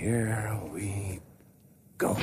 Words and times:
here 0.00 0.58
we 0.72 1.20
go. 1.98 2.16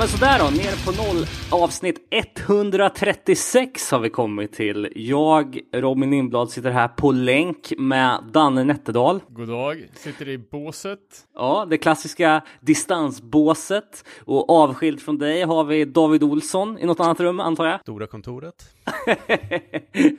Men 0.00 0.08
sådär 0.08 0.38
då, 0.38 0.44
ner 0.44 0.84
på 0.86 1.02
noll. 1.02 1.26
Avsnitt 1.50 2.08
136 2.10 3.90
har 3.90 3.98
vi 3.98 4.10
kommit 4.10 4.52
till. 4.52 4.88
Jag, 4.94 5.60
Robin 5.72 6.10
Lindblad, 6.10 6.50
sitter 6.50 6.70
här 6.70 6.88
på 6.88 7.12
länk 7.12 7.72
med 7.78 8.24
Danne 8.32 8.64
Nätterdal. 8.64 9.20
God 9.28 9.48
dag, 9.48 9.88
sitter 9.94 10.28
i 10.28 10.38
båset. 10.38 10.98
Ja, 11.34 11.66
det 11.70 11.78
klassiska 11.78 12.42
distansbåset. 12.60 14.04
Och 14.24 14.50
avskild 14.50 15.00
från 15.00 15.18
dig 15.18 15.42
har 15.42 15.64
vi 15.64 15.84
David 15.84 16.22
Olsson 16.22 16.78
i 16.78 16.86
något 16.86 17.00
annat 17.00 17.20
rum 17.20 17.40
antar 17.40 17.66
jag. 17.66 17.80
Stora 17.80 18.06
kontoret. 18.06 18.64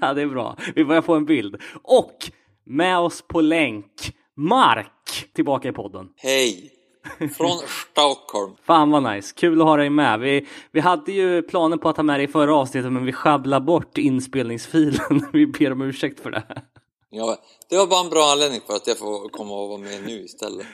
ja, 0.01 0.13
det 0.13 0.21
är 0.21 0.29
bra. 0.29 0.57
Vi 0.75 0.85
börjar 0.85 1.01
få 1.01 1.15
en 1.15 1.25
bild. 1.25 1.55
Och 1.83 2.17
med 2.65 2.99
oss 2.99 3.23
på 3.27 3.41
länk, 3.41 4.15
Mark, 4.37 5.29
tillbaka 5.33 5.69
i 5.69 5.71
podden. 5.71 6.09
Hej! 6.17 6.80
Från 7.37 7.57
Stockholm. 7.91 8.55
Fan 8.63 8.91
vad 8.91 9.03
nice, 9.03 9.33
kul 9.35 9.61
att 9.61 9.67
ha 9.67 9.77
dig 9.77 9.89
med. 9.89 10.19
Vi, 10.19 10.47
vi 10.71 10.79
hade 10.79 11.11
ju 11.11 11.41
planer 11.41 11.77
på 11.77 11.89
att 11.89 11.97
ha 11.97 12.03
med 12.03 12.19
dig 12.19 12.23
i 12.23 12.27
förra 12.27 12.55
avsnittet 12.55 12.91
men 12.91 13.05
vi 13.05 13.13
sjabblade 13.13 13.65
bort 13.65 13.97
inspelningsfilen. 13.97 15.25
vi 15.33 15.47
ber 15.47 15.71
om 15.71 15.81
ursäkt 15.81 16.19
för 16.19 16.31
det. 16.31 16.43
Ja, 17.09 17.37
det 17.69 17.77
var 17.77 17.87
bara 17.87 18.03
en 18.03 18.09
bra 18.09 18.31
anledning 18.31 18.61
för 18.67 18.73
att 18.73 18.87
jag 18.87 18.97
får 18.97 19.29
komma 19.29 19.53
och 19.53 19.69
vara 19.69 19.79
med 19.79 20.03
nu 20.05 20.23
istället. 20.23 20.65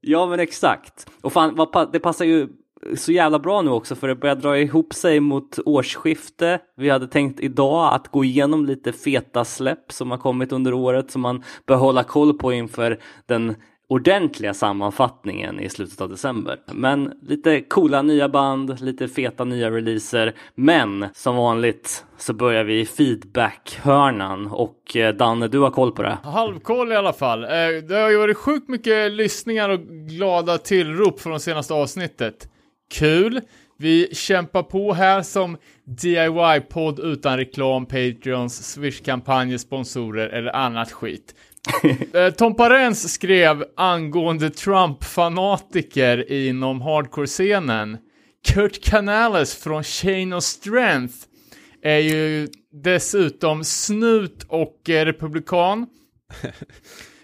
Ja 0.00 0.26
men 0.26 0.40
exakt. 0.40 1.06
Och 1.20 1.32
fan, 1.32 1.54
vad, 1.56 1.92
det 1.92 2.00
passar 2.00 2.24
ju 2.24 2.48
så 2.96 3.12
jävla 3.12 3.38
bra 3.38 3.62
nu 3.62 3.70
också 3.70 3.94
för 3.94 4.08
det 4.08 4.14
börjar 4.14 4.36
dra 4.36 4.58
ihop 4.58 4.94
sig 4.94 5.20
mot 5.20 5.58
årsskifte. 5.66 6.60
Vi 6.76 6.90
hade 6.90 7.08
tänkt 7.08 7.40
idag 7.40 7.94
att 7.94 8.08
gå 8.08 8.24
igenom 8.24 8.66
lite 8.66 8.92
feta 8.92 9.44
släpp 9.44 9.92
som 9.92 10.10
har 10.10 10.18
kommit 10.18 10.52
under 10.52 10.74
året 10.74 11.10
som 11.10 11.22
man 11.22 11.44
bör 11.66 11.76
hålla 11.76 12.04
koll 12.04 12.38
på 12.38 12.52
inför 12.52 13.00
den 13.26 13.54
ordentliga 13.88 14.54
sammanfattningen 14.54 15.60
i 15.60 15.68
slutet 15.68 16.00
av 16.00 16.08
december. 16.08 16.58
Men 16.72 17.12
lite 17.22 17.60
coola 17.60 18.02
nya 18.02 18.28
band, 18.28 18.80
lite 18.80 19.08
feta 19.08 19.44
nya 19.44 19.70
releaser. 19.70 20.34
Men 20.54 21.06
som 21.14 21.36
vanligt 21.36 22.04
så 22.18 22.32
börjar 22.32 22.64
vi 22.64 22.80
i 22.80 22.86
feedback-hörnan 22.86 24.46
och 24.46 24.96
eh, 24.96 25.14
Danne, 25.14 25.48
du 25.48 25.58
har 25.58 25.70
koll 25.70 25.92
på 25.92 26.02
det. 26.02 26.18
Halvkoll 26.24 26.92
i 26.92 26.96
alla 26.96 27.12
fall. 27.12 27.44
Eh, 27.44 27.48
det 27.88 27.94
har 27.94 28.10
ju 28.10 28.16
varit 28.16 28.36
sjukt 28.36 28.68
mycket 28.68 29.12
lyssningar 29.12 29.68
och 29.68 29.80
glada 30.08 30.58
tillrop 30.58 31.20
från 31.20 31.32
det 31.32 31.40
senaste 31.40 31.74
avsnittet. 31.74 32.48
Kul! 32.94 33.40
Vi 33.78 34.14
kämpar 34.14 34.62
på 34.62 34.92
här 34.92 35.22
som 35.22 35.56
DIY-podd 35.84 37.00
utan 37.00 37.36
reklam, 37.36 37.86
Patreons, 37.86 38.72
Swish-kampanjer, 38.72 39.58
sponsorer 39.58 40.28
eller 40.28 40.56
annat 40.56 40.92
skit. 40.92 41.34
Eh, 42.14 42.30
Tom 42.30 42.54
Parens 42.56 43.12
skrev 43.12 43.64
angående 43.76 44.50
Trump-fanatiker 44.50 46.32
inom 46.32 46.80
hardcore-scenen. 46.80 47.98
Kurt 48.48 48.84
Canales 48.84 49.54
från 49.54 49.84
Chain 49.84 50.32
of 50.32 50.44
Strength 50.44 51.14
är 51.82 51.98
ju 51.98 52.48
dessutom 52.82 53.64
snut 53.64 54.46
och 54.48 54.90
eh, 54.90 55.04
republikan. 55.04 55.86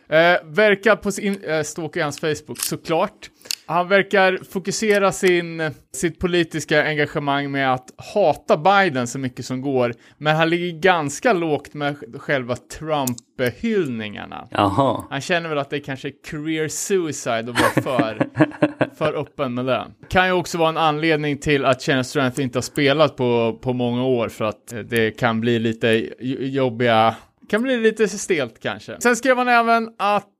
Eh, 0.08 0.38
verkar 0.44 0.96
på 0.96 1.12
sin, 1.12 1.44
eh, 1.44 1.62
stalkar 1.62 2.00
i 2.00 2.02
hans 2.02 2.20
Facebook 2.20 2.58
såklart. 2.58 3.30
Han 3.72 3.88
verkar 3.88 4.38
fokusera 4.50 5.12
sin, 5.12 5.70
sitt 5.92 6.18
politiska 6.18 6.84
engagemang 6.84 7.50
med 7.50 7.74
att 7.74 7.90
hata 8.14 8.56
Biden 8.56 9.06
så 9.06 9.18
mycket 9.18 9.46
som 9.46 9.62
går. 9.62 9.94
Men 10.18 10.36
han 10.36 10.50
ligger 10.50 10.80
ganska 10.80 11.32
lågt 11.32 11.74
med 11.74 11.96
själva 12.18 12.56
Trump-hyllningarna. 12.56 14.48
Jaha. 14.50 15.04
Han 15.10 15.20
känner 15.20 15.48
väl 15.48 15.58
att 15.58 15.70
det 15.70 15.76
är 15.76 15.80
kanske 15.80 16.08
är 16.08 16.12
career 16.30 16.68
suicide 16.68 17.38
att 17.38 17.46
vara 17.60 17.82
för, 17.82 18.26
för 18.98 19.20
öppen 19.20 19.54
med 19.54 19.66
det. 19.66 19.86
Kan 20.08 20.26
ju 20.26 20.32
också 20.32 20.58
vara 20.58 20.68
en 20.68 20.76
anledning 20.76 21.38
till 21.38 21.64
att 21.64 21.82
Channel 21.82 22.04
Strength 22.04 22.40
inte 22.40 22.56
har 22.58 22.62
spelat 22.62 23.16
på, 23.16 23.58
på 23.62 23.72
många 23.72 24.04
år 24.04 24.28
för 24.28 24.44
att 24.44 24.74
det 24.84 25.10
kan 25.10 25.40
bli 25.40 25.58
lite 25.58 26.10
jobbiga, 26.40 27.14
kan 27.48 27.62
bli 27.62 27.76
lite 27.76 28.08
stelt 28.08 28.60
kanske. 28.62 29.00
Sen 29.00 29.16
skrev 29.16 29.38
han 29.38 29.48
även 29.48 29.88
att 29.98 30.31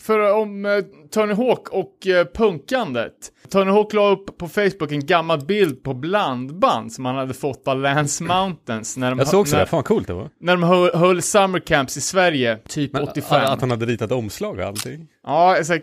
för 0.00 0.32
om 0.34 0.66
eh, 0.66 0.72
Tony 1.10 1.34
Hawk 1.34 1.68
och 1.68 2.06
eh, 2.06 2.26
punkandet. 2.34 3.12
Tony 3.50 3.70
Hawk 3.70 3.92
la 3.92 4.08
upp 4.10 4.38
på 4.38 4.48
Facebook 4.48 4.92
en 4.92 5.06
gammal 5.06 5.44
bild 5.44 5.82
på 5.82 5.94
blandband 5.94 6.92
som 6.92 7.04
han 7.04 7.16
hade 7.16 7.34
fått 7.34 7.68
av 7.68 7.80
Lance 7.80 8.24
Mountains 8.24 8.96
när 8.96 9.10
de, 9.10 9.18
Jag 9.18 9.28
såg 9.28 9.40
också 9.40 9.56
när, 9.56 9.60
det, 9.64 9.70
fan 9.70 9.82
coolt 9.82 10.06
det 10.06 10.12
var. 10.12 10.30
när 10.40 10.52
de 10.56 10.62
höll, 10.62 10.94
höll 10.94 11.22
summer 11.22 11.58
camps 11.58 11.96
i 11.96 12.00
Sverige, 12.00 12.58
typ 12.68 12.92
Men, 12.92 13.02
85. 13.02 13.44
Att 13.44 13.60
han 13.60 13.70
hade 13.70 13.86
ritat 13.86 14.12
omslag 14.12 14.58
och 14.58 14.64
allting. 14.64 15.08
Ja, 15.26 15.56
här 15.68 15.82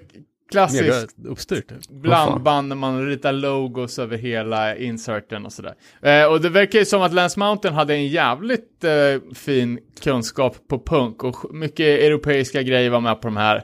klassiskt 0.54 1.16
uppstyrt. 1.26 1.90
blandband 1.90 2.68
när 2.68 2.76
man 2.76 3.06
ritar 3.06 3.32
logos 3.32 4.00
över 4.00 4.18
hela 4.18 4.76
inserten 4.76 5.46
och 5.46 5.54
sådär. 5.54 5.74
Eh, 6.02 6.26
och 6.26 6.42
det 6.42 6.50
verkar 6.50 6.80
ju 6.80 6.86
som 6.86 7.02
att 7.02 7.14
Lance 7.14 7.40
Mountain 7.40 7.74
hade 7.74 7.94
en 7.94 8.08
jävligt 8.08 8.84
eh, 8.84 9.34
fin 9.36 9.80
kunskap 10.04 10.58
på 10.70 10.80
punk 10.80 11.24
och 11.24 11.56
mycket 11.56 11.86
europeiska 11.86 12.62
grejer 12.62 12.90
var 12.90 13.00
med 13.00 13.22
på 13.22 13.28
de 13.28 13.38
här 13.38 13.64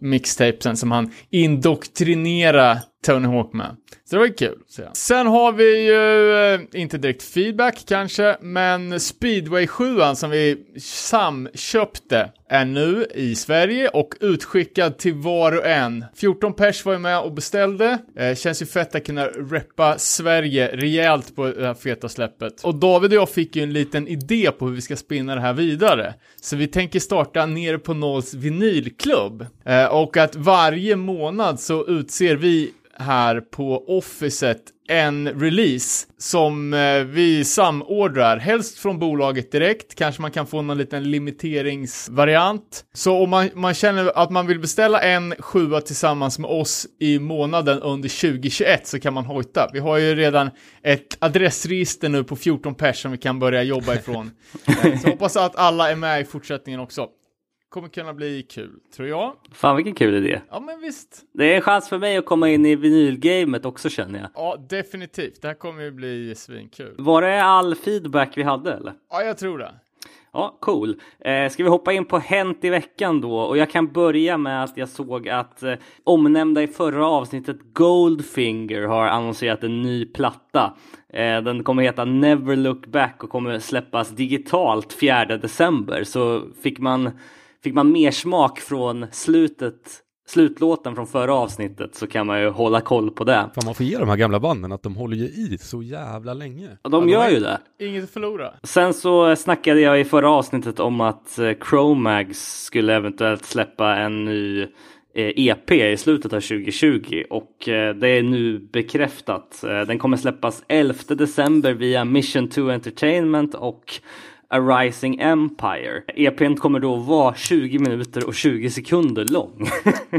mixtapesen 0.00 0.76
som 0.76 0.90
han 0.90 1.12
indoktrinerade 1.30 2.82
Tony 3.06 3.28
Hawk 3.28 3.52
med. 3.52 3.76
Så 4.04 4.16
det 4.16 4.18
var 4.18 4.26
ju 4.26 4.32
kul. 4.32 4.58
Så. 4.68 4.82
Sen 4.92 5.26
har 5.26 5.52
vi 5.52 5.86
ju, 5.86 6.54
eh, 6.54 6.80
inte 6.82 6.98
direkt 6.98 7.22
feedback 7.22 7.84
kanske, 7.88 8.36
men 8.40 9.00
Speedway 9.00 9.66
7 9.66 10.14
som 10.14 10.30
vi 10.30 10.56
samköpte 10.80 12.30
är 12.48 12.64
nu 12.64 13.06
i 13.14 13.34
Sverige 13.34 13.88
och 13.88 14.14
utskickad 14.20 14.98
till 14.98 15.14
var 15.14 15.58
och 15.58 15.66
en. 15.66 16.04
14 16.16 16.54
pers 16.54 16.84
var 16.84 16.92
ju 16.92 16.98
med 16.98 17.20
och 17.20 17.32
beställde. 17.32 17.98
Eh, 18.16 18.34
känns 18.36 18.62
ju 18.62 18.66
fett 18.66 18.94
att 18.94 19.06
kunna 19.06 19.26
reppa 19.26 19.98
Sverige 19.98 20.76
rejält 20.76 21.36
på 21.36 21.46
det 21.46 21.66
här 21.66 21.74
feta 21.74 22.08
släppet. 22.08 22.64
Och 22.64 22.74
David 22.74 23.10
och 23.10 23.16
jag 23.16 23.30
fick 23.30 23.56
ju 23.56 23.62
en 23.62 23.72
liten 23.72 24.08
idé 24.08 24.50
på 24.58 24.66
hur 24.66 24.74
vi 24.74 24.80
ska 24.80 24.96
spinna 24.96 25.34
det 25.34 25.40
här 25.40 25.52
vidare. 25.52 26.14
Så 26.40 26.56
vi 26.56 26.66
tänker 26.66 27.00
starta 27.00 27.46
nere 27.46 27.78
på 27.78 27.94
Nolls 27.94 28.34
vinylklubb. 28.34 29.46
Eh, 29.64 29.84
och 29.84 30.16
att 30.16 30.36
varje 30.36 30.96
månad 30.96 31.60
så 31.60 31.86
utser 31.86 32.36
vi 32.36 32.70
här 33.00 33.40
på 33.40 33.98
officet 33.98 34.62
en 34.88 35.28
release 35.28 36.06
som 36.18 36.74
eh, 36.74 37.04
vi 37.04 37.44
samordrar, 37.44 38.36
helst 38.36 38.78
från 38.78 38.98
bolaget 38.98 39.52
direkt, 39.52 39.94
kanske 39.94 40.22
man 40.22 40.30
kan 40.30 40.46
få 40.46 40.62
någon 40.62 40.78
liten 40.78 41.10
limiteringsvariant. 41.10 42.84
Så 42.92 43.22
om 43.22 43.30
man, 43.30 43.50
man 43.54 43.74
känner 43.74 44.18
att 44.18 44.30
man 44.30 44.46
vill 44.46 44.58
beställa 44.58 45.00
en 45.00 45.34
sjua 45.38 45.80
tillsammans 45.80 46.38
med 46.38 46.50
oss 46.50 46.86
i 47.00 47.18
månaden 47.18 47.80
under 47.80 48.08
2021 48.08 48.86
så 48.86 49.00
kan 49.00 49.14
man 49.14 49.24
hojta. 49.24 49.70
Vi 49.72 49.78
har 49.78 49.98
ju 49.98 50.14
redan 50.14 50.50
ett 50.82 51.16
adressregister 51.18 52.08
nu 52.08 52.24
på 52.24 52.36
14 52.36 52.74
pers 52.74 53.02
som 53.02 53.12
vi 53.12 53.18
kan 53.18 53.38
börja 53.38 53.62
jobba 53.62 53.94
ifrån. 53.94 54.30
Så 55.02 55.08
hoppas 55.10 55.36
att 55.36 55.56
alla 55.56 55.90
är 55.90 55.96
med 55.96 56.20
i 56.20 56.24
fortsättningen 56.24 56.80
också. 56.80 57.08
Kommer 57.70 57.88
kunna 57.88 58.14
bli 58.14 58.42
kul, 58.42 58.80
tror 58.96 59.08
jag. 59.08 59.32
Fan 59.52 59.76
vilken 59.76 59.94
kul 59.94 60.14
idé. 60.14 60.40
Ja 60.50 60.60
men 60.60 60.80
visst. 60.80 61.22
Det 61.32 61.52
är 61.52 61.56
en 61.56 61.62
chans 61.62 61.88
för 61.88 61.98
mig 61.98 62.16
att 62.16 62.26
komma 62.26 62.48
in 62.48 62.66
i 62.66 62.76
vinylgamet 62.76 63.64
också 63.64 63.88
känner 63.88 64.18
jag. 64.18 64.28
Ja, 64.34 64.56
definitivt. 64.68 65.42
Det 65.42 65.48
här 65.48 65.54
kommer 65.54 65.82
ju 65.82 65.90
bli 65.90 66.34
svinkul. 66.34 66.94
Var 66.98 67.22
det 67.22 67.42
all 67.42 67.74
feedback 67.74 68.32
vi 68.36 68.42
hade 68.42 68.72
eller? 68.72 68.92
Ja, 69.10 69.22
jag 69.22 69.38
tror 69.38 69.58
det. 69.58 69.74
Ja, 70.32 70.56
cool. 70.60 71.00
Eh, 71.20 71.48
ska 71.48 71.62
vi 71.62 71.68
hoppa 71.68 71.92
in 71.92 72.04
på 72.04 72.18
Hänt 72.18 72.64
i 72.64 72.70
veckan 72.70 73.20
då? 73.20 73.38
Och 73.40 73.56
jag 73.56 73.70
kan 73.70 73.92
börja 73.92 74.38
med 74.38 74.64
att 74.64 74.76
jag 74.76 74.88
såg 74.88 75.28
att 75.28 75.62
eh, 75.62 75.74
omnämnda 76.04 76.62
i 76.62 76.66
förra 76.66 77.06
avsnittet 77.06 77.56
Goldfinger 77.72 78.82
har 78.82 79.06
annonserat 79.06 79.64
en 79.64 79.82
ny 79.82 80.06
platta. 80.06 80.76
Eh, 81.12 81.42
den 81.42 81.64
kommer 81.64 81.82
heta 81.82 82.04
Never 82.04 82.56
Look 82.56 82.86
Back 82.86 83.24
och 83.24 83.30
kommer 83.30 83.58
släppas 83.58 84.08
digitalt 84.10 84.92
4 84.92 85.24
december. 85.24 86.04
Så 86.04 86.42
fick 86.62 86.78
man, 86.78 87.10
fick 87.62 87.74
man 87.74 87.92
mer 87.92 88.10
smak 88.10 88.60
från 88.60 89.06
slutet 89.12 90.02
slutlåten 90.30 90.94
från 90.94 91.06
förra 91.06 91.34
avsnittet 91.34 91.94
så 91.94 92.06
kan 92.06 92.26
man 92.26 92.40
ju 92.40 92.48
hålla 92.48 92.80
koll 92.80 93.10
på 93.10 93.24
det. 93.24 93.50
Fan 93.54 93.64
man 93.64 93.74
får 93.74 93.86
ge 93.86 93.98
de 93.98 94.08
här 94.08 94.16
gamla 94.16 94.40
banden 94.40 94.72
att 94.72 94.82
de 94.82 94.96
håller 94.96 95.16
ju 95.16 95.24
i 95.24 95.58
så 95.60 95.82
jävla 95.82 96.34
länge. 96.34 96.68
Och 96.82 96.90
de 96.90 97.08
gör 97.08 97.28
ju 97.28 97.40
det. 97.40 97.60
Inget 97.78 98.04
att 98.04 98.10
förlora. 98.10 98.52
Sen 98.62 98.94
så 98.94 99.36
snackade 99.36 99.80
jag 99.80 100.00
i 100.00 100.04
förra 100.04 100.30
avsnittet 100.30 100.80
om 100.80 101.00
att 101.00 101.38
eh, 101.38 101.52
Chromags 101.70 102.64
skulle 102.64 102.94
eventuellt 102.94 103.44
släppa 103.44 103.96
en 103.96 104.24
ny 104.24 104.62
eh, 105.14 105.32
EP 105.36 105.70
i 105.70 105.96
slutet 105.96 106.32
av 106.32 106.40
2020 106.40 107.24
och 107.30 107.68
eh, 107.68 107.94
det 107.94 108.08
är 108.08 108.22
nu 108.22 108.58
bekräftat. 108.58 109.60
Den 109.62 109.98
kommer 109.98 110.16
släppas 110.16 110.64
11 110.68 110.94
december 111.08 111.72
via 111.72 112.04
Mission 112.04 112.48
2 112.48 112.70
Entertainment 112.70 113.54
och 113.54 114.00
A 114.52 114.58
Rising 114.58 115.20
Empire. 115.20 116.02
EPn 116.16 116.54
kommer 116.54 116.80
då 116.80 116.96
vara 116.96 117.34
20 117.34 117.78
minuter 117.78 118.26
och 118.26 118.34
20 118.34 118.70
sekunder 118.70 119.24
lång. 119.24 119.70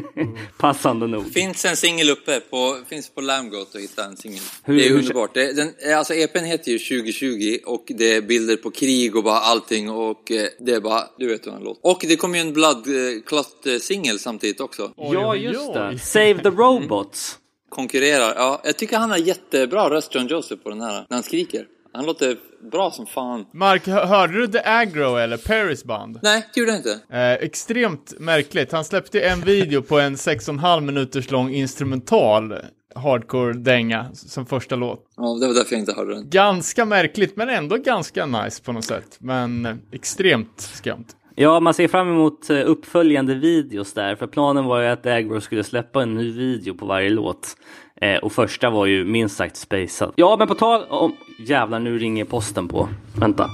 Passande 0.57 1.07
nog. 1.07 1.33
Finns 1.33 1.65
en 1.65 1.75
singel 1.75 2.09
uppe, 2.09 2.39
på, 2.39 2.77
finns 2.89 3.09
på 3.09 3.21
Lamgoat 3.21 3.75
att 3.75 3.81
hitta 3.81 4.05
en 4.05 4.17
singel. 4.17 4.39
Det 4.65 4.71
är 4.71 4.89
hur- 4.89 4.97
underbart. 4.97 5.33
Det, 5.33 5.53
den, 5.53 5.97
alltså 5.97 6.13
EPn 6.13 6.45
heter 6.45 6.71
ju 6.71 6.79
2020 6.79 7.57
och 7.65 7.83
det 7.87 8.15
är 8.15 8.21
bilder 8.21 8.55
på 8.55 8.71
krig 8.71 9.15
och 9.15 9.23
bara 9.23 9.39
allting 9.39 9.89
och 9.89 10.31
eh, 10.31 10.47
det 10.59 10.73
är 10.73 10.81
bara, 10.81 11.03
du 11.17 11.27
vet 11.27 11.47
hur 11.47 11.51
den 11.51 11.63
låter. 11.63 11.89
Och 11.91 11.99
det 12.07 12.15
kommer 12.15 12.35
ju 12.35 12.41
en 12.41 12.53
Blood 12.53 12.85
Clot 13.25 13.67
singel 13.81 14.19
samtidigt 14.19 14.59
också. 14.61 14.91
Oj, 14.97 15.13
ja, 15.13 15.35
just 15.35 15.69
oj. 15.69 15.73
det. 15.75 15.99
Save 15.99 16.37
the 16.43 16.49
Robots. 16.49 17.37
Konkurrerar. 17.69 18.33
Ja, 18.35 18.61
jag 18.63 18.77
tycker 18.77 18.97
han 18.97 19.09
har 19.11 19.17
jättebra 19.17 19.89
röst, 19.89 20.15
John 20.15 20.27
Joseph, 20.27 20.63
på 20.63 20.69
den 20.69 20.81
här, 20.81 21.05
när 21.09 21.17
han 21.17 21.23
skriker. 21.23 21.65
Han 21.93 22.05
låter 22.05 22.37
bra 22.71 22.91
som 22.91 23.05
fan. 23.05 23.45
Mark, 23.53 23.87
hö- 23.87 24.05
hörde 24.05 24.33
du 24.33 24.47
The 24.47 24.59
Aggro 24.65 25.15
eller 25.15 25.37
Paris 25.37 25.83
band? 25.83 26.19
Nej, 26.23 26.47
det 26.53 26.59
gjorde 26.59 26.71
jag 26.71 26.79
inte. 26.79 26.99
Eh, 27.09 27.33
extremt 27.33 28.13
märkligt. 28.19 28.71
Han 28.71 28.83
släppte 28.85 29.21
en 29.21 29.41
video 29.41 29.81
på 29.81 29.99
en 29.99 30.15
6,5 30.15 30.81
minuters 30.81 31.31
lång 31.31 31.49
instrumental 31.53 32.53
hardcore-dänga 32.95 34.05
som 34.13 34.45
första 34.45 34.75
låt. 34.75 35.05
Ja, 35.17 35.23
det 35.41 35.47
var 35.47 35.53
därför 35.53 35.73
jag 35.73 35.79
inte 35.79 35.93
hörde 35.93 36.13
den. 36.15 36.29
Ganska 36.29 36.85
märkligt, 36.85 37.35
men 37.37 37.49
ändå 37.49 37.77
ganska 37.77 38.25
nice 38.25 38.63
på 38.63 38.71
något 38.71 38.85
sätt. 38.85 39.17
Men 39.19 39.65
eh, 39.65 39.75
extremt 39.91 40.61
skumt. 40.61 41.05
Ja, 41.35 41.59
man 41.59 41.73
ser 41.73 41.87
fram 41.87 42.09
emot 42.09 42.49
eh, 42.49 42.57
uppföljande 42.65 43.35
videos 43.35 43.93
där, 43.93 44.15
för 44.15 44.27
planen 44.27 44.65
var 44.65 44.81
ju 44.81 44.87
att 44.87 45.05
Agro 45.05 45.41
skulle 45.41 45.63
släppa 45.63 46.01
en 46.03 46.15
ny 46.15 46.31
video 46.31 46.73
på 46.73 46.85
varje 46.85 47.09
låt. 47.09 47.55
Eh, 48.01 48.17
och 48.17 48.31
första 48.31 48.69
var 48.69 48.85
ju 48.85 49.05
minst 49.05 49.37
sagt 49.37 49.57
spacad. 49.57 50.13
Ja, 50.15 50.35
men 50.39 50.47
på 50.47 50.55
tal 50.55 50.83
om... 50.89 51.15
Jävlar, 51.39 51.79
nu 51.79 51.99
ringer 51.99 52.25
posten 52.25 52.67
på. 52.67 52.89
Vänta. 53.19 53.49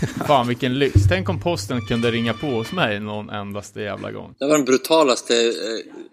Fan 0.26 0.48
vilken 0.48 0.78
lyx. 0.78 0.94
Tänk 1.08 1.28
om 1.28 1.40
posten 1.40 1.80
kunde 1.80 2.10
ringa 2.10 2.34
på 2.34 2.46
hos 2.46 2.72
mig 2.72 3.00
någon 3.00 3.30
endaste 3.30 3.80
jävla 3.80 4.12
gång. 4.12 4.34
Det 4.38 4.46
var 4.46 4.56
den 4.56 4.64
brutalaste 4.64 5.34
eh, 5.34 5.50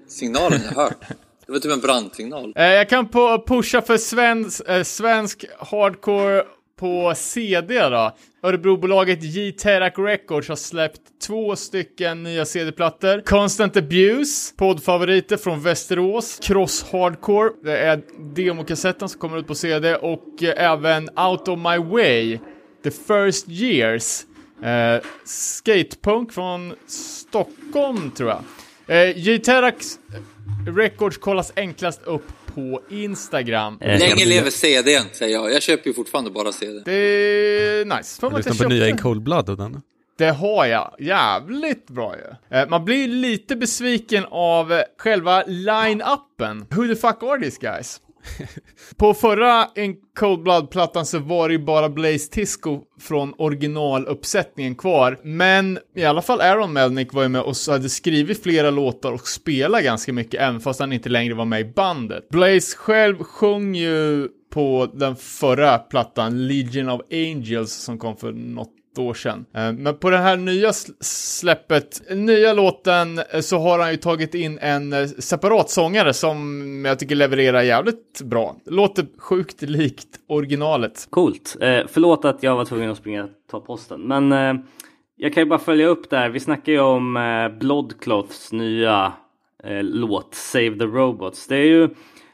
signalen 0.07 0.59
jag 0.63 0.83
hört. 0.83 0.97
Det 1.45 1.51
var 1.51 1.59
typ 1.59 1.71
en 1.71 1.79
brandsignal. 1.79 2.53
Eh, 2.55 2.65
jag 2.65 2.89
kan 2.89 3.07
på 3.07 3.43
pusha 3.47 3.81
för 3.81 3.97
svensk, 3.97 4.69
eh, 4.69 4.83
svensk 4.83 5.45
hardcore 5.59 6.43
på 6.81 7.13
CD 7.15 7.89
då. 7.89 8.11
Örebrobolaget 8.43 9.23
J-Terac 9.23 9.93
Records 9.97 10.49
har 10.49 10.55
släppt 10.55 11.01
två 11.27 11.55
stycken 11.55 12.23
nya 12.23 12.45
CD-plattor. 12.45 13.21
Constant 13.21 13.77
Abuse, 13.77 14.55
poddfavoriter 14.55 15.37
från 15.37 15.61
Västerås. 15.61 16.39
Cross 16.43 16.85
Hardcore, 16.91 17.49
det 17.63 17.77
är 17.77 18.01
demokassetten 18.35 19.09
som 19.09 19.19
kommer 19.19 19.37
ut 19.37 19.47
på 19.47 19.55
CD. 19.55 19.95
Och 19.95 20.43
eh, 20.43 20.71
även 20.71 21.09
Out 21.09 21.47
of 21.47 21.59
My 21.59 21.77
Way, 21.77 22.39
The 22.83 22.91
First 22.91 23.49
Years. 23.49 24.25
Eh, 24.63 25.01
skatepunk 25.25 26.33
från 26.33 26.73
Stockholm 26.87 28.11
tror 28.11 28.29
jag. 28.29 28.43
Eh, 28.87 29.17
J-Terac 29.17 29.99
Records 30.67 31.17
kollas 31.17 31.53
enklast 31.55 32.01
upp 32.03 32.23
på 32.55 32.81
Instagram. 32.89 33.77
Eh, 33.81 33.99
Länge 33.99 34.25
lever 34.25 34.49
CDn, 34.49 35.03
säger 35.11 35.33
jag. 35.35 35.53
Jag 35.53 35.61
köper 35.61 35.87
ju 35.87 35.93
fortfarande 35.93 36.31
bara 36.31 36.51
CD. 36.51 36.81
Det 36.85 36.91
är 36.93 37.85
nice. 37.85 38.25
Att 38.25 38.31
jag 38.31 38.37
lyssnar 38.37 38.65
på 38.67 38.69
nya 38.73 38.89
In. 38.89 38.97
Cold 38.97 39.21
Blood 39.23 39.49
och 39.49 39.57
den. 39.57 39.81
Det 40.17 40.29
har 40.29 40.65
jag. 40.65 40.95
Jävligt 40.99 41.87
bra 41.87 42.15
ju. 42.15 42.57
Eh, 42.57 42.69
Man 42.69 42.85
blir 42.85 43.07
lite 43.07 43.55
besviken 43.55 44.25
av 44.31 44.81
själva 44.97 45.43
line-upen. 45.47 46.65
Who 46.69 46.87
the 46.87 46.95
fuck 46.95 47.23
are 47.23 47.41
these 47.43 47.57
guys? 47.61 48.01
På 48.97 49.13
förra 49.13 49.67
In 49.75 49.95
Cold 50.19 50.43
Blood-plattan 50.43 51.05
så 51.05 51.19
var 51.19 51.47
det 51.47 51.53
ju 51.53 51.65
bara 51.65 51.89
Blaze 51.89 52.31
Tisco 52.31 52.81
från 52.99 53.33
originaluppsättningen 53.37 54.75
kvar. 54.75 55.19
Men 55.23 55.79
i 55.95 56.03
alla 56.03 56.21
fall 56.21 56.41
Aaron 56.41 56.73
Melnick 56.73 57.13
var 57.13 57.23
ju 57.23 57.29
med 57.29 57.41
och 57.41 57.55
hade 57.67 57.89
skrivit 57.89 58.43
flera 58.43 58.71
låtar 58.71 59.11
och 59.11 59.27
spelat 59.27 59.83
ganska 59.83 60.13
mycket 60.13 60.41
även 60.41 60.59
fast 60.59 60.79
han 60.79 60.93
inte 60.93 61.09
längre 61.09 61.33
var 61.33 61.45
med 61.45 61.61
i 61.61 61.65
bandet. 61.65 62.29
Blaze 62.29 62.77
själv 62.77 63.23
sjöng 63.23 63.75
ju 63.75 64.27
på 64.53 64.91
den 64.93 65.15
förra 65.15 65.77
plattan, 65.77 66.47
Legion 66.47 66.89
of 66.89 67.01
Angels, 67.11 67.71
som 67.71 67.97
kom 67.97 68.17
för 68.17 68.31
något 68.31 68.80
år 68.97 69.13
sedan. 69.13 69.45
Eh, 69.53 69.71
men 69.71 69.97
på 69.97 70.09
det 70.09 70.17
här 70.17 70.37
nya 70.37 70.73
släppet, 71.01 72.01
nya 72.09 72.53
låten, 72.53 73.19
eh, 73.19 73.41
så 73.41 73.59
har 73.59 73.79
han 73.79 73.91
ju 73.91 73.97
tagit 73.97 74.35
in 74.35 74.59
en 74.61 74.93
eh, 74.93 75.05
separat 75.05 75.69
sångare 75.69 76.13
som 76.13 76.85
jag 76.85 76.99
tycker 76.99 77.15
levererar 77.15 77.61
jävligt 77.61 78.21
bra. 78.21 78.55
Låter 78.65 79.05
sjukt 79.17 79.61
likt 79.61 80.07
originalet. 80.27 81.07
Coolt. 81.09 81.57
Eh, 81.61 81.81
förlåt 81.87 82.25
att 82.25 82.43
jag 82.43 82.55
var 82.55 82.65
tvungen 82.65 82.91
att 82.91 82.97
springa 82.97 83.23
och 83.23 83.29
ta 83.51 83.59
posten. 83.59 84.01
Men 84.01 84.31
eh, 84.31 84.63
jag 85.15 85.33
kan 85.33 85.43
ju 85.43 85.49
bara 85.49 85.59
följa 85.59 85.87
upp 85.87 86.09
där. 86.09 86.29
Vi 86.29 86.39
snackar 86.39 86.71
ju 86.71 86.79
om 86.79 87.17
eh, 87.17 87.59
Bloodcloths 87.59 88.51
nya 88.51 89.13
eh, 89.63 89.83
låt 89.83 90.35
Save 90.35 90.77
the 90.77 90.85
Robots. 90.85 91.47
Det 91.47 91.55
är 91.55 91.65
ju 91.65 91.89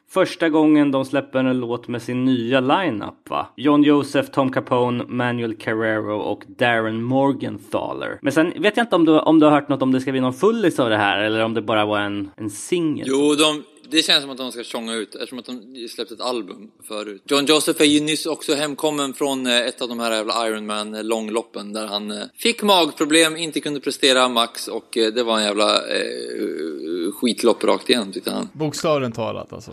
första 0.09 0.49
gången 0.49 0.91
de 0.91 1.05
släpper 1.05 1.39
en 1.39 1.59
låt 1.59 1.87
med 1.87 2.01
sin 2.01 2.25
nya 2.25 2.59
lineup 2.59 3.29
va? 3.29 3.47
John 3.55 3.83
Joseph, 3.83 4.31
Tom 4.31 4.51
Capone, 4.51 5.03
Manuel 5.07 5.55
Carrero 5.55 6.19
och 6.19 6.43
Darren 6.47 7.03
Morgenthaler. 7.03 8.19
Men 8.21 8.33
sen 8.33 8.53
vet 8.61 8.77
jag 8.77 8.83
inte 8.83 8.95
om 8.95 9.05
du, 9.05 9.19
om 9.19 9.39
du 9.39 9.45
har 9.45 9.53
hört 9.53 9.69
något 9.69 9.81
om 9.81 9.91
det 9.91 10.01
ska 10.01 10.11
bli 10.11 10.21
någon 10.21 10.33
fullis 10.33 10.79
av 10.79 10.89
det 10.89 10.97
här 10.97 11.19
eller 11.19 11.43
om 11.43 11.53
det 11.53 11.61
bara 11.61 11.85
var 11.85 11.99
en, 11.99 12.31
en 12.35 12.49
singel. 12.49 13.07
Jo, 13.09 13.35
de, 13.35 13.63
det 13.89 14.01
känns 14.01 14.21
som 14.21 14.31
att 14.31 14.37
de 14.37 14.51
ska 14.51 14.63
tjonga 14.63 14.93
ut 14.93 15.15
eftersom 15.15 15.39
att 15.39 15.45
de 15.45 15.87
släppte 15.87 16.13
ett 16.13 16.21
album 16.21 16.71
förut. 16.87 17.21
John 17.25 17.45
Joseph 17.45 17.81
är 17.81 17.85
ju 17.85 17.99
nyss 17.99 18.25
också 18.25 18.53
hemkommen 18.55 19.13
från 19.13 19.47
eh, 19.47 19.59
ett 19.59 19.81
av 19.81 19.89
de 19.89 19.99
här 19.99 20.11
jävla 20.11 20.47
Iron 20.47 20.65
Man 20.65 20.95
eh, 20.95 21.03
långloppen 21.03 21.73
där 21.73 21.87
han 21.87 22.11
eh, 22.11 22.23
fick 22.35 22.63
magproblem, 22.63 23.37
inte 23.37 23.59
kunde 23.59 23.79
prestera 23.79 24.29
max 24.29 24.67
och 24.67 24.97
eh, 24.97 25.13
det 25.13 25.23
var 25.23 25.37
en 25.37 25.43
jävla 25.43 25.75
eh, 25.75 27.11
skitlopp 27.13 27.63
rakt 27.63 27.89
igenom 27.89 28.11
tyckte 28.11 28.31
han. 28.31 28.49
Bokstavligen 28.53 29.11
talat 29.11 29.53
alltså. 29.53 29.71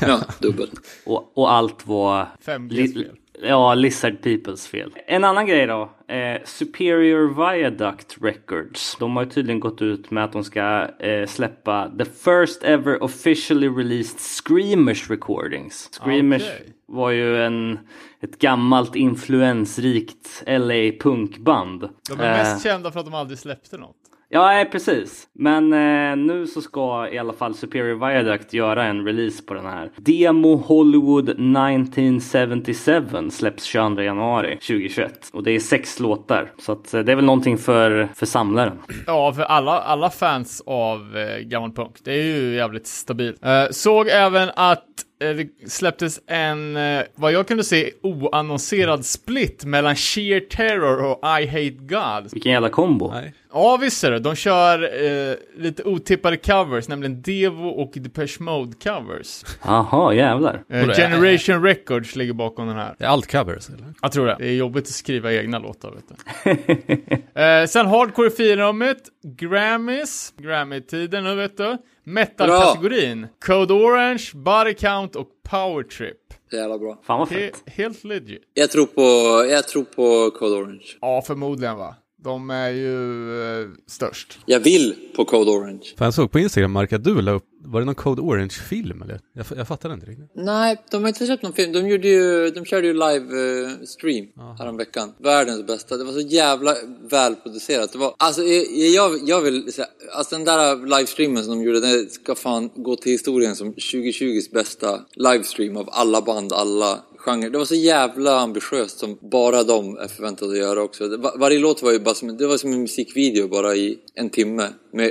Ja, 0.00 0.20
dubbel. 0.40 0.68
Och, 1.06 1.38
och 1.38 1.52
allt 1.52 1.86
var... 1.86 2.26
5Gs 2.44 2.92
fel. 2.92 3.16
Ja, 3.42 3.74
Lizard 3.74 4.22
Peoples 4.22 4.66
fel. 4.66 4.90
En 5.06 5.24
annan 5.24 5.46
grej 5.46 5.66
då. 5.66 5.90
Eh, 6.08 6.40
Superior 6.44 7.52
Viaduct 7.52 8.16
Records. 8.20 8.96
De 9.00 9.16
har 9.16 9.24
ju 9.24 9.30
tydligen 9.30 9.60
gått 9.60 9.82
ut 9.82 10.10
med 10.10 10.24
att 10.24 10.32
de 10.32 10.44
ska 10.44 10.88
eh, 10.98 11.26
släppa 11.26 11.90
the 11.98 12.04
first 12.04 12.62
ever 12.62 13.02
officially 13.02 13.68
released 13.68 14.20
Screamers 14.20 15.10
recordings. 15.10 15.88
Screamers 15.92 16.42
Okej. 16.42 16.72
var 16.86 17.10
ju 17.10 17.42
en, 17.44 17.78
ett 18.20 18.38
gammalt 18.38 18.96
influensrikt 18.96 20.42
LA 20.46 20.92
punkband. 21.00 21.88
De 22.08 22.20
är 22.20 22.32
Eh, 22.32 22.36
mest 22.38 22.62
kända 22.64 22.92
för 22.92 23.00
att 23.00 23.06
de 23.06 23.14
aldrig 23.14 23.38
släppte 23.38 23.78
något. 23.78 23.96
Ja, 24.28 24.64
precis. 24.72 25.28
Men 25.32 25.72
eh, 25.72 26.16
nu 26.16 26.46
så 26.46 26.60
ska 26.60 27.08
i 27.12 27.18
alla 27.18 27.32
fall 27.32 27.54
Superior 27.54 28.08
Viaduct 28.08 28.52
göra 28.52 28.84
en 28.84 29.04
release 29.04 29.42
på 29.42 29.54
den 29.54 29.66
här. 29.66 29.90
Demo 29.96 30.56
Hollywood 30.56 31.28
1977 31.28 33.04
släpps 33.30 33.64
22 33.64 34.02
januari 34.02 34.56
2021. 34.56 35.30
Och 35.32 35.42
det 35.42 35.50
är 35.50 35.60
sex 35.60 36.00
låtar. 36.00 36.52
Så 36.58 36.72
att, 36.72 36.94
eh, 36.94 37.00
det 37.00 37.12
är 37.12 37.16
väl 37.16 37.24
någonting 37.24 37.58
för, 37.58 38.08
för 38.14 38.26
samlaren. 38.26 38.78
Ja, 39.06 39.32
för 39.32 39.42
alla, 39.42 39.80
alla 39.80 40.10
fans 40.10 40.62
av 40.66 41.16
eh, 41.16 41.38
gammal 41.38 41.72
punk. 41.72 41.96
Det 42.04 42.12
är 42.12 42.24
ju 42.24 42.54
jävligt 42.54 42.86
stabilt. 42.86 43.44
Eh, 43.44 43.64
såg 43.70 44.08
även 44.08 44.50
att 44.56 44.84
det 45.18 45.70
släpptes 45.70 46.20
en, 46.26 46.76
eh, 46.76 47.02
vad 47.14 47.32
jag 47.32 47.48
kunde 47.48 47.64
se, 47.64 47.90
oannonserad 48.02 49.04
split 49.04 49.64
mellan 49.64 49.96
Sheer 49.96 50.40
Terror 50.40 51.04
och 51.04 51.40
I 51.40 51.46
Hate 51.46 51.70
God. 51.70 52.32
Vilken 52.32 52.52
jävla 52.52 52.68
kombo. 52.68 53.10
Nej. 53.12 53.34
Ja, 53.52 53.76
visst 53.76 54.04
är 54.04 54.10
det. 54.10 54.18
De 54.18 54.34
kör 54.34 54.82
eh, 55.04 55.34
lite 55.56 55.82
otippade 55.82 56.36
covers, 56.36 56.88
nämligen 56.88 57.22
Devo 57.22 57.68
och 57.68 57.92
Depeche 57.94 58.40
Mode 58.40 58.72
covers. 58.82 59.44
Jaha, 59.64 60.14
jävlar. 60.14 60.64
Eh, 60.68 60.88
Generation 60.88 61.62
Records 61.62 62.16
ligger 62.16 62.32
bakom 62.32 62.66
den 62.66 62.76
här. 62.76 62.94
Det 62.98 63.04
är 63.04 63.08
allt 63.08 63.32
covers 63.32 63.68
eller? 63.68 63.94
Jag 64.02 64.12
tror 64.12 64.26
det. 64.26 64.36
Det 64.38 64.48
är 64.48 64.52
jobbigt 64.52 64.84
att 64.84 64.90
skriva 64.90 65.32
egna 65.32 65.58
låtar, 65.58 65.90
vet 65.90 66.04
du. 66.08 67.40
eh, 67.42 67.66
sen 67.66 67.86
Hardcore 67.86 68.28
4-rummet, 68.28 69.02
Grammys, 69.22 70.34
Grammy-tiden 70.38 71.24
nu 71.24 71.34
vet 71.34 71.56
du. 71.56 71.76
Metal-kategorin, 72.06 73.26
Code 73.46 73.74
Orange, 73.74 74.30
Body 74.34 74.74
Count 74.74 75.16
och 75.16 75.28
Power 75.50 75.82
Trip. 75.82 76.16
Jävla 76.52 76.78
bra. 76.78 76.98
Fan 77.06 77.18
vad 77.18 77.28
He- 77.28 77.50
fett. 77.52 77.62
helt 77.66 78.04
legit. 78.04 78.42
Jag 78.54 78.70
tror 78.70 78.86
på, 78.86 79.02
jag 79.50 79.68
tror 79.68 79.84
på 79.84 80.30
Code 80.38 80.54
Orange. 80.56 80.84
Ja, 81.00 81.22
förmodligen 81.26 81.76
va. 81.76 81.94
De 82.24 82.50
är 82.50 82.70
ju 82.70 83.40
eh, 83.42 83.68
störst. 83.86 84.38
Jag 84.46 84.60
vill 84.60 84.94
på 85.16 85.24
Code 85.24 85.50
Orange. 85.50 85.94
För 85.98 86.04
jag 86.04 86.14
såg 86.14 86.30
på 86.30 86.38
Instagram, 86.38 86.72
Mark, 86.72 86.92
att 86.92 87.04
du 87.04 87.22
la 87.22 87.32
upp, 87.32 87.44
var 87.64 87.80
det 87.80 87.86
någon 87.86 87.94
Code 87.94 88.22
Orange-film 88.22 89.02
eller? 89.02 89.20
Jag, 89.32 89.46
jag 89.56 89.68
fattar 89.68 89.92
inte 89.92 90.06
riktigt. 90.06 90.30
Nej, 90.34 90.82
de 90.90 91.02
har 91.02 91.08
inte 91.08 91.26
släppt 91.26 91.42
någon 91.42 91.52
film. 91.52 91.72
De, 91.72 91.88
gjorde 91.88 92.08
ju, 92.08 92.50
de 92.50 92.64
körde 92.64 92.86
ju 92.86 92.92
live-stream 92.92 94.56
häromveckan. 94.58 95.12
Världens 95.18 95.66
bästa. 95.66 95.96
Det 95.96 96.04
var 96.04 96.12
så 96.12 96.20
jävla 96.20 96.74
välproducerat. 97.10 97.92
Det 97.92 97.98
var, 97.98 98.14
alltså, 98.18 98.42
jag, 98.42 98.88
jag, 98.88 99.28
jag 99.28 99.40
vill 99.40 99.72
säga, 99.72 99.86
alltså 100.12 100.36
den 100.36 100.44
där 100.44 100.98
livestreamen 100.98 101.44
som 101.44 101.58
de 101.58 101.64
gjorde, 101.64 101.80
den 101.80 102.10
ska 102.10 102.34
fan 102.34 102.70
gå 102.74 102.96
till 102.96 103.12
historien 103.12 103.56
som 103.56 103.74
2020s 103.74 104.52
bästa 104.52 105.00
livestream 105.14 105.76
av 105.76 105.88
alla 105.92 106.22
band, 106.22 106.52
alla 106.52 106.98
genrer. 107.26 107.50
Det 107.50 107.58
var 107.58 107.64
så 107.64 107.74
jävla 107.74 108.40
ambitiöst 108.40 108.98
som 108.98 109.18
bara 109.20 109.62
de 109.62 109.96
är 109.96 110.08
förväntade 110.08 110.52
att 110.52 110.58
göra 110.58 110.82
också. 110.82 111.08
Var- 111.08 111.38
varje 111.38 111.58
låt 111.58 111.82
var 111.82 111.92
ju 111.92 111.98
bara 111.98 112.14
som, 112.14 112.36
det 112.36 112.46
var 112.46 112.56
som 112.56 112.72
en 112.72 112.80
musikvideo 112.80 113.48
bara 113.48 113.74
i 113.74 113.98
en 114.14 114.30
timme. 114.30 114.68
Med 114.92 115.10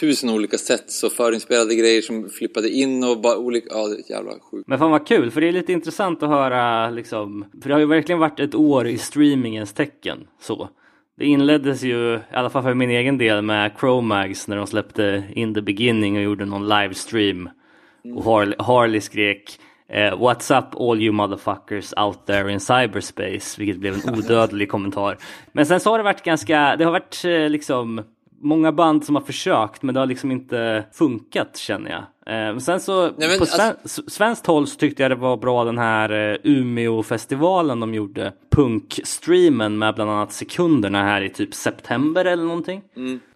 tusen 0.00 0.30
olika 0.30 0.58
sätt 0.58 0.84
så 0.86 1.10
förinspelade 1.10 1.74
grejer 1.74 2.02
som 2.02 2.30
flippade 2.30 2.70
in 2.70 3.04
och 3.04 3.20
bara 3.20 3.38
olika, 3.38 3.66
ja 3.70 3.86
det 3.86 3.94
är 3.94 4.16
jävla 4.16 4.30
sjukt. 4.30 4.68
Men 4.68 4.78
fan 4.78 4.90
vad 4.90 5.06
kul, 5.06 5.30
för 5.30 5.40
det 5.40 5.48
är 5.48 5.52
lite 5.52 5.72
intressant 5.72 6.22
att 6.22 6.28
höra 6.28 6.90
liksom, 6.90 7.44
för 7.62 7.68
det 7.68 7.74
har 7.74 7.80
ju 7.80 7.86
verkligen 7.86 8.18
varit 8.18 8.40
ett 8.40 8.54
år 8.54 8.86
i 8.86 8.98
streamingens 8.98 9.72
tecken 9.72 10.18
så. 10.40 10.68
Det 11.18 11.26
inleddes 11.26 11.82
ju, 11.82 12.14
i 12.14 12.20
alla 12.32 12.50
fall 12.50 12.62
för 12.62 12.74
min 12.74 12.90
egen 12.90 13.18
del, 13.18 13.42
med 13.42 13.72
Chromags 13.80 14.48
när 14.48 14.56
de 14.56 14.66
släppte 14.66 15.24
In 15.34 15.54
the 15.54 15.62
Beginning 15.62 16.16
och 16.16 16.22
gjorde 16.22 16.44
någon 16.44 16.68
livestream. 16.68 17.48
Och 18.16 18.24
Harley, 18.24 18.54
Harley 18.58 19.00
skrek 19.00 19.58
eh, 19.90 20.14
What's 20.18 20.58
up 20.58 20.80
all 20.80 21.02
you 21.02 21.12
motherfuckers 21.12 21.92
out 21.96 22.26
there 22.26 22.52
in 22.52 22.60
cyberspace, 22.60 23.58
vilket 23.58 23.76
blev 23.76 23.94
en 23.94 24.14
odödlig 24.14 24.68
kommentar. 24.70 25.18
Men 25.52 25.66
sen 25.66 25.80
så 25.80 25.90
har 25.90 25.98
det 25.98 26.04
varit 26.04 26.22
ganska, 26.24 26.76
det 26.76 26.84
har 26.84 26.92
varit 26.92 27.24
eh, 27.24 27.48
liksom 27.48 28.02
många 28.42 28.72
band 28.72 29.04
som 29.04 29.14
har 29.14 29.22
försökt 29.22 29.82
men 29.82 29.94
det 29.94 30.00
har 30.00 30.06
liksom 30.06 30.30
inte 30.32 30.84
funkat 30.92 31.56
känner 31.56 31.90
jag. 31.90 32.02
Eh, 32.50 32.58
sen 32.58 32.80
så 32.80 33.02
Nej, 33.02 33.12
men 33.18 33.28
på 33.38 33.42
alltså- 33.44 33.56
sven- 33.56 33.76
s- 33.84 34.12
svenskt 34.14 34.46
håll 34.46 34.66
så 34.66 34.76
tyckte 34.76 35.02
jag 35.02 35.10
det 35.10 35.14
var 35.14 35.36
bra 35.36 35.64
den 35.64 35.78
här 35.78 36.10
eh, 36.32 36.36
Umeå-festivalen 36.44 37.80
de 37.80 37.94
gjorde. 37.94 38.32
Punkstreamen 38.50 39.78
med 39.78 39.94
bland 39.94 40.10
annat 40.10 40.32
sekunderna 40.32 41.02
här 41.02 41.22
i 41.22 41.28
typ 41.28 41.54
september 41.54 42.24
eller 42.24 42.44
någonting. 42.44 42.82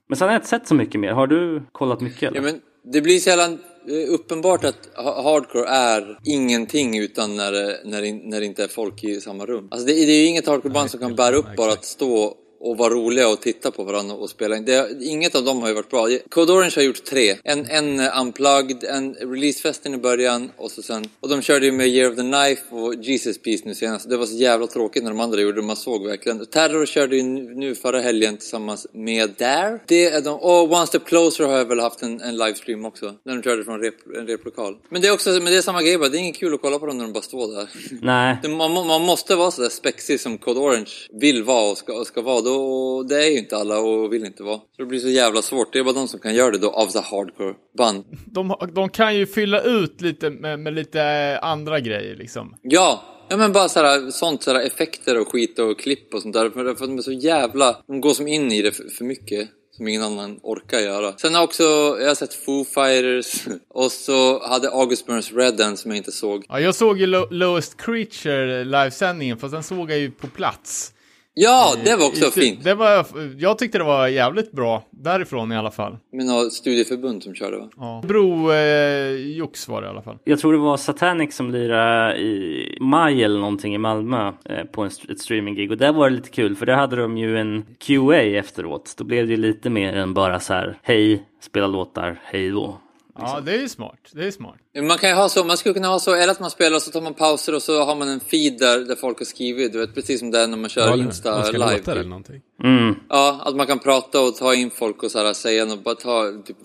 Men 0.06 0.16
sen 0.16 0.28
har 0.28 0.32
jag 0.32 0.38
inte 0.38 0.48
sett 0.48 0.68
så 0.68 0.74
mycket 0.74 1.00
mer. 1.00 1.12
Har 1.12 1.26
du 1.26 1.62
kollat 1.72 2.00
mycket 2.00 2.22
eller? 2.22 2.38
Mm. 2.38 2.46
Ja, 2.46 2.52
men 2.84 2.92
det 2.92 3.00
blir 3.00 3.18
sällan 3.18 3.58
eh, 3.88 4.12
uppenbart 4.14 4.64
att 4.64 4.88
ha- 4.94 5.22
hardcore 5.22 5.68
är 5.68 6.18
ingenting 6.24 6.98
utan 6.98 7.36
när 7.36 7.52
det, 7.52 7.80
när, 7.84 8.02
det, 8.02 8.12
när 8.12 8.40
det 8.40 8.46
inte 8.46 8.64
är 8.64 8.68
folk 8.68 9.04
i 9.04 9.20
samma 9.20 9.46
rum. 9.46 9.68
Alltså 9.70 9.86
det, 9.86 9.92
det 9.92 10.12
är 10.12 10.20
ju 10.20 10.26
inget 10.26 10.46
hardcoreband 10.46 10.90
som 10.90 11.00
kan 11.00 11.14
bära 11.14 11.36
upp 11.36 11.56
bara 11.56 11.72
att 11.72 11.84
stå 11.84 12.34
och 12.64 12.78
vara 12.78 12.94
roliga 12.94 13.28
och 13.28 13.40
titta 13.40 13.70
på 13.70 13.84
varandra 13.84 14.14
och 14.14 14.30
spela 14.30 14.56
in. 14.56 14.64
Det, 14.64 14.96
inget 15.00 15.34
av 15.34 15.44
dem 15.44 15.60
har 15.60 15.68
ju 15.68 15.74
varit 15.74 15.90
bra. 15.90 16.08
Code 16.28 16.52
Orange 16.52 16.72
har 16.76 16.82
gjort 16.82 17.04
tre. 17.04 17.36
En, 17.44 17.66
en 17.70 18.00
eh, 18.00 18.20
unplugged, 18.20 18.84
en 18.84 19.14
releasefesten 19.14 19.94
i 19.94 19.98
början 19.98 20.50
och 20.56 20.70
så 20.70 20.82
sen... 20.82 21.04
Och 21.20 21.28
de 21.28 21.42
körde 21.42 21.66
ju 21.66 21.72
med 21.72 21.88
Year 21.88 22.10
of 22.10 22.16
the 22.16 22.22
Knife 22.22 22.62
och 22.70 22.94
Jesus 22.94 23.42
Peace 23.42 23.62
nu 23.64 23.74
senast. 23.74 24.10
Det 24.10 24.16
var 24.16 24.26
så 24.26 24.36
jävla 24.36 24.66
tråkigt 24.66 25.02
när 25.02 25.10
de 25.10 25.20
andra 25.20 25.40
gjorde 25.40 25.60
det. 25.60 25.66
Man 25.66 25.76
såg 25.76 26.06
verkligen. 26.06 26.46
Terror 26.46 26.86
körde 26.86 27.16
ju 27.16 27.22
nu 27.54 27.74
förra 27.74 28.00
helgen 28.00 28.36
tillsammans 28.36 28.86
med 28.92 29.30
Dare. 29.38 29.78
Det 29.86 30.04
är 30.04 30.20
de. 30.20 30.34
Och 30.34 30.72
One 30.72 30.86
Step 30.86 31.04
Closer 31.04 31.44
har 31.44 31.58
jag 31.58 31.64
väl 31.64 31.80
haft 31.80 32.02
en, 32.02 32.20
en 32.20 32.36
livestream 32.36 32.84
också. 32.84 33.14
När 33.24 33.34
de 33.36 33.42
körde 33.42 33.64
från 33.64 33.80
rep, 33.80 33.94
en 34.16 34.26
replokal. 34.26 34.76
Men 34.88 35.02
det 35.02 35.08
är 35.08 35.12
också 35.12 35.30
men 35.30 35.44
det 35.44 35.56
är 35.56 35.62
samma 35.62 35.82
grej 35.82 35.98
bara. 35.98 36.08
Det 36.08 36.16
är 36.16 36.20
inget 36.20 36.36
kul 36.36 36.54
att 36.54 36.60
kolla 36.60 36.78
på 36.78 36.86
dem 36.86 36.98
när 36.98 37.04
de 37.04 37.12
bara 37.12 37.22
står 37.22 37.56
där. 37.56 37.68
Nej. 38.02 38.48
Man, 38.48 38.86
man 38.86 39.02
måste 39.02 39.34
vara 39.34 39.50
sådär 39.50 39.68
spexig 39.68 40.20
som 40.20 40.38
Code 40.38 40.60
Orange 40.60 40.92
vill 41.12 41.42
vara 41.42 41.70
och 41.70 41.78
ska, 41.78 41.92
och 41.92 42.06
ska 42.06 42.22
vara. 42.22 42.40
Då, 42.40 42.53
och 42.54 43.08
det 43.08 43.26
är 43.26 43.30
ju 43.30 43.38
inte 43.38 43.56
alla 43.56 43.78
och 43.78 44.12
vill 44.12 44.24
inte 44.24 44.42
vara. 44.42 44.56
Så 44.56 44.62
det 44.78 44.86
blir 44.86 44.98
så 45.00 45.08
jävla 45.08 45.42
svårt. 45.42 45.72
Det 45.72 45.78
är 45.78 45.84
bara 45.84 45.94
de 45.94 46.08
som 46.08 46.20
kan 46.20 46.34
göra 46.34 46.50
det 46.50 46.58
då 46.58 46.70
av 46.70 46.86
så 46.86 47.00
hardcore 47.00 47.54
band. 47.78 48.04
De, 48.26 48.54
de 48.74 48.88
kan 48.88 49.16
ju 49.16 49.26
fylla 49.26 49.62
ut 49.62 50.00
lite 50.00 50.30
med, 50.30 50.58
med 50.60 50.74
lite 50.74 51.38
andra 51.42 51.80
grejer 51.80 52.16
liksom. 52.16 52.54
Ja! 52.62 53.02
Ja 53.28 53.36
men 53.36 53.52
bara 53.52 53.68
såhär, 53.68 54.10
sånt, 54.10 54.42
såhär 54.42 54.60
effekter 54.60 55.20
och 55.20 55.28
skit 55.32 55.58
och 55.58 55.78
klipp 55.78 56.14
och 56.14 56.22
sånt 56.22 56.34
där. 56.34 56.50
För, 56.50 56.74
för 56.74 56.86
de 56.86 56.98
är 56.98 57.02
så 57.02 57.12
jävla... 57.12 57.76
De 57.86 58.00
går 58.00 58.14
som 58.14 58.28
in 58.28 58.52
i 58.52 58.62
det 58.62 58.72
för, 58.72 58.84
för 58.88 59.04
mycket. 59.04 59.48
Som 59.76 59.88
ingen 59.88 60.02
annan 60.02 60.38
orkar 60.42 60.78
göra. 60.78 61.12
Sen 61.12 61.34
har 61.34 61.40
jag 61.40 61.44
också, 61.48 61.62
jag 62.00 62.08
har 62.08 62.14
sett 62.14 62.34
Foo 62.34 62.64
Fighters. 62.64 63.44
Och 63.68 63.92
så 63.92 64.46
hade 64.46 64.70
August 64.70 65.06
Burns 65.06 65.32
Red 65.32 65.56
den 65.56 65.76
som 65.76 65.90
jag 65.90 65.98
inte 65.98 66.12
såg. 66.12 66.44
Ja, 66.48 66.60
jag 66.60 66.74
såg 66.74 66.98
ju 66.98 67.06
Lo- 67.06 67.28
Lowest 67.30 67.76
Creature 67.76 68.64
livesändningen, 68.64 69.38
fast 69.38 69.52
den 69.52 69.62
såg 69.62 69.90
jag 69.90 69.98
ju 69.98 70.10
på 70.10 70.26
plats. 70.26 70.92
Ja, 71.36 71.74
det 71.84 71.96
var 71.96 72.06
också 72.06 72.26
I- 72.26 72.30
fint. 72.30 72.64
Det 72.64 72.74
var, 72.74 73.06
jag 73.38 73.58
tyckte 73.58 73.78
det 73.78 73.84
var 73.84 74.08
jävligt 74.08 74.52
bra, 74.52 74.82
därifrån 74.90 75.52
i 75.52 75.56
alla 75.56 75.70
fall. 75.70 75.96
Med 76.12 76.26
något 76.26 76.52
studieförbund 76.52 77.22
som 77.22 77.34
körde 77.34 77.56
va? 77.58 77.68
Ja. 77.76 78.02
Bro 78.08 78.52
eh, 78.52 79.10
Jox 79.36 79.68
var 79.68 79.80
det 79.80 79.86
i 79.86 79.90
alla 79.90 80.02
fall. 80.02 80.18
Jag 80.24 80.38
tror 80.38 80.52
det 80.52 80.58
var 80.58 80.76
Satanic 80.76 81.36
som 81.36 81.50
lirade 81.50 82.16
i 82.16 82.78
maj 82.80 83.24
eller 83.24 83.40
någonting 83.40 83.74
i 83.74 83.78
Malmö 83.78 84.32
eh, 84.44 84.64
på 84.64 84.82
en, 84.82 84.90
ett 85.08 85.20
streaminggig 85.20 85.70
och 85.70 85.76
där 85.78 85.92
var 85.92 86.10
det 86.10 86.16
lite 86.16 86.30
kul 86.30 86.56
för 86.56 86.66
där 86.66 86.74
hade 86.74 86.96
de 86.96 87.18
ju 87.18 87.38
en 87.38 87.64
QA 87.78 88.16
efteråt. 88.22 88.94
Då 88.96 89.04
blev 89.04 89.26
det 89.26 89.30
ju 89.30 89.36
lite 89.40 89.70
mer 89.70 89.96
än 89.96 90.14
bara 90.14 90.40
så 90.40 90.52
här 90.52 90.78
hej, 90.82 91.22
spela 91.40 91.66
låtar, 91.66 92.20
hej 92.24 92.50
då. 92.50 92.78
Ja, 93.18 93.40
det 93.40 93.52
är 93.52 93.60
ju 93.60 93.68
smart. 93.68 93.98
Det 94.12 94.26
är 94.26 94.30
smart. 94.30 94.56
Man 94.82 94.98
kan 94.98 95.10
ju 95.10 95.16
ha 95.16 95.28
så, 95.28 95.44
man 95.44 95.56
skulle 95.56 95.74
kunna 95.74 95.88
ha 95.88 95.98
så, 95.98 96.14
eller 96.14 96.32
att 96.32 96.40
man 96.40 96.50
spelar 96.50 96.78
så 96.78 96.90
tar 96.90 97.00
man 97.00 97.14
pauser 97.14 97.54
och 97.54 97.62
så 97.62 97.84
har 97.84 97.96
man 97.96 98.08
en 98.08 98.20
feed 98.20 98.58
där, 98.58 98.78
där 98.78 98.96
folk 98.96 99.18
har 99.18 99.24
skrivit, 99.24 99.72
du 99.72 99.78
vet 99.78 99.94
precis 99.94 100.20
som 100.20 100.30
det 100.30 100.38
är 100.40 100.46
när 100.46 100.56
man 100.56 100.70
kör 100.70 100.82
eller 100.82 100.96
hur? 100.96 101.02
Insta 101.04 101.30
Önska 101.38 101.52
live. 101.52 101.76
låtar 101.76 101.92
eller 101.92 102.02
Typ. 102.02 102.08
någonting. 102.08 102.40
Mm. 102.64 102.94
Ja, 103.08 103.40
att 103.44 103.56
man 103.56 103.66
kan 103.66 103.78
prata 103.78 104.20
och 104.20 104.36
ta 104.36 104.54
in 104.54 104.70
folk 104.70 105.02
och 105.02 105.10
så 105.10 105.18
här, 105.18 105.32
säga 105.32 105.64
något, 105.64 105.84
bara 105.84 105.94
ta, 105.94 106.32
typ, 106.46 106.56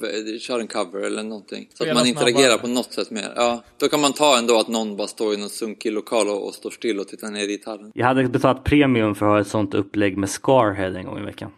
kör 0.41 0.59
en 0.59 0.67
cover 0.67 0.99
eller 0.99 1.23
någonting. 1.23 1.69
Så 1.73 1.83
att 1.89 1.95
man 1.95 2.05
interagerar 2.07 2.41
snabbare. 2.41 2.57
på 2.61 2.67
något 2.67 2.93
sätt 2.93 3.11
mer. 3.11 3.33
Ja, 3.35 3.63
då 3.77 3.87
kan 3.87 4.01
man 4.01 4.13
ta 4.13 4.37
ändå 4.37 4.59
att 4.59 4.67
någon 4.67 4.97
bara 4.97 5.07
står 5.07 5.33
i 5.33 5.37
någon 5.37 5.49
sunkig 5.49 5.91
lokal 5.91 6.27
och, 6.27 6.47
och 6.47 6.53
står 6.53 6.71
still 6.71 6.99
och 6.99 7.07
tittar 7.07 7.27
ner 7.31 7.43
i 7.43 7.47
gitarren. 7.47 7.91
Jag 7.95 8.05
hade 8.05 8.23
betalat 8.27 8.63
premium 8.63 9.15
för 9.15 9.25
att 9.25 9.31
ha 9.31 9.39
ett 9.41 9.47
sånt 9.47 9.73
upplägg 9.73 10.17
med 10.17 10.29
Scarhead 10.29 10.95
en 10.97 11.05
gång 11.05 11.19
i 11.19 11.25
veckan. 11.25 11.51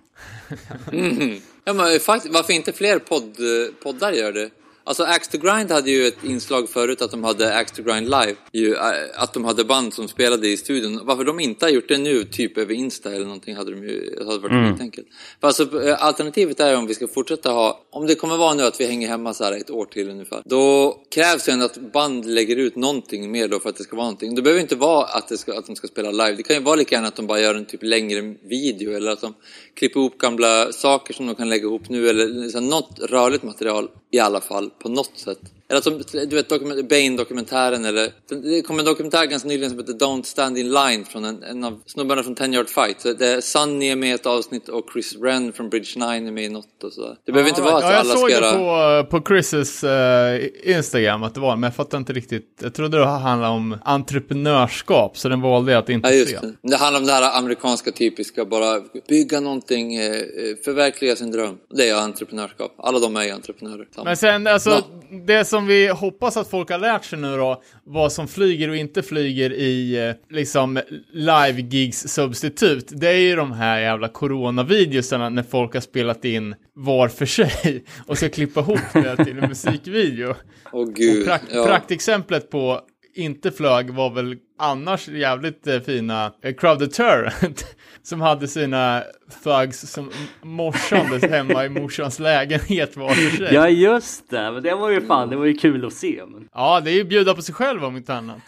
Ja, 1.64 1.74
men 1.74 2.00
faktiskt, 2.00 2.34
varför 2.34 2.54
inte 2.54 2.74
fler 2.74 3.00
podd, 3.00 3.24
eh, 3.24 3.74
poddar 3.84 4.12
gör 4.12 4.32
det? 4.32 4.50
Alltså 4.92 5.04
Axe 5.04 5.32
to 5.32 5.38
Grind 5.38 5.72
hade 5.72 5.92
ju 5.92 6.08
ett 6.08 6.24
inslag 6.24 6.70
förut 6.70 7.02
att 7.02 7.12
de 7.12 7.24
hade 7.24 7.58
Axe 7.58 7.76
to 7.76 7.84
Grind 7.84 8.06
live. 8.10 8.36
Ju, 8.54 8.74
eh, 8.76 8.82
att 9.16 9.34
de 9.34 9.46
hade 9.46 9.64
band 9.64 9.94
som 9.94 10.08
spelade 10.08 10.48
i 10.48 10.58
studion. 10.58 11.02
Varför 11.04 11.24
de 11.24 11.40
inte 11.40 11.66
har 11.66 11.70
gjort 11.70 11.88
det 11.88 11.98
nu, 11.98 12.24
typ 12.24 12.58
över 12.58 12.74
Insta 12.74 13.14
eller 13.14 13.26
någonting, 13.26 13.56
hade 13.56 13.72
de 13.72 13.84
ju, 13.84 14.16
hade 14.18 14.40
varit 14.40 14.52
Mm. 14.52 14.72
skitenkelt. 14.74 15.08
För 15.42 15.48
alltså, 15.48 15.88
eh, 15.88 16.06
alternativet 16.06 16.60
är 16.60 16.78
om 16.78 16.88
vi 16.88 16.94
ska 16.94 17.08
fortsätta 17.08 17.52
ha, 17.52 17.86
om 17.92 18.08
det 18.08 18.16
kommer 18.16 18.38
vara 18.38 18.54
nu 18.54 18.64
att 18.64 18.80
vi 18.82 18.86
hänger 18.86 19.08
hemma 19.08 19.34
så 19.34 19.44
här 19.44 19.52
ett 19.52 19.70
år 19.70 19.86
till 19.86 20.10
ungefär. 20.10 20.42
Då 20.46 20.98
krävs 21.16 21.46
det 21.46 21.52
ändå 21.52 21.66
att 21.66 21.92
band 21.94 22.26
lägger 22.26 22.56
ut 22.56 22.76
någonting 22.76 23.32
mer 23.32 23.48
då 23.48 23.60
för 23.60 23.70
att 23.70 23.76
det 23.76 23.84
ska 23.84 23.96
vara 23.96 24.06
någonting. 24.06 24.36
Det 24.36 24.42
behöver 24.42 24.62
inte 24.62 24.76
vara 24.76 25.06
att, 25.06 25.28
det 25.28 25.38
ska, 25.38 25.58
att 25.58 25.66
de 25.66 25.76
ska 25.76 25.88
spela 25.88 26.12
live. 26.12 26.34
Det 26.34 26.44
kan 26.44 26.56
ju 26.56 26.62
vara 26.62 26.76
lika 26.76 26.96
gärna 26.96 27.08
att 27.08 27.16
de 27.16 27.28
bara 27.28 27.40
gör 27.40 27.56
en 27.56 27.66
typ 27.66 27.84
längre 27.84 28.36
video 28.50 28.92
eller 28.98 29.12
att 29.12 29.22
de 29.22 29.34
klipper 29.74 30.00
ihop 30.00 30.18
gamla 30.18 30.72
saker 30.72 31.14
som 31.14 31.28
de 31.28 31.36
kan 31.36 31.50
lägga 31.50 31.64
ihop 31.64 31.90
nu 31.90 32.10
eller 32.10 32.54
här, 32.54 32.62
något 32.62 33.00
rörligt 33.00 33.44
material 33.44 33.90
i 34.12 34.20
alla 34.20 34.42
fall 34.42 34.70
på 34.70 34.90
något 34.90 35.18
sätt. 35.18 35.40
Eller 35.72 35.78
att 35.78 36.12
de, 36.12 36.26
du 36.26 36.36
vet 36.36 36.50
dokument, 36.50 36.90
Bane-dokumentären 36.90 37.86
eller 37.86 38.10
det 38.30 38.62
kom 38.62 38.80
en 38.80 38.86
dokumentär 38.86 39.26
ganska 39.26 39.48
nyligen 39.50 39.70
som 39.70 39.80
heter 39.80 39.94
Don't 39.94 40.24
Stand 40.24 40.58
In 40.58 40.72
Line 40.72 41.06
från 41.06 41.26
en, 41.26 41.44
en 41.44 41.64
av 41.64 41.80
snubbarna 41.86 42.24
från 42.24 42.36
Ten 42.36 42.54
Yard 42.54 42.70
Fight. 42.70 43.02
Så 43.02 43.14
det 43.14 43.28
är 43.28 43.42
Sunny 43.42 43.90
är 43.90 43.96
med 43.96 44.10
i 44.10 44.12
ett 44.12 44.26
avsnitt 44.26 44.70
och 44.70 44.86
Chris 44.94 45.16
Wren 45.16 45.54
från 45.54 45.70
Bridge 45.70 46.00
9 46.00 46.08
är 46.28 46.32
med 46.32 46.44
i 46.44 46.50
något 46.50 46.84
och 46.84 46.94
sådär. 46.94 47.16
Det 47.26 47.32
behöver 47.32 47.50
inte 47.50 47.62
vara 47.62 47.76
att 47.78 47.84
ja, 47.84 47.92
jag 47.92 48.00
alla 48.00 48.14
såg 48.16 48.32
ska 48.32 48.40
det 48.42 48.46
göra... 48.48 49.04
på, 49.04 49.10
på 49.22 49.34
Chris's 49.34 49.88
eh, 50.36 50.76
Instagram 50.78 51.24
att 51.24 51.34
det 51.34 51.40
var, 51.40 51.56
men 51.56 51.64
jag 51.68 51.76
fattar 51.76 51.98
inte 51.98 52.14
riktigt. 52.14 52.60
Jag 52.62 52.74
trodde 52.74 52.98
det 52.98 53.06
handlade 53.06 53.54
om 53.54 53.78
entreprenörskap, 53.86 55.18
så 55.18 55.30
den 55.30 55.42
valde 55.42 55.72
jag 55.72 55.80
att 55.84 55.90
inte 55.90 56.08
Ja, 56.08 56.12
se. 56.26 56.32
just 56.32 56.42
det. 56.42 56.54
Det 56.70 56.76
handlar 56.78 57.00
om 57.00 57.06
det 57.08 57.14
här 57.14 57.38
amerikanska 57.38 57.92
typiska, 57.92 58.46
bara 58.46 58.82
bygga 59.10 59.40
någonting, 59.40 59.96
eh, 59.96 60.06
eh, 60.12 60.22
förverkliga 60.66 61.16
sin 61.16 61.32
dröm. 61.32 61.58
Det 61.76 61.90
är 61.90 61.96
entreprenörskap. 61.96 62.74
Alla 62.78 63.00
de 63.00 63.16
är 63.16 63.34
entreprenörer. 63.34 63.88
Men 64.06 64.18
sen, 64.18 64.48
alltså, 64.48 64.70
Ja. 64.70 65.18
det 65.28 65.46
som 65.46 65.61
vi 65.66 65.88
hoppas 65.88 66.38
att 66.38 66.50
folk 66.50 66.70
har 66.70 66.78
lärt 66.78 67.06
sig 67.06 67.20
nu 67.20 67.38
då, 67.38 67.64
vad 67.84 68.12
som 68.12 68.28
flyger 68.28 68.70
och 68.70 68.76
inte 68.76 69.04
flyger 69.04 69.54
i 69.54 70.08
eh, 70.08 70.36
liksom 70.36 70.80
live-gigs 71.12 72.08
substitut, 72.08 72.88
det 72.92 73.10
är 73.10 73.20
ju 73.20 73.36
de 73.36 73.52
här 73.52 73.80
jävla 73.80 74.08
coronavideosarna 74.08 75.30
när 75.30 75.44
folk 75.44 75.74
har 75.74 75.82
spelat 75.82 76.26
in 76.26 76.56
var 76.74 77.08
för 77.08 77.26
sig 77.26 77.84
och 78.08 78.18
ska 78.18 78.30
klippa 78.30 78.60
ihop 78.60 78.80
det 78.94 79.26
till 79.26 79.38
en 79.38 79.50
musikvideo. 79.50 80.36
Åh 80.72 80.90
gud. 80.96 81.26
Prakt, 81.26 81.46
ja. 81.52 81.66
Praktexemplet 81.66 82.50
på 82.50 82.82
inte 83.14 83.52
flög 83.52 83.90
var 83.90 84.10
väl 84.10 84.36
annars 84.60 85.08
jävligt 85.08 85.68
eh, 85.68 85.80
fina 85.80 86.34
eh, 86.44 86.54
Crowd 86.54 86.80
Deterrent 86.80 87.66
som 88.04 88.22
hade 88.22 88.48
sina 88.48 89.04
thugs 89.44 89.80
som 89.92 90.12
morsandes 90.42 91.24
hemma 91.24 91.66
i 91.66 91.70
morsans 91.70 92.20
lägenhet 92.20 92.98
var 92.98 93.10
för 93.10 93.38
sig. 93.38 93.54
Ja 93.54 93.70
just 93.70 94.30
det, 94.30 94.52
men 94.52 94.64
det 94.64 94.76
var 94.76 94.90
ju 94.90 95.08
fan, 95.08 95.30
det 95.30 95.36
var 95.36 95.46
ju 95.46 95.54
kul 95.54 95.86
att 95.86 95.94
se. 95.94 96.22
Men... 96.28 96.48
Ja, 96.54 96.82
det 96.84 96.92
är 96.92 96.96
ju 96.96 97.04
bjuda 97.04 97.34
på 97.34 97.42
sig 97.42 97.56
själv 97.56 97.84
om 97.84 97.98
inte 97.98 98.14
annat. 98.14 98.42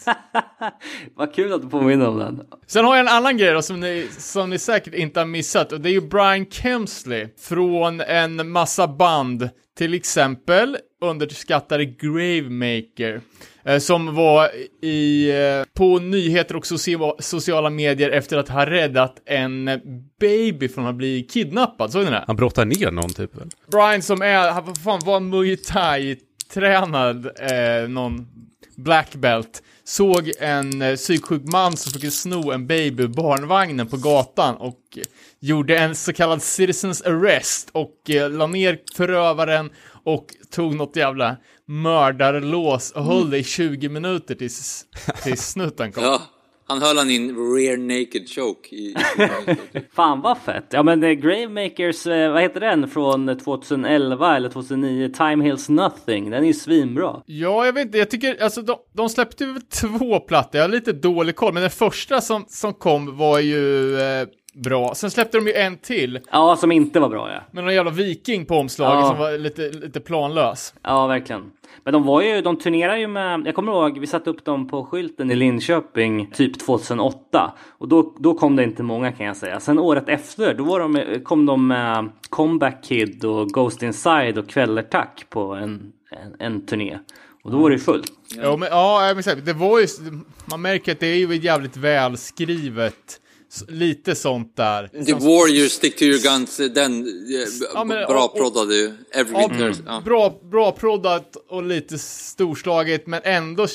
Vad 1.16 1.36
kul 1.36 1.54
att 1.54 1.62
du 1.62 1.70
påminner 1.70 2.08
om 2.08 2.20
den. 2.20 2.42
Sen 2.68 2.86
har 2.86 2.96
jag 2.96 3.00
en 3.00 3.14
annan 3.14 3.38
grej 3.38 3.54
då 3.54 3.62
som 3.62 3.80
ni, 3.80 4.08
som 4.18 4.50
ni 4.50 4.60
säkert 4.60 4.94
inte 4.94 5.20
har 5.20 5.28
missat 5.28 5.72
och 5.72 5.82
det 5.82 5.90
är 5.90 5.94
ju 5.94 6.02
Brian 6.02 6.46
Kemsley 6.46 7.28
från 7.42 8.02
en 8.02 8.52
massa 8.52 8.88
band, 8.88 9.50
till 9.78 9.94
exempel 9.94 10.78
underskattade 11.02 11.86
Gravemaker. 11.86 13.22
Eh, 13.66 13.78
Som 13.78 14.16
var 14.16 14.50
i, 14.82 15.30
eh, 15.32 15.64
på 15.74 16.00
nyheter 16.00 16.56
och 16.56 16.66
socia- 16.66 17.16
sociala 17.20 17.70
medier 17.70 18.10
efter 18.10 18.38
att 18.38 18.50
ha 18.50 18.66
räddat 18.66 19.16
en 19.26 19.70
baby 20.20 20.70
från 20.70 20.86
att 20.88 20.96
bli 20.96 21.24
kidnappad. 21.24 21.92
Såg 21.92 22.04
ni 22.06 22.10
det? 22.12 22.24
Han 22.28 22.36
brottar 22.36 22.66
ner 22.66 22.92
någon 22.92 23.10
typ 23.14 23.36
väl? 23.36 23.50
Brian 23.72 24.02
som 24.02 24.22
är, 24.22 24.52
han 24.52 24.66
vad 24.66 24.78
fan 24.78 25.00
var 25.06 25.20
muay 25.20 25.58
thai 25.58 26.18
tränad, 26.54 27.26
eh, 27.26 27.90
någon 27.90 28.28
black 28.76 29.16
belt, 29.16 29.64
såg 29.84 30.32
en 30.40 30.82
eh, 30.82 30.96
psyksjuk 30.96 31.42
man 31.52 31.78
som 31.78 31.92
försökte 31.92 32.12
sno 32.12 32.52
en 32.52 32.68
baby 32.68 33.08
barnvagnen 33.08 33.88
på 33.88 33.98
gatan 33.98 34.56
och 34.56 34.80
gjorde 35.40 35.78
en 35.78 35.96
så 35.96 36.14
kallad 36.14 36.42
citizens 36.42 37.02
arrest 37.02 37.70
och 37.72 38.10
eh, 38.10 38.30
la 38.30 38.48
ner 38.48 38.80
förövaren 38.96 39.70
och 40.04 40.26
tog 40.52 40.76
något 40.76 40.96
jävla 40.96 41.38
mördarlås 41.82 42.92
och 42.92 43.04
höll 43.04 43.30
det 43.30 43.38
i 43.38 43.44
20 43.44 43.90
minuter 43.90 44.36
tills, 44.36 44.86
tills 45.24 45.42
snuten 45.52 45.92
kom. 45.92 46.04
Ja, 46.04 46.22
han 46.68 46.82
höll 46.82 46.98
han 46.98 47.10
in 47.10 47.56
rear 47.56 47.78
naked 47.78 48.30
choke 48.30 48.76
i... 48.76 48.96
Fan 49.96 50.22
vad 50.22 50.38
fett. 50.38 50.66
Ja 50.70 50.84
men 50.84 51.04
eh, 51.04 51.12
Gravemakers, 51.12 52.08
eh, 52.08 52.32
vad 52.32 52.42
heter 52.42 52.60
den 52.60 52.88
från 52.90 53.40
2011 53.40 54.36
eller 54.36 54.50
2009? 54.50 55.10
Time 55.10 55.44
Heals 55.46 55.70
Nothing. 55.70 56.30
Den 56.30 56.44
är 56.44 56.48
ju 56.48 56.54
svinbra. 56.54 57.22
Ja, 57.26 57.66
jag 57.66 57.74
vet 57.74 57.86
inte, 57.86 57.98
jag 57.98 58.10
tycker, 58.10 58.44
alltså 58.44 58.62
de, 58.62 58.76
de 58.94 59.10
släppte 59.10 59.46
väl 59.46 59.62
två 59.62 60.20
plattor, 60.20 60.58
jag 60.60 60.64
har 60.64 60.70
lite 60.70 60.92
dålig 60.94 61.36
koll, 61.36 61.54
men 61.54 61.62
den 61.62 61.72
första 61.72 62.22
som, 62.22 62.46
som 62.48 62.74
kom 62.74 63.18
var 63.18 63.40
ju 63.40 63.96
eh, 64.00 64.28
bra. 64.54 64.96
Sen 64.96 65.12
släppte 65.12 65.38
de 65.38 65.48
ju 65.48 65.54
en 65.54 65.78
till, 65.78 66.20
Ja, 66.32 66.56
som 66.60 66.72
inte 66.72 67.00
var 67.00 67.10
bra 67.10 67.32
ja. 67.32 67.42
med 67.52 67.64
någon 67.64 67.74
jävla 67.74 67.92
viking 67.92 68.46
på 68.46 68.56
omslaget 68.56 69.00
Ja. 69.04 69.10
som 69.10 69.18
var 69.18 69.38
lite, 69.38 69.70
lite 69.70 70.00
planlös. 70.00 70.74
Ja, 70.84 71.08
verkligen. 71.08 71.42
Men 71.84 71.94
de 71.94 72.04
var 72.04 72.22
ju, 72.22 72.42
de 72.42 72.58
turnerar 72.58 72.96
ju 72.96 73.08
med, 73.08 73.48
jag 73.48 73.56
kommer 73.56 73.72
ihåg, 73.72 74.00
vi 74.00 74.08
satte 74.08 74.30
upp 74.30 74.46
dem 74.46 74.68
på 74.68 74.86
skylten 74.86 75.32
i 75.32 75.36
Linköping 75.36 76.32
typ 76.32 76.60
2008. 76.60 77.54
Och 77.68 77.88
då, 77.88 78.16
då 78.20 78.34
kom 78.34 78.56
det 78.56 78.64
inte 78.64 78.84
många 78.84 79.12
kan 79.12 79.26
jag 79.26 79.38
säga. 79.38 79.60
Sen 79.60 79.80
året 79.80 80.10
efter, 80.10 80.54
då 80.54 80.64
var 80.64 80.80
de, 80.80 81.20
kom 81.24 81.46
de 81.46 81.68
med 81.68 82.10
Comeback 82.30 82.84
Kid 82.84 83.26
och 83.26 83.48
Ghost 83.50 83.84
Inside 83.84 84.38
och 84.38 84.50
Kvällertack 84.50 85.26
på 85.30 85.54
en, 85.54 85.92
en, 86.12 86.36
en 86.40 86.66
turné. 86.66 86.98
Och 87.44 87.52
då 87.52 87.58
var 87.58 87.70
det 87.70 87.76
ju 87.76 87.82
fullt. 87.82 88.12
Ja, 88.36 88.58
men, 88.58 88.70
ja, 88.72 89.14
men. 89.16 89.46
Det 89.46 89.54
var 89.54 89.80
ju, 89.80 89.88
man 90.46 90.62
märker 90.62 90.92
att 90.92 91.00
det 91.00 91.08
är 91.08 91.16
ju 91.16 91.36
jävligt 91.36 91.78
välskrivet. 91.78 93.20
Lite 93.68 94.16
sånt 94.16 94.56
där. 94.58 94.88
The 95.06 95.14
Warriors, 95.14 95.72
Stick 95.72 95.96
to 95.98 96.04
your 96.04 96.20
guns, 96.24 96.58
den 96.58 97.02
eh, 97.04 97.10
Ja, 97.74 97.84
men- 97.84 98.08
bra 98.08 98.24
och- 98.24 98.32
och- 98.32 98.38
proddade 98.38 98.76
ju. 98.76 98.92
Every 99.14 99.34
Ja, 99.34 99.48
winter. 99.48 99.76
Ja. 99.86 100.02
Bra, 100.06 100.40
bra 100.52 100.72
proddat 100.72 101.36
och 101.50 101.64
lite 101.64 101.98
storslaget, 102.00 103.08
men 103.08 103.22
ändå 103.24 103.68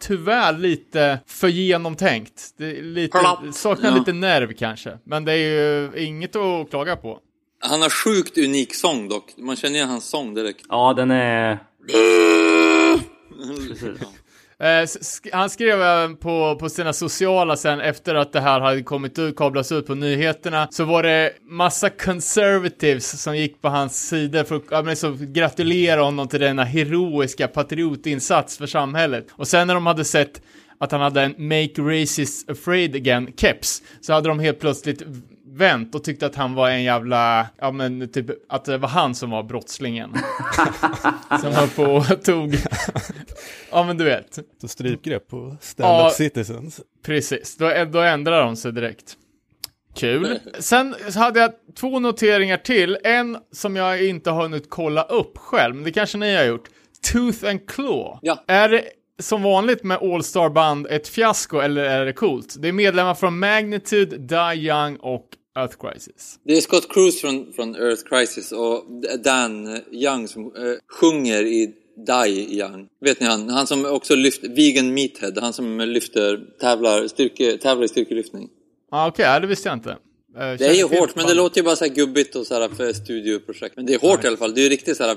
tyvärr 0.00 0.58
lite 0.58 1.18
för 1.26 1.48
genomtänkt. 1.48 2.42
Det 2.58 2.64
är 2.78 2.82
lite, 2.82 3.18
saknar 3.52 3.90
Ja. 3.90 3.96
lite 3.98 4.12
nerv 4.12 4.52
kanske. 4.52 4.98
Men 5.04 5.24
det 5.24 5.32
är 5.32 5.36
ju 5.36 6.04
inget 6.06 6.36
att 6.36 6.70
klaga 6.70 6.96
på. 6.96 7.18
Han 7.62 7.82
har 7.82 7.90
sjukt 7.90 8.38
unik 8.38 8.74
sång 8.74 9.08
dock. 9.08 9.34
Man 9.36 9.56
känner 9.56 9.74
igen 9.76 9.88
hans 9.88 10.04
sång 10.08 10.34
direkt. 10.34 10.64
Ja, 10.68 10.94
den 10.96 11.10
är... 11.10 11.58
Precis. 13.68 13.98
Eh, 14.60 14.66
sk- 14.86 15.30
han 15.32 15.50
skrev 15.50 15.82
även 15.82 16.16
på, 16.16 16.56
på 16.60 16.68
sina 16.68 16.92
sociala 16.92 17.56
sen 17.56 17.80
efter 17.80 18.14
att 18.14 18.32
det 18.32 18.40
här 18.40 18.60
hade 18.60 18.82
kommit 18.82 19.18
ut, 19.18 19.36
kablats 19.36 19.72
ut 19.72 19.86
på 19.86 19.94
nyheterna, 19.94 20.68
så 20.70 20.84
var 20.84 21.02
det 21.02 21.32
massa 21.42 21.90
conservatives 21.90 23.22
som 23.22 23.36
gick 23.36 23.62
på 23.62 23.68
hans 23.68 24.08
sidor 24.08 24.44
för 24.44 24.56
att 24.56 24.62
ja, 24.70 24.82
men 24.82 24.96
så, 24.96 25.16
gratulera 25.20 26.02
honom 26.02 26.28
till 26.28 26.40
denna 26.40 26.64
heroiska 26.64 27.48
patriotinsats 27.48 28.58
för 28.58 28.66
samhället. 28.66 29.26
Och 29.32 29.48
sen 29.48 29.66
när 29.66 29.74
de 29.74 29.86
hade 29.86 30.04
sett 30.04 30.42
att 30.80 30.92
han 30.92 31.00
hade 31.00 31.22
en 31.22 31.34
Make 31.38 31.82
Racists 31.82 32.48
Afraid 32.48 32.96
Again-keps, 32.96 33.82
så 34.00 34.12
hade 34.12 34.28
de 34.28 34.38
helt 34.38 34.60
plötsligt 34.60 35.02
vänt 35.46 35.94
och 35.94 36.04
tyckte 36.04 36.26
att 36.26 36.34
han 36.34 36.54
var 36.54 36.70
en 36.70 36.82
jävla, 36.82 37.46
ja 37.58 37.70
men 37.72 38.08
typ 38.12 38.26
att 38.48 38.64
det 38.64 38.78
var 38.78 38.88
han 38.88 39.14
som 39.14 39.30
var 39.30 39.42
brottslingen. 39.42 40.14
som 41.40 41.52
höll 41.52 41.68
på 41.68 41.82
och 41.84 42.22
tog, 42.24 42.56
ja 43.70 43.84
men 43.84 43.96
du 43.98 44.04
vet. 44.04 44.38
Så 44.60 44.68
strypgrepp 44.68 45.28
på 45.28 45.56
stand-up 45.60 46.04
Ja. 46.04 46.10
citizens. 46.10 46.80
Precis, 47.04 47.56
då, 47.56 47.84
då 47.92 48.00
ändrar 48.00 48.44
de 48.44 48.56
sig 48.56 48.72
direkt. 48.72 49.16
Kul. 49.96 50.38
Sen 50.58 50.94
hade 51.16 51.40
jag 51.40 51.52
två 51.78 51.98
noteringar 51.98 52.56
till. 52.56 52.98
En 53.04 53.38
som 53.52 53.76
jag 53.76 54.04
inte 54.06 54.30
har 54.30 54.42
hunnit 54.42 54.70
kolla 54.70 55.02
upp 55.02 55.38
själv, 55.38 55.74
men 55.74 55.84
det 55.84 55.92
kanske 55.92 56.18
ni 56.18 56.36
har 56.36 56.44
gjort. 56.44 56.68
Tooth 57.12 57.48
and 57.48 57.68
Claw. 57.68 58.18
Ja. 58.22 58.44
Är 58.46 58.68
det 58.68 58.84
som 59.20 59.42
vanligt 59.42 59.84
med 59.84 59.98
All 60.02 60.24
Star 60.24 60.48
Band 60.50 60.86
ett 60.90 61.08
fiasko 61.08 61.58
eller 61.58 61.82
är 61.84 62.06
det 62.06 62.12
coolt? 62.12 62.54
Det 62.58 62.68
är 62.68 62.72
medlemmar 62.72 63.14
från 63.14 63.38
Magnitude, 63.38 64.16
Die 64.18 64.68
Young 64.68 64.96
och 64.96 65.26
Earth 65.58 65.76
Crisis. 65.80 66.38
Det 66.44 66.52
är 66.56 66.60
Scott 66.60 66.88
Cruz 66.92 67.20
från, 67.20 67.52
från 67.52 67.76
Earth 67.76 68.02
Crisis 68.08 68.52
och 68.52 68.84
Dan 69.24 69.80
Young 69.92 70.28
som 70.28 70.42
eh, 70.44 70.52
sjunger 71.00 71.42
i 71.42 71.74
Die 72.06 72.58
Young. 72.58 72.88
Vet 73.00 73.20
ni 73.20 73.26
han? 73.26 73.48
Han 73.48 73.66
som 73.66 73.84
också 73.84 74.14
lyfter, 74.14 74.48
Vegan 74.48 74.94
Meathead, 74.94 75.38
han 75.38 75.52
som 75.52 75.78
lyfter, 75.80 76.40
tävlar, 76.60 77.08
styrke, 77.08 77.58
tävlar 77.58 77.84
i 77.84 77.88
styrkelyftning. 77.88 78.48
Ah, 78.90 79.08
Okej, 79.08 79.24
ja, 79.24 79.40
det 79.40 79.46
visste 79.46 79.68
jag 79.68 79.76
inte. 79.76 79.90
Eh, 79.90 79.96
Det 80.58 80.66
är 80.66 80.74
ju 80.74 80.82
hårt, 80.84 81.16
men 81.16 81.26
det 81.26 81.34
låter 81.34 81.56
ju 81.60 81.64
bara 81.64 81.76
så 81.76 81.84
här 81.84 81.92
gubbigt 81.94 82.36
och 82.36 82.46
så 82.46 82.54
här 82.54 82.68
för 82.68 82.92
studioprojekt. 82.92 83.76
Men 83.76 83.86
det 83.86 83.94
är 83.94 83.98
hårt 83.98 84.24
i 84.24 84.26
alla 84.26 84.36
fall. 84.36 84.54
Det 84.54 84.60
är 84.60 84.62
ju 84.62 84.68
riktigt 84.68 84.96
så 84.96 85.04
här 85.04 85.10
eh, 85.10 85.16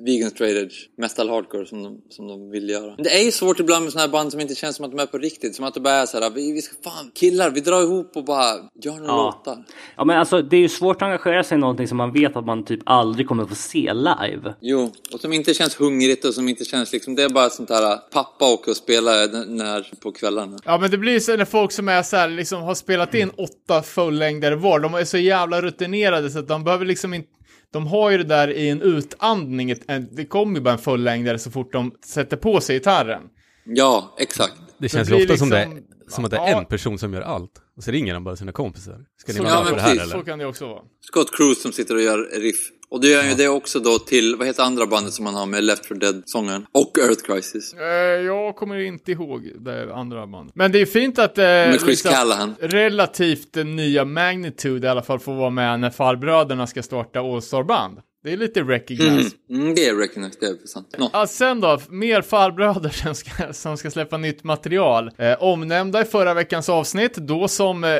vegan 0.00 0.30
edge, 0.40 0.74
metal 0.98 1.28
hardcore 1.28 1.66
som 1.66 1.82
de, 1.82 2.00
som 2.08 2.28
de 2.28 2.50
vill 2.50 2.68
göra. 2.70 2.94
Men 2.96 3.04
det 3.04 3.10
är 3.20 3.24
ju 3.24 3.30
svårt 3.30 3.60
ibland 3.60 3.82
med 3.84 3.92
såna 3.92 4.02
här 4.04 4.08
band 4.08 4.30
som 4.32 4.40
inte 4.40 4.54
känns 4.54 4.76
som 4.76 4.84
att 4.84 4.90
de 4.90 5.00
är 5.00 5.06
på 5.06 5.18
riktigt. 5.18 5.54
Som 5.54 5.64
att 5.64 5.74
det 5.74 5.80
bara 5.80 5.94
är 5.94 6.06
så 6.06 6.20
här, 6.20 6.30
vi, 6.30 6.52
vi 6.52 6.62
ska 6.62 6.74
fan, 6.90 7.10
killar, 7.14 7.50
vi 7.50 7.60
drar 7.60 7.82
ihop 7.82 8.16
och 8.16 8.24
bara 8.24 8.54
gör 8.82 8.92
några 8.92 9.06
Ja. 9.06 9.34
låtar. 9.46 9.64
ja, 9.96 10.04
men 10.04 10.18
alltså 10.18 10.42
det 10.42 10.56
är 10.56 10.60
ju 10.60 10.68
svårt 10.68 10.96
att 10.96 11.02
engagera 11.02 11.44
sig 11.44 11.56
i 11.56 11.60
någonting 11.60 11.88
som 11.88 11.96
man 11.96 12.12
vet 12.12 12.36
att 12.36 12.46
man 12.46 12.64
typ 12.64 12.80
aldrig 12.86 13.28
kommer 13.28 13.44
få 13.44 13.54
se 13.54 13.92
live. 13.94 14.54
Jo, 14.60 14.92
och 15.12 15.20
som 15.20 15.32
inte 15.32 15.54
känns 15.54 15.80
hungrigt 15.80 16.24
och 16.24 16.34
som 16.34 16.48
inte 16.48 16.64
känns 16.64 16.92
liksom, 16.92 17.14
det 17.14 17.22
är 17.22 17.28
bara 17.28 17.50
sånt 17.50 17.70
här 17.70 17.96
pappa 17.96 18.52
åker 18.52 18.70
och 18.70 18.76
spelar 18.76 19.46
när, 19.46 19.90
på 20.00 20.12
kvällarna. 20.12 20.58
Ja 20.64 20.78
men 20.78 20.90
det 20.90 20.98
blir 20.98 21.20
så 21.20 21.36
när 21.36 21.44
folk 21.44 21.72
som 21.72 21.88
är 21.88 22.02
så 22.02 22.16
här, 22.16 22.28
liksom 22.28 22.62
har 22.62 22.74
spelat 22.74 23.14
in 23.14 23.30
åtta 23.36 23.82
fullängder 23.82 24.52
var, 24.52 24.80
de 24.80 24.94
är 24.94 25.04
så 25.04 25.18
jävla 25.18 25.60
rutinerade 25.62 26.30
så 26.30 26.38
att 26.38 26.48
de 26.48 26.64
behöver 26.64 26.86
liksom 26.86 27.14
inte 27.14 27.28
de 27.72 27.86
har 27.86 28.10
ju 28.10 28.18
det 28.18 28.24
där 28.24 28.48
i 28.50 28.68
en 28.68 28.82
utandning, 28.82 29.74
det 30.12 30.24
kommer 30.24 30.54
ju 30.54 30.60
bara 30.60 30.72
en 30.72 30.78
fullängdare 30.78 31.38
så 31.38 31.50
fort 31.50 31.72
de 31.72 31.92
sätter 32.04 32.36
på 32.36 32.60
sig 32.60 32.76
gitarren. 32.76 33.22
Ja, 33.64 34.14
exakt. 34.18 34.54
Det 34.78 34.88
känns 34.88 35.10
ju 35.10 35.14
ofta 35.14 35.36
som, 35.36 35.50
det, 35.50 35.64
liksom- 35.66 35.84
som 36.08 36.24
att 36.24 36.30
det 36.30 36.36
är 36.36 36.50
Ja. 36.50 36.58
en 36.58 36.64
person 36.66 36.98
som 36.98 37.14
gör 37.14 37.20
allt. 37.22 37.52
Och 37.76 37.84
så 37.84 37.90
ringer 37.90 38.14
han 38.14 38.24
bara 38.24 38.36
sina 38.36 38.52
kompisar. 38.52 39.04
Ska 39.16 39.32
ni 39.32 39.36
Så, 39.36 39.42
vara 39.44 39.52
Ja, 39.54 39.64
på 39.70 39.74
det 39.74 39.80
här 39.80 39.88
precis, 39.94 40.02
eller? 40.12 40.18
så 40.20 40.24
kan 40.24 40.38
det 40.38 40.46
också 40.46 40.68
vara. 40.68 40.82
Scott 41.00 41.36
Cruz 41.36 41.62
som 41.62 41.72
sitter 41.72 41.94
och 41.94 42.02
gör 42.02 42.40
riff. 42.40 42.70
Och 42.90 43.00
det 43.00 43.08
gör 43.08 43.22
ju 43.24 43.34
det 43.34 43.48
också 43.48 43.80
då 43.80 43.98
till, 43.98 44.36
vad 44.38 44.46
heter 44.46 44.62
andra 44.62 44.86
bandet 44.86 45.12
som 45.12 45.24
man 45.24 45.34
har 45.34 45.46
med 45.46 45.64
Left 45.64 45.86
4 45.88 45.98
Dead-sångaren? 45.98 46.66
Och 46.72 46.98
Earth 46.98 47.22
Crisis. 47.22 47.74
Eh, 47.74 47.86
jag 48.26 48.56
kommer 48.56 48.78
inte 48.78 49.12
ihåg 49.12 49.50
det 49.60 49.94
andra 49.94 50.26
bandet. 50.26 50.56
Men 50.56 50.72
det 50.72 50.80
är 50.80 50.86
fint 50.86 51.18
att 51.18 51.38
eh, 51.38 51.44
Med 51.44 51.80
Chris 51.80 52.02
Callahan. 52.02 52.54
relativt 52.60 53.56
eh, 53.56 53.64
nya 53.64 54.04
Magnitude 54.04 54.86
i 54.86 54.90
alla 54.90 55.02
fall 55.02 55.18
får 55.18 55.34
vara 55.34 55.50
med 55.50 55.80
när 55.80 55.90
farbröderna 55.90 56.66
ska 56.66 56.82
starta 56.82 57.20
All 57.20 57.42
Star 57.42 57.62
Band. 57.62 57.98
Det 58.28 58.32
är 58.32 58.36
lite 58.36 58.62
recognized. 58.62 59.32
Mm, 59.50 59.74
det 59.74 59.86
är 59.86 59.94
Recognize, 59.94 60.36
det 60.40 60.46
är 60.46 60.66
sant. 60.66 60.94
Nå. 60.98 61.10
Ja, 61.12 61.26
sen 61.26 61.60
då, 61.60 61.78
mer 61.88 62.22
farbröder 62.22 62.88
som 62.88 63.14
ska, 63.14 63.52
som 63.52 63.76
ska 63.76 63.90
släppa 63.90 64.16
nytt 64.16 64.44
material. 64.44 65.10
Eh, 65.18 65.42
omnämnda 65.42 66.02
i 66.02 66.04
förra 66.04 66.34
veckans 66.34 66.68
avsnitt, 66.68 67.14
då 67.16 67.48
som 67.48 67.84
eh, 67.84 67.90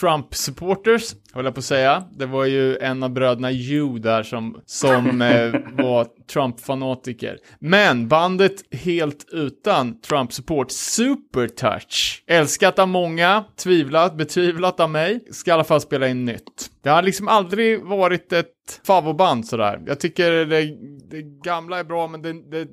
Trump-supporters, 0.00 1.14
höll 1.32 1.44
jag 1.44 1.54
på 1.54 1.58
att 1.58 1.64
säga. 1.64 2.04
Det 2.12 2.26
var 2.26 2.44
ju 2.44 2.76
en 2.76 3.02
av 3.02 3.10
bröderna 3.10 3.48
Hugh 3.48 4.00
där 4.00 4.22
som, 4.22 4.60
som 4.66 5.22
eh, 5.22 5.84
var 5.84 6.06
Trump-fanatiker. 6.32 7.36
Men 7.58 8.08
bandet 8.08 8.74
helt 8.74 9.26
utan 9.32 10.00
Trump-support, 10.00 10.70
Supertouch. 10.70 12.24
Älskat 12.26 12.78
av 12.78 12.88
många, 12.88 13.44
tvivlat, 13.56 14.16
betvivlat 14.16 14.80
av 14.80 14.90
mig. 14.90 15.20
Ska 15.30 15.50
i 15.50 15.54
alla 15.54 15.64
fall 15.64 15.80
spela 15.80 16.08
in 16.08 16.24
nytt. 16.24 16.70
Det 16.82 16.88
har 16.88 17.02
liksom 17.02 17.28
aldrig 17.28 17.84
varit 17.84 18.32
ett 18.32 18.59
favoritband 18.86 19.46
sådär. 19.46 19.82
Jag 19.86 20.00
tycker 20.00 20.30
det, 20.46 20.76
det 21.10 21.22
gamla 21.22 21.78
är 21.78 21.84
bra, 21.84 22.08
men 22.08 22.22
det, 22.22 22.32
det, 22.32 22.68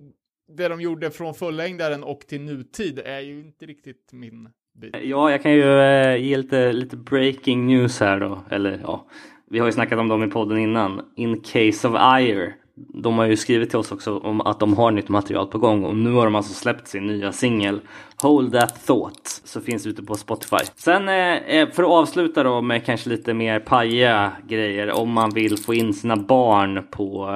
det 0.57 0.67
de 0.67 0.81
gjorde 0.81 1.11
från 1.11 1.33
fullängdaren 1.33 2.03
och 2.03 2.19
till 2.19 2.41
nutid 2.41 2.99
är 3.05 3.19
ju 3.19 3.39
inte 3.39 3.65
riktigt 3.65 4.09
min 4.11 4.49
bit. 4.81 4.95
Ja, 5.03 5.31
jag 5.31 5.43
kan 5.43 5.51
ju 5.51 5.79
eh, 5.79 6.15
ge 6.15 6.37
lite, 6.37 6.73
lite 6.73 6.97
breaking 6.97 7.67
news 7.67 7.99
här 7.99 8.19
då. 8.19 8.43
Eller 8.49 8.79
ja, 8.83 9.07
vi 9.49 9.59
har 9.59 9.65
ju 9.65 9.71
snackat 9.71 9.99
om 9.99 10.07
dem 10.07 10.23
i 10.23 10.27
podden 10.27 10.57
innan. 10.57 11.01
In 11.15 11.41
Case 11.41 11.87
of 11.87 12.19
Ire. 12.19 12.53
De 12.77 13.17
har 13.17 13.25
ju 13.25 13.37
skrivit 13.37 13.69
till 13.69 13.79
oss 13.79 13.91
också 13.91 14.17
om 14.17 14.41
att 14.41 14.59
de 14.59 14.73
har 14.73 14.91
nytt 14.91 15.09
material 15.09 15.47
på 15.47 15.57
gång 15.57 15.83
och 15.83 15.95
nu 15.95 16.11
har 16.11 16.25
de 16.25 16.35
alltså 16.35 16.53
släppt 16.53 16.87
sin 16.87 17.07
nya 17.07 17.31
singel 17.31 17.79
Hold 18.21 18.53
That 18.53 18.85
Thought. 18.85 19.41
Så 19.43 19.61
finns 19.61 19.87
ute 19.87 20.03
på 20.03 20.15
Spotify. 20.15 20.57
Sen 20.75 21.09
eh, 21.09 21.35
eh, 21.35 21.69
för 21.69 21.83
att 21.83 21.89
avsluta 21.89 22.43
då 22.43 22.61
med 22.61 22.85
kanske 22.85 23.09
lite 23.09 23.33
mer 23.33 23.59
pajiga 23.59 24.31
grejer. 24.47 24.91
Om 24.91 25.11
man 25.11 25.29
vill 25.29 25.57
få 25.57 25.73
in 25.73 25.93
sina 25.93 26.15
barn 26.15 26.87
på 26.91 27.29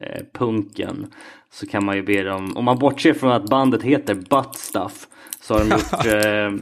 eh, 0.00 0.22
punken 0.32 1.06
så 1.52 1.66
kan 1.66 1.84
man 1.84 1.96
ju 1.96 2.02
be 2.02 2.22
dem, 2.22 2.56
om 2.56 2.64
man 2.64 2.78
bortser 2.78 3.14
från 3.14 3.32
att 3.32 3.50
bandet 3.50 3.82
heter 3.82 4.14
Butt 4.14 4.54
Stuff 4.54 5.06
så 5.40 5.54
har 5.54 5.60
de 5.60 5.70
gjort 5.70 6.06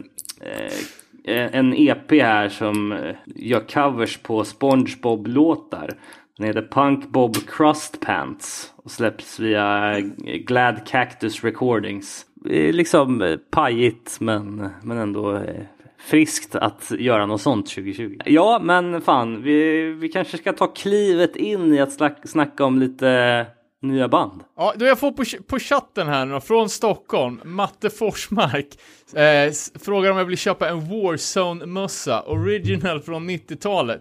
eh, 1.25 1.57
en 1.59 1.75
EP 1.75 2.11
här 2.11 2.49
som 2.49 2.99
gör 3.27 3.61
covers 3.61 4.17
på 4.17 4.45
SpongeBob-låtar. 4.45 5.95
Den 6.39 6.47
heter 6.47 6.69
Punk 6.71 7.09
Bob 7.09 7.37
Crust 7.37 8.01
Pants 8.01 8.73
och 8.77 8.91
släpps 8.91 9.41
via 9.41 10.01
Glad 10.47 10.87
Cactus 10.87 11.45
Recordings. 11.45 12.27
liksom 12.45 13.23
eh, 13.23 13.37
pajigt 13.51 14.21
men, 14.21 14.69
men 14.83 14.99
ändå 14.99 15.35
eh, 15.37 15.63
friskt 15.99 16.55
att 16.55 16.91
göra 16.99 17.27
något 17.27 17.41
sånt 17.41 17.67
2020. 17.67 18.17
Ja, 18.25 18.61
men 18.63 19.01
fan, 19.01 19.43
vi, 19.43 19.83
vi 19.93 20.09
kanske 20.09 20.39
ska 20.39 20.53
ta 20.53 20.67
klivet 20.67 21.37
in 21.37 21.75
i 21.75 21.81
att 21.81 21.99
snacka 22.25 22.65
om 22.65 22.79
lite 22.79 23.47
nya 23.83 24.09
band. 24.09 24.45
Ja, 24.57 24.73
då 24.77 24.85
jag 24.85 24.99
får 24.99 25.13
på, 25.13 25.25
på 25.47 25.59
chatten 25.59 26.09
här 26.09 26.27
nu 26.27 26.41
från 26.41 26.69
Stockholm, 26.69 27.41
Matte 27.45 27.91
Forsmark, 27.91 28.69
eh, 29.15 29.53
frågar 29.81 30.11
om 30.11 30.19
jag 30.19 30.25
vill 30.25 30.39
köpa 30.39 30.69
en 30.69 30.81
Warzone-mössa, 30.81 32.23
original 32.23 33.01
från 33.01 33.31
90-talet. 33.31 34.01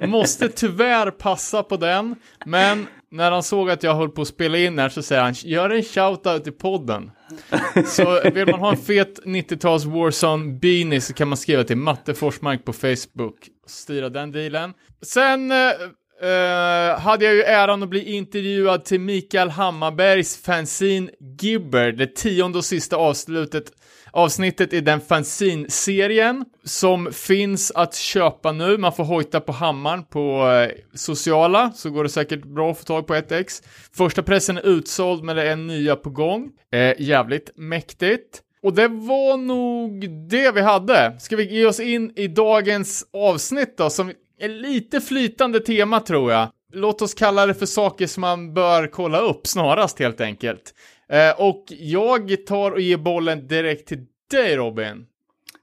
Måste 0.08 0.48
tyvärr 0.48 1.10
passa 1.10 1.62
på 1.62 1.76
den, 1.76 2.16
men 2.46 2.86
när 3.12 3.30
han 3.30 3.42
såg 3.42 3.70
att 3.70 3.82
jag 3.82 3.94
höll 3.94 4.08
på 4.08 4.22
att 4.22 4.28
spela 4.28 4.58
in 4.58 4.78
här 4.78 4.88
så 4.88 5.02
säger 5.02 5.22
han, 5.22 5.32
gör 5.32 5.70
en 5.70 5.82
shoutout 5.82 6.46
i 6.46 6.50
podden. 6.50 7.10
Så 7.86 8.30
vill 8.34 8.46
man 8.46 8.60
ha 8.60 8.70
en 8.70 8.76
fet 8.76 9.20
90-tals 9.24 9.84
Warzone 9.84 10.52
beanie 10.52 11.00
så 11.00 11.12
kan 11.12 11.28
man 11.28 11.36
skriva 11.36 11.64
till 11.64 11.76
Matte 11.76 12.14
Forsmark 12.14 12.64
på 12.64 12.72
Facebook 12.72 13.48
och 13.64 13.70
styra 13.70 14.08
den 14.08 14.32
dealen. 14.32 14.74
Sen 15.02 15.52
eh, 15.52 15.58
eh, 16.22 17.00
hade 17.00 17.24
jag 17.24 17.34
ju 17.34 17.42
äran 17.42 17.82
att 17.82 17.88
bli 17.88 18.12
intervjuad 18.12 18.84
till 18.84 19.00
Mikael 19.00 19.50
Hammarbergs 19.50 20.42
fanzine 20.42 21.10
Gibber, 21.40 21.92
det 21.92 22.16
tionde 22.16 22.58
och 22.58 22.64
sista 22.64 22.96
avslutet, 22.96 23.72
avsnittet 24.12 24.72
i 24.72 24.80
den 24.80 25.00
fanzine-serien 25.00 26.44
som 26.64 27.12
finns 27.12 27.70
att 27.70 27.94
köpa 27.94 28.52
nu. 28.52 28.78
Man 28.78 28.92
får 28.92 29.04
hojta 29.04 29.40
på 29.40 29.52
hammaren 29.52 30.04
på 30.04 30.50
eh, 30.50 30.70
sociala, 30.94 31.72
så 31.74 31.90
går 31.90 32.04
det 32.04 32.10
säkert 32.10 32.44
bra 32.44 32.70
att 32.70 32.78
få 32.78 32.84
tag 32.84 33.06
på 33.06 33.14
ett 33.14 33.32
ex. 33.32 33.62
Första 33.96 34.22
pressen 34.22 34.58
är 34.58 34.66
utsåld, 34.66 35.24
men 35.24 35.36
det 35.36 35.50
är 35.50 35.56
nya 35.56 35.96
på 35.96 36.10
gång. 36.10 36.50
Eh, 36.72 36.94
jävligt 36.98 37.50
mäktigt. 37.56 38.42
Och 38.62 38.74
det 38.74 38.88
var 38.88 39.36
nog 39.36 40.10
det 40.28 40.50
vi 40.50 40.60
hade. 40.60 41.16
Ska 41.20 41.36
vi 41.36 41.58
ge 41.58 41.66
oss 41.66 41.80
in 41.80 42.12
i 42.16 42.28
dagens 42.28 43.06
avsnitt 43.12 43.76
då, 43.76 43.90
som 43.90 44.12
är 44.38 44.48
lite 44.48 45.00
flytande 45.00 45.60
tema 45.60 46.00
tror 46.00 46.32
jag. 46.32 46.48
Låt 46.72 47.02
oss 47.02 47.14
kalla 47.14 47.46
det 47.46 47.54
för 47.54 47.66
saker 47.66 48.06
som 48.06 48.20
man 48.20 48.54
bör 48.54 48.86
kolla 48.86 49.20
upp 49.20 49.46
snarast 49.46 49.98
helt 49.98 50.20
enkelt. 50.20 50.74
Eh, 51.08 51.40
och 51.40 51.64
jag 51.68 52.46
tar 52.46 52.70
och 52.70 52.80
ger 52.80 52.96
bollen 52.96 53.46
direkt 53.46 53.88
till 53.88 54.06
dig 54.30 54.56
Robin. 54.56 55.06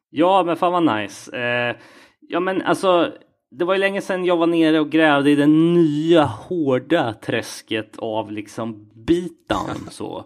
Ja, 0.10 0.44
men 0.44 0.58
fan 0.58 0.86
vad 0.86 0.98
nice. 0.98 1.38
Eh, 1.38 1.76
ja, 2.28 2.40
men 2.40 2.62
alltså, 2.62 3.12
det 3.52 3.66
var 3.66 3.74
ju 3.74 3.80
länge 3.80 4.02
sedan 4.02 4.26
jag 4.26 4.38
var 4.38 4.48
nere 4.48 4.80
och 4.80 4.90
grävde 4.90 5.30
i 5.30 5.36
det 5.36 5.48
nya 5.48 6.24
hårda 6.24 7.14
träsket 7.14 7.98
av 7.98 8.32
liksom 8.32 8.90
beatdown 8.94 9.88
så. 9.90 10.18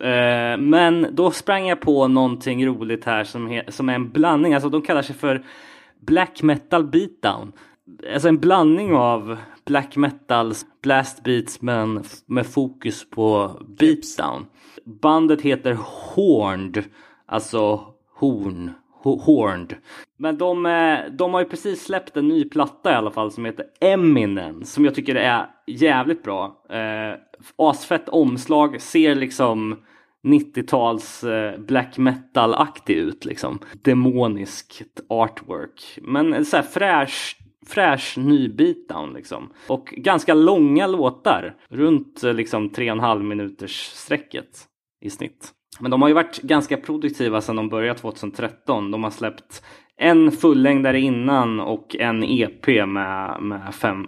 Eh, 0.00 0.58
men 0.58 1.06
då 1.10 1.30
sprang 1.30 1.66
jag 1.66 1.80
på 1.80 2.08
någonting 2.08 2.66
roligt 2.66 3.04
här 3.04 3.24
som, 3.24 3.62
som 3.68 3.88
är 3.88 3.94
en 3.94 4.10
blandning. 4.10 4.54
Alltså 4.54 4.68
de 4.68 4.82
kallar 4.82 5.02
sig 5.02 5.14
för 5.14 5.44
black 6.00 6.42
metal 6.42 6.84
beatdown. 6.84 7.52
Alltså 8.14 8.28
en 8.28 8.38
blandning 8.38 8.94
av 8.94 9.36
black 9.64 9.96
metals 9.96 10.66
blast 10.82 11.24
beats 11.24 11.62
men 11.62 12.04
med 12.26 12.46
fokus 12.46 13.10
på 13.10 13.50
beatdown. 13.78 14.46
Bandet 14.84 15.40
heter 15.40 15.78
Horned, 16.14 16.84
alltså 17.26 17.80
horn, 18.14 18.70
ho- 19.04 19.20
Horned. 19.20 19.74
Men 20.16 20.38
de, 20.38 20.66
eh, 20.66 20.98
de 21.18 21.34
har 21.34 21.40
ju 21.40 21.48
precis 21.48 21.84
släppt 21.84 22.16
en 22.16 22.28
ny 22.28 22.44
platta 22.48 22.92
i 22.92 22.94
alla 22.94 23.10
fall 23.10 23.30
som 23.32 23.44
heter 23.44 23.66
Eminence 23.80 24.72
som 24.72 24.84
jag 24.84 24.94
tycker 24.94 25.14
är 25.14 25.46
jävligt 25.66 26.22
bra. 26.22 26.64
Eh, 26.70 27.18
asfett 27.56 28.08
omslag, 28.08 28.80
ser 28.80 29.14
liksom 29.14 29.76
90-tals 30.24 31.24
eh, 31.24 31.58
black 31.60 31.98
metal-aktig 31.98 32.94
ut 32.96 33.24
liksom. 33.24 33.58
Demoniskt 33.82 35.00
artwork. 35.08 35.98
Men 36.02 36.44
så 36.44 36.56
här 36.56 36.62
fräsch, 36.62 37.36
fräsch 37.66 38.18
ny 38.18 38.48
beatdown 38.48 39.12
liksom. 39.12 39.52
Och 39.68 39.94
ganska 39.96 40.34
långa 40.34 40.86
låtar. 40.86 41.56
Runt 41.68 42.24
eh, 42.24 42.34
liksom 42.34 42.70
tre 42.70 42.90
och 42.90 42.96
en 42.96 43.00
halv 43.00 43.24
minuters 43.24 43.80
sträcket 43.80 44.48
i 45.04 45.10
snitt. 45.10 45.52
Men 45.80 45.90
de 45.90 46.02
har 46.02 46.08
ju 46.08 46.14
varit 46.14 46.42
ganska 46.42 46.76
produktiva 46.76 47.40
sedan 47.40 47.56
de 47.56 47.68
började 47.68 47.98
2013. 47.98 48.90
De 48.90 49.04
har 49.04 49.10
släppt 49.10 49.62
en 49.96 50.32
fullängdare 50.32 51.00
innan 51.00 51.60
och 51.60 51.96
en 51.96 52.24
EP 52.24 52.66
med, 52.66 53.36
med 53.40 53.74
fem, 53.74 54.06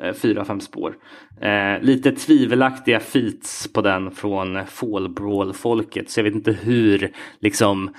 eh, 0.00 0.12
fyra, 0.12 0.44
fem 0.44 0.60
spår. 0.60 0.96
Eh, 1.40 1.80
lite 1.80 2.12
tvivelaktiga 2.12 3.00
feats 3.00 3.72
på 3.72 3.82
den 3.82 4.10
från 4.10 4.66
Fall 4.66 5.08
Brawl-folket. 5.08 6.10
Så 6.10 6.20
jag 6.20 6.24
vet 6.24 6.34
inte 6.34 6.52
hur 6.52 7.12
liksom 7.40 7.90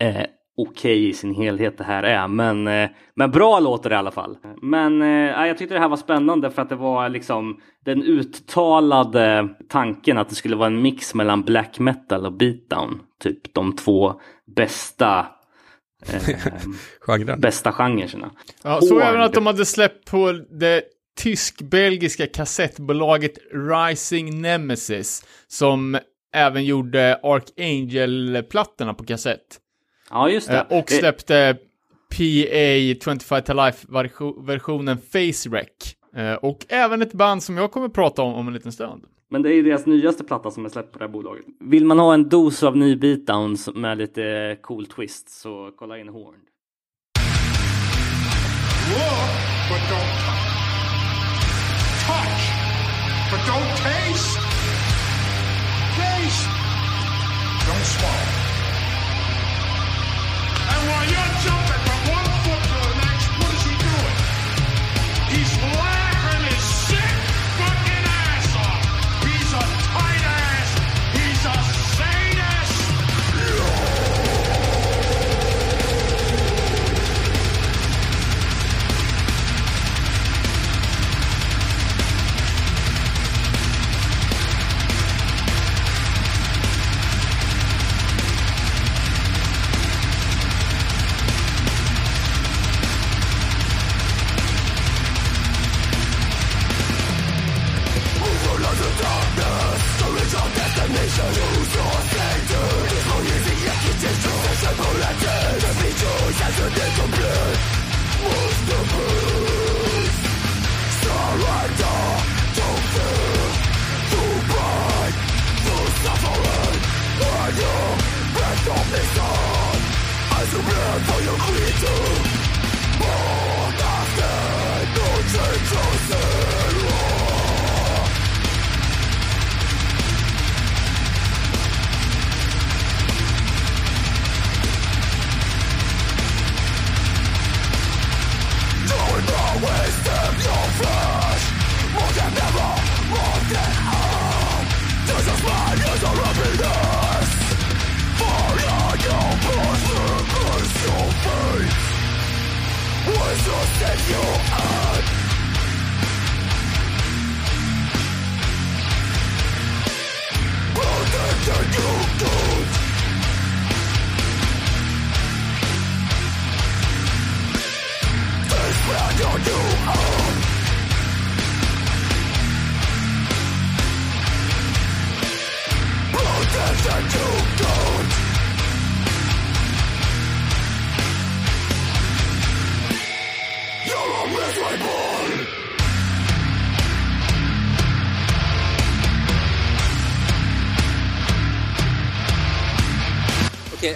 eh, 0.00 0.26
okej 0.56 1.08
i 1.08 1.12
sin 1.12 1.34
helhet 1.34 1.78
det 1.78 1.84
här 1.84 2.02
är. 2.02 2.28
Men, 2.28 2.66
eh, 2.66 2.90
men 3.16 3.30
bra 3.30 3.60
låter 3.60 3.90
det 3.90 3.94
i 3.94 3.98
alla 3.98 4.10
fall. 4.10 4.36
Men 4.62 5.02
eh, 5.02 5.46
jag 5.46 5.58
tyckte 5.58 5.74
det 5.74 5.80
här 5.80 5.88
var 5.88 5.96
spännande 5.96 6.50
för 6.50 6.62
att 6.62 6.68
det 6.68 6.76
var 6.76 7.08
liksom 7.08 7.60
den 7.84 8.02
uttalade 8.02 9.48
tanken 9.68 10.18
att 10.18 10.28
det 10.28 10.34
skulle 10.34 10.56
vara 10.56 10.66
en 10.66 10.82
mix 10.82 11.14
mellan 11.14 11.42
black 11.42 11.78
metal 11.78 12.26
och 12.26 12.32
beatdown. 12.32 13.00
Typ 13.22 13.54
de 13.54 13.76
två 13.76 14.20
bästa 14.56 15.26
eh, 17.08 17.36
bästa 17.36 17.72
genrerna. 17.72 18.30
Ja, 18.64 18.80
så 18.80 18.94
Hård. 18.94 19.02
även 19.02 19.20
att 19.20 19.34
de 19.34 19.46
hade 19.46 19.66
släppt 19.66 20.10
på 20.10 20.32
det 20.60 20.82
tysk-belgiska 21.20 22.26
kassettbolaget 22.26 23.38
Rising 23.52 24.40
Nemesis 24.40 25.26
som 25.48 25.98
även 26.34 26.64
gjorde 26.64 27.20
Archangel-plattorna 27.22 28.94
på 28.94 29.04
kassett. 29.04 29.58
Ja, 30.12 30.28
just 30.28 30.48
det. 30.48 30.66
Eh, 30.70 30.78
och 30.78 30.90
släppte 30.90 31.56
PA 32.08 33.14
25 33.18 33.42
to 33.42 33.52
Life-versionen 33.52 34.98
Face 34.98 35.48
Wreck. 35.50 35.96
Eh, 36.16 36.34
och 36.34 36.66
även 36.68 37.02
ett 37.02 37.12
band 37.12 37.42
som 37.42 37.56
jag 37.56 37.72
kommer 37.72 37.88
prata 37.88 38.22
om 38.22 38.34
om 38.34 38.48
en 38.48 38.54
liten 38.54 38.72
stund. 38.72 39.04
Men 39.30 39.42
det 39.42 39.48
är 39.48 39.54
ju 39.54 39.62
deras 39.62 39.86
nyaste 39.86 40.24
platta 40.24 40.50
som 40.50 40.64
är 40.64 40.68
släppt 40.68 40.92
på 40.92 40.98
det 40.98 41.04
här 41.04 41.12
bolaget. 41.12 41.44
Vill 41.60 41.84
man 41.84 41.98
ha 41.98 42.14
en 42.14 42.28
dos 42.28 42.62
av 42.62 42.76
ny 42.76 42.96
beatdowns 42.96 43.68
med 43.74 43.98
lite 43.98 44.56
cool 44.62 44.86
twist 44.86 45.40
så 45.40 45.70
kolla 45.76 45.98
in 45.98 46.08
Horn. 46.08 46.34
Look, 48.90 49.30
but 49.68 49.80
don't 49.90 50.12
touch. 50.26 50.52
Touch, 52.06 52.44
but 53.30 53.40
don't 53.48 53.76
taste. 53.82 54.38
Taste, 55.96 56.48
don't 57.66 57.84
swallow. 57.84 58.41
And 60.82 60.90
while 60.90 61.04
you're 61.06 61.34
jumping 61.46 61.82
from 61.86 62.00
one 62.10 62.28
foot 62.42 62.62
to 62.70 62.76
the 62.82 62.94
next, 63.06 63.26
what 63.38 63.54
is 63.54 63.62
he 63.70 63.74
doing? 63.86 64.16
He's 65.30 65.81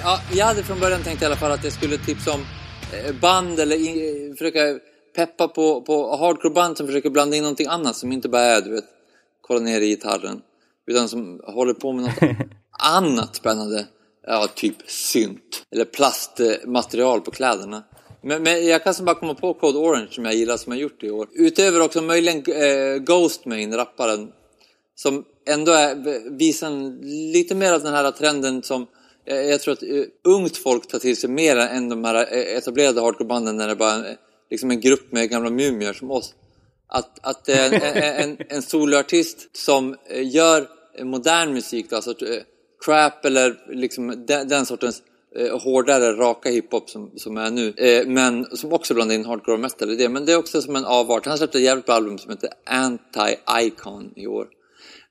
ja, 0.06 0.20
jag 0.32 0.46
hade 0.46 0.62
från 0.62 0.80
början 0.80 1.02
tänkt 1.02 1.22
i 1.22 1.24
alla 1.24 1.36
fall 1.36 1.52
att 1.52 1.64
jag 1.64 1.72
skulle 1.72 1.98
tipsa 1.98 2.32
om 2.32 2.40
eh, 2.92 3.14
band 3.14 3.60
eller 3.60 3.76
i, 3.76 4.26
eh, 4.28 4.34
försöka 4.34 4.78
peppa 5.16 5.48
på, 5.48 5.80
på 5.80 6.16
hardcore-band 6.16 6.76
som 6.76 6.86
försöker 6.86 7.10
blanda 7.10 7.36
in 7.36 7.42
någonting 7.42 7.66
annat 7.66 7.96
som 7.96 8.12
inte 8.12 8.28
bara 8.28 8.42
är, 8.42 8.62
du 8.62 8.70
vet, 8.70 8.84
kolla 9.40 9.60
ner 9.60 9.80
i 9.80 9.86
gitarren. 9.86 10.40
Utan 10.86 11.08
som 11.08 11.40
håller 11.44 11.74
på 11.74 11.92
med 11.92 12.04
något 12.04 12.36
annat 12.82 13.36
spännande. 13.36 13.86
Ja, 14.26 14.48
typ 14.54 14.76
synt. 14.86 15.66
Eller 15.70 15.84
plastmaterial 15.84 17.20
på 17.20 17.30
kläderna. 17.30 17.84
Men, 18.22 18.42
men 18.42 18.66
jag 18.66 18.84
kan 18.84 18.94
som 18.94 19.04
bara 19.04 19.18
komma 19.18 19.34
på 19.34 19.54
Code 19.54 19.78
Orange 19.78 20.08
som 20.10 20.24
jag 20.24 20.34
gillar 20.34 20.56
som 20.56 20.72
jag 20.72 20.82
gjort 20.82 21.02
i 21.02 21.10
år. 21.10 21.28
Utöver 21.32 21.80
också 21.80 22.02
möjligen 22.02 22.38
eh, 22.38 22.96
Ghostmain, 22.98 23.74
rapparen. 23.74 24.32
Som 24.94 25.24
ändå 25.48 25.72
är, 25.72 26.30
visar 26.38 27.02
lite 27.32 27.54
mer 27.54 27.72
av 27.72 27.82
den 27.82 27.94
här 27.94 28.10
trenden 28.10 28.62
som 28.62 28.86
Eh, 29.26 29.36
jag 29.36 29.60
tror 29.60 29.72
att 29.72 29.82
eh, 29.82 30.04
ungt 30.24 30.56
folk 30.56 30.88
tar 30.88 30.98
till 30.98 31.16
sig 31.16 31.30
mer 31.30 31.56
än 31.56 31.88
de 31.88 32.04
här 32.04 32.14
eh, 32.14 32.56
etablerade 32.56 33.00
hardcorebanden 33.00 33.56
när 33.56 33.68
det 33.68 33.76
bara 33.76 33.92
är 33.92 34.16
liksom 34.50 34.70
en 34.70 34.80
grupp 34.80 35.12
med 35.12 35.30
gamla 35.30 35.50
mumier 35.50 35.92
som 35.92 36.10
oss. 36.10 36.34
Att, 36.88 37.18
att 37.26 37.44
det 37.44 37.52
är 37.52 38.22
en, 38.22 38.30
en, 38.30 38.36
en, 38.48 38.62
soloartist 38.62 39.56
som 39.56 39.96
gör 40.10 40.68
modern 41.02 41.54
musik, 41.54 41.92
alltså 41.92 42.14
crap 42.84 43.24
eller 43.24 43.56
liksom 43.68 44.24
den, 44.26 44.48
den 44.48 44.66
sortens 44.66 45.02
eh, 45.36 45.58
hårdare, 45.58 46.12
raka 46.12 46.48
hiphop 46.48 46.90
som, 46.90 47.10
som 47.16 47.36
är 47.36 47.50
nu. 47.50 47.74
Eh, 47.76 48.06
men 48.06 48.56
som 48.56 48.72
också 48.72 48.94
blandar 48.94 49.14
in 49.14 49.24
hardcore 49.24 49.54
och 49.54 49.60
metal 49.60 49.90
i 49.90 49.96
det. 49.96 50.08
Men 50.08 50.24
det 50.24 50.32
är 50.32 50.38
också 50.38 50.62
som 50.62 50.76
en 50.76 50.84
avart. 50.84 51.26
Han 51.26 51.38
släppte 51.38 51.58
ett 51.58 51.64
jävligt 51.64 51.86
bra 51.86 51.94
album 51.94 52.18
som 52.18 52.30
heter 52.30 52.50
Anti-Icon 52.66 54.12
i 54.16 54.26
år. 54.26 54.46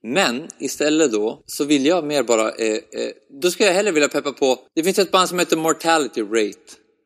Men 0.08 0.48
istället 0.60 1.12
då 1.12 1.44
så 1.46 1.65
vill 1.65 1.86
jag 1.86 2.06
mer 2.06 2.24
bara, 2.24 2.52
eh, 2.52 2.74
eh, 2.74 3.12
då 3.41 3.52
skulle 3.52 3.70
jag 3.70 3.76
hellre 3.76 3.91
vilja 3.91 4.10
peppa 4.10 4.32
på, 4.32 4.60
det 4.76 4.84
finns 4.84 5.00
ett 5.00 5.12
band 5.12 5.30
som 5.30 5.39
heter 5.39 5.58
Mortality 5.58 6.22
Rate. 6.22 6.60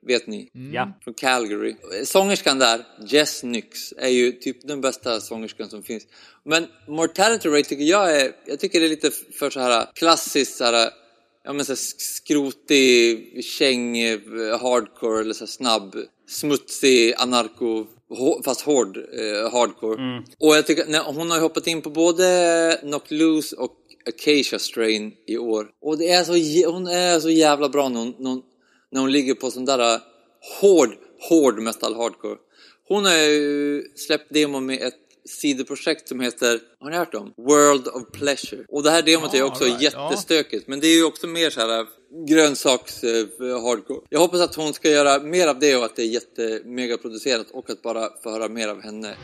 Vet 0.07 0.27
ni? 0.27 0.49
Ja. 0.73 0.99
Från 1.03 1.13
Calgary. 1.13 1.75
Sångerskan 2.03 2.59
där, 2.59 2.85
Jess 3.07 3.43
Nyx, 3.43 3.93
är 3.97 4.07
ju 4.07 4.31
typ 4.31 4.67
den 4.67 4.81
bästa 4.81 5.19
sångerskan 5.19 5.69
som 5.69 5.83
finns. 5.83 6.03
Men 6.45 6.67
Mortality 6.87 7.49
Rate 7.49 7.69
tycker 7.69 7.83
jag 7.83 8.21
är, 8.21 8.31
jag 8.45 8.59
tycker 8.59 8.79
det 8.79 8.85
är 8.85 8.89
lite 8.89 9.11
för 9.11 9.49
så 9.49 9.59
här 9.59 9.87
klassiskt 9.95 10.57
så 10.57 10.63
här, 10.63 10.89
ja 11.43 11.53
men 11.53 11.65
så 11.65 11.71
här 11.71 11.79
skrotig, 11.97 13.43
käng, 13.43 13.99
eh, 13.99 14.19
hardcore 14.61 15.21
eller 15.21 15.33
så 15.33 15.45
här 15.45 15.51
snabb, 15.51 15.95
smutsig, 16.27 17.13
anarko, 17.17 17.87
fast 18.45 18.61
hård 18.61 18.97
eh, 18.97 19.51
hardcore. 19.51 20.23
Och 20.39 20.55
jag 20.55 20.67
tycker, 20.67 20.85
nej, 20.87 21.01
hon 21.05 21.29
har 21.29 21.37
ju 21.37 21.43
hoppat 21.43 21.67
in 21.67 21.81
på 21.81 21.89
både 21.89 22.79
Knock 22.81 23.11
Loose 23.11 23.55
och 23.55 23.75
Acacia 24.07 24.59
Strain 24.59 25.13
i 25.27 25.37
år. 25.37 25.67
Och 25.81 25.97
det 25.97 26.09
är 26.09 26.23
så, 26.23 26.71
hon 26.71 26.87
är 26.87 27.19
så 27.19 27.29
jävla 27.29 27.69
bra 27.69 27.89
när 27.89 27.99
hon, 27.99 28.15
när 28.19 28.29
hon, 28.29 28.41
när 28.91 29.01
hon 29.01 29.11
ligger 29.11 29.33
på 29.33 29.51
sån 29.51 29.65
där 29.65 29.93
eh, 29.93 29.99
hård, 30.61 30.89
hård 31.29 31.59
metal 31.59 31.95
hardcore. 31.95 32.37
Hon 32.87 33.05
har 33.05 33.15
ju 33.15 33.83
släppt 33.95 34.33
demo 34.33 34.59
med 34.59 34.81
ett 34.81 35.08
sidoprojekt 35.29 36.07
som 36.07 36.19
heter, 36.19 36.59
har 36.79 36.89
ni 36.89 36.97
hört 36.97 37.13
om? 37.13 37.33
World 37.37 37.87
of 37.87 38.11
Pleasure. 38.11 38.63
Och 38.67 38.83
det 38.83 38.91
här 38.91 39.01
demot 39.01 39.33
är 39.33 39.37
ju 39.37 39.43
också 39.43 39.63
right, 39.63 39.81
ja. 39.81 40.09
jättestökigt, 40.09 40.67
men 40.67 40.79
det 40.79 40.87
är 40.87 40.95
ju 40.95 41.03
också 41.03 41.27
mer 41.27 41.49
så 41.49 41.59
här 41.59 41.85
grönsaks 42.27 43.03
eh, 43.03 43.25
hardcore. 43.39 44.01
Jag 44.09 44.19
hoppas 44.19 44.41
att 44.41 44.55
hon 44.55 44.73
ska 44.73 44.89
göra 44.89 45.19
mer 45.23 45.47
av 45.47 45.59
det 45.59 45.75
och 45.75 45.85
att 45.85 45.95
det 45.95 46.01
är 46.01 46.07
jättemegaproducerat 46.07 47.51
och 47.51 47.69
att 47.69 47.81
bara 47.81 48.09
få 48.23 48.31
höra 48.31 48.49
mer 48.49 48.67
av 48.67 48.81
henne. 48.81 49.15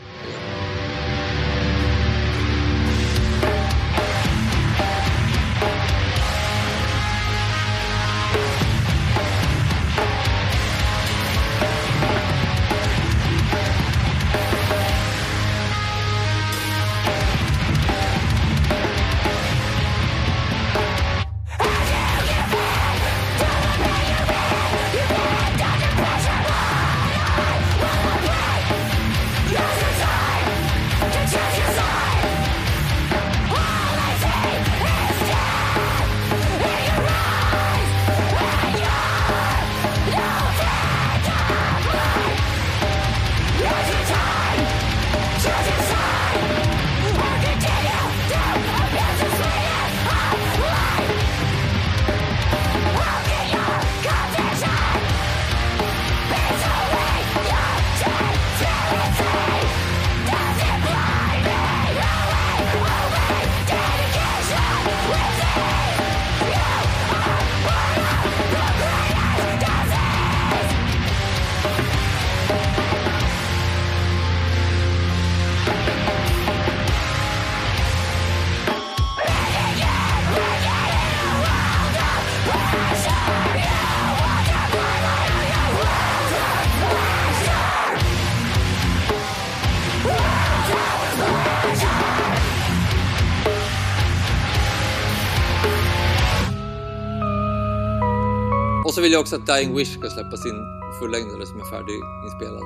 Så 98.96 99.02
vill 99.02 99.12
jag 99.12 99.20
också 99.20 99.36
att 99.36 99.46
Dying 99.46 99.76
Wish 99.76 99.92
ska 99.98 100.10
släppa 100.10 100.36
sin 100.36 100.56
fullängdare 101.00 101.46
som 101.46 101.60
är 101.60 101.64
färdiginspelad. 101.64 102.62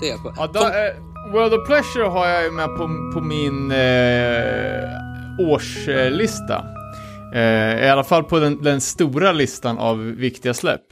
Det 0.00 0.10
är 0.10 0.16
på. 0.18 0.34
Ja, 0.36 0.46
då, 0.46 0.60
Som- 0.60 0.68
eh, 0.70 1.32
World 1.32 1.54
of 1.54 1.66
Pleasure 1.66 2.04
har 2.04 2.28
jag 2.28 2.44
ju 2.44 2.50
med 2.50 2.66
på, 2.66 2.88
på 3.14 3.20
min 3.20 3.70
eh, 3.70 5.50
årslista. 5.52 6.64
Eh, 7.34 7.84
I 7.86 7.88
alla 7.88 8.04
fall 8.04 8.24
på 8.24 8.38
den, 8.38 8.62
den 8.62 8.80
stora 8.80 9.32
listan 9.32 9.78
av 9.78 9.98
viktiga 10.00 10.54
släpp. 10.54 10.82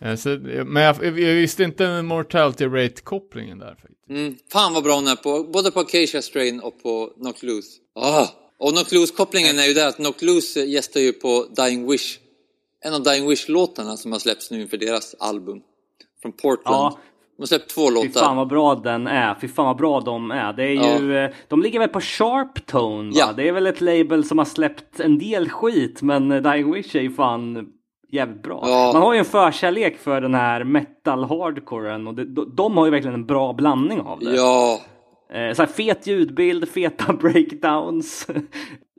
Eh, 0.00 0.14
så, 0.16 0.28
men 0.66 0.82
jag, 0.82 0.96
jag 1.04 1.12
visste 1.34 1.62
inte 1.64 2.02
Mortality 2.02 2.64
Rate-kopplingen 2.66 3.58
där. 3.58 3.66
faktiskt. 3.80 4.10
Mm, 4.10 4.34
fan 4.52 4.72
vad 4.74 4.82
bra 4.84 4.94
hon 4.94 5.06
är 5.08 5.16
på, 5.16 5.42
både 5.44 5.70
på 5.70 5.80
Acacia 5.80 6.22
Strain 6.22 6.60
och 6.60 6.82
på 6.82 7.06
Knock 7.20 7.42
Loose. 7.42 7.68
Ah! 8.00 8.26
Och 8.58 8.70
Knock 8.72 8.92
Loose-kopplingen 8.92 9.58
är 9.58 9.64
ju 9.66 9.74
där 9.74 9.88
att 9.88 9.96
Knock 9.96 10.22
Loose 10.22 10.60
gästar 10.60 11.00
ju 11.00 11.12
på 11.12 11.46
Dying 11.56 11.90
Wish. 11.90 12.18
En 12.86 12.94
av 12.94 13.02
Dying 13.02 13.28
Wish-låtarna 13.28 13.96
som 13.96 14.12
har 14.12 14.18
släppts 14.18 14.50
nu 14.50 14.60
inför 14.60 14.76
deras 14.76 15.14
album. 15.18 15.60
Från 16.22 16.32
Portland. 16.32 16.76
Ja. 16.76 16.98
De 17.36 17.42
har 17.42 17.46
släppt 17.46 17.70
två 17.70 17.88
Fy 17.88 17.94
låtar. 17.94 18.20
fan 18.20 18.36
vad 18.36 18.48
bra 18.48 18.74
den 18.74 19.06
är. 19.06 19.34
Fy 19.40 19.48
fan 19.48 19.66
vad 19.66 19.76
bra 19.76 20.00
de 20.00 20.30
är. 20.30 20.52
Det 20.52 20.62
är 20.62 20.98
ju, 20.98 21.16
eh, 21.18 21.30
de 21.48 21.62
ligger 21.62 21.78
väl 21.78 21.88
på 21.88 22.00
Sharp 22.00 22.66
Tone 22.66 23.10
va? 23.10 23.16
Ja. 23.18 23.32
Det 23.36 23.48
är 23.48 23.52
väl 23.52 23.66
ett 23.66 23.80
label 23.80 24.24
som 24.24 24.38
har 24.38 24.44
släppt 24.44 25.00
en 25.00 25.18
del 25.18 25.48
skit 25.48 26.02
men 26.02 26.32
eh, 26.32 26.42
Dying 26.42 26.72
Wish 26.72 26.96
är 26.96 27.00
ju 27.00 27.10
fan 27.10 27.68
jävligt 28.12 28.42
bra. 28.42 28.64
Ja. 28.66 28.90
Man 28.92 29.02
har 29.02 29.12
ju 29.12 29.18
en 29.18 29.24
förkärlek 29.24 29.98
för 29.98 30.20
den 30.20 30.34
här 30.34 30.64
metal 30.64 31.24
hardcoren 31.24 32.06
och 32.06 32.14
det, 32.14 32.24
de, 32.24 32.54
de 32.56 32.76
har 32.76 32.84
ju 32.84 32.90
verkligen 32.90 33.14
en 33.14 33.26
bra 33.26 33.52
blandning 33.52 34.00
av 34.00 34.20
det. 34.20 34.36
Ja. 34.36 34.80
Eh, 35.32 35.54
så 35.54 35.62
här 35.62 35.72
fet 35.72 36.06
ljudbild, 36.06 36.68
feta 36.68 37.12
breakdowns. 37.20 38.26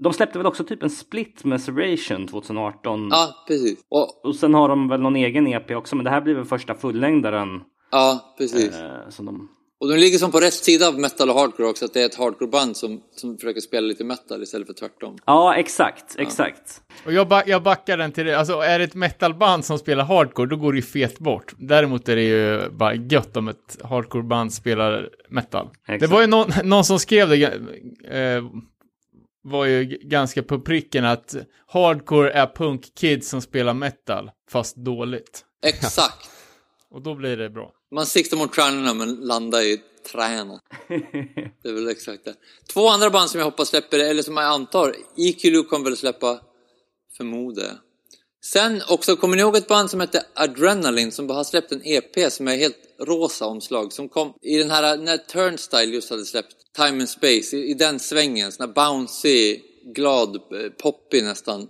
De 0.04 0.14
släppte 0.14 0.40
väl 0.40 0.46
också 0.48 0.64
typ 0.64 0.84
en 0.84 0.90
split 0.90 1.44
med 1.44 1.62
Serration 1.62 2.28
2018. 2.28 3.08
ja, 3.12 3.46
precis. 3.48 3.80
Och, 3.90 4.26
Och 4.26 4.36
sen 4.36 4.54
har 4.54 4.70
de 4.70 4.88
väl 4.88 5.02
någon 5.02 5.16
egen 5.16 5.48
EP 5.48 5.72
också 5.72 5.96
men 5.96 6.06
det 6.06 6.12
här 6.12 6.22
blir 6.22 6.34
väl 6.36 6.46
första 6.46 6.76
fullängdaren. 6.76 7.62
ja, 7.92 8.36
precis. 8.38 8.76
Eh, 8.76 9.10
som 9.10 9.26
de... 9.26 9.50
Och 9.80 9.90
de 9.90 9.96
ligger 9.98 10.18
som 10.18 10.32
på 10.32 10.40
rätt 10.40 10.54
sida 10.54 10.88
av 10.88 11.00
metal 11.00 11.30
och 11.30 11.36
hardcore 11.36 11.68
också. 11.70 11.86
Att 11.86 11.94
det 11.94 12.02
är 12.02 12.06
ett 12.06 12.16
hardcore-band 12.16 12.78
som, 12.78 13.02
som 13.16 13.38
försöker 13.38 13.62
spela 13.62 13.88
lite 13.88 14.04
metal 14.04 14.44
istället 14.44 14.68
för 14.68 14.74
tvärtom. 14.74 15.18
Ja 15.26 15.56
exakt, 15.56 16.16
exakt. 16.18 16.82
Och 17.06 17.14
jag, 17.14 17.28
ba 17.28 17.44
jag 17.46 17.64
backar 17.64 17.98
den 17.98 18.12
till 18.12 18.26
det. 18.26 18.40
Alltså 18.40 18.54
är 18.54 18.80
det 18.80 18.86
ett 18.86 18.96
metalband 18.96 19.66
som 19.66 19.80
spelar 19.80 20.04
hardcore, 20.04 20.50
då 20.50 20.56
går 20.56 20.72
det 20.72 20.78
ju 20.78 20.82
fet 20.82 21.20
bort. 21.20 21.54
Däremot 21.58 22.10
är 22.10 22.16
det 22.16 22.24
ju 22.24 22.70
bara 22.70 22.96
gött 22.96 23.38
om 23.38 23.48
ett 23.48 23.78
hardcoreband 23.84 24.54
spelar 24.54 25.10
metal. 25.30 25.70
Exakt. 25.82 26.02
Det 26.02 26.08
var 26.08 26.22
ju 26.22 26.28
någon, 26.28 26.48
någon 26.64 26.84
som 26.84 27.00
skrev 27.00 27.30
det, 27.30 27.44
eh, 27.44 28.44
var 29.50 29.66
ju 29.66 29.86
ganska 30.02 30.44
på 30.44 30.60
pricken 30.60 31.06
att 31.06 31.36
hardcore 31.68 32.32
är 32.32 32.48
punkkids 32.56 33.30
som 33.30 33.42
spelar 33.42 33.74
metal, 33.74 34.32
fast 34.50 34.76
dåligt. 34.76 35.46
Exakt. 35.64 36.30
Och 36.92 37.02
då 37.02 37.16
blir 37.16 37.38
det 37.38 37.50
bra. 37.50 37.72
Man 37.92 38.06
siktar 38.06 38.38
mot 38.38 38.56
stjärnorna 38.56 38.94
men 38.94 39.16
landar 39.16 39.62
i 39.62 39.82
träna. 40.12 40.62
Det 41.62 41.70
är 41.70 41.74
väl 41.74 41.90
exakt 41.90 42.26
det. 42.26 42.34
Två 42.74 42.90
andra 42.90 43.10
band 43.10 43.30
som 43.30 43.40
jag 43.40 43.46
hoppas 43.46 43.70
släpper, 43.70 44.00
eller 44.00 44.24
som 44.24 44.38
jag 44.38 44.46
antar, 44.46 44.96
EQ 45.18 45.70
kommer 45.70 45.86
väl 45.86 45.98
släppa, 45.98 46.40
förmodar 47.18 47.64
jag. 47.64 47.78
Sen 48.54 48.82
också, 48.90 49.16
kommer 49.16 49.36
ni 49.36 49.42
ihåg 49.42 49.56
ett 49.56 49.68
band 49.68 49.90
som 49.92 50.02
heter 50.02 50.22
Adrenaline 50.34 51.12
som 51.12 51.30
har 51.30 51.44
släppt 51.44 51.72
en 51.72 51.82
EP 51.84 52.32
som 52.32 52.48
är 52.48 52.56
helt 52.56 52.78
rosa 53.00 53.46
omslag 53.46 53.94
som 53.94 54.10
kom 54.10 54.34
i 54.42 54.58
den 54.58 54.72
här, 54.72 54.98
när 54.98 55.18
Turnstyle 55.18 55.94
just 55.94 56.10
hade 56.10 56.26
släppt 56.26 56.56
Time 56.76 56.90
and 56.90 57.10
Space, 57.10 57.58
i, 57.58 57.72
i 57.72 57.74
den 57.74 58.00
svängen, 58.00 58.52
sån 58.52 58.68
här 58.68 58.74
bouncy, 58.74 59.60
glad, 59.96 60.36
eh, 60.36 60.42
poppig 60.82 61.24
nästan, 61.24 61.68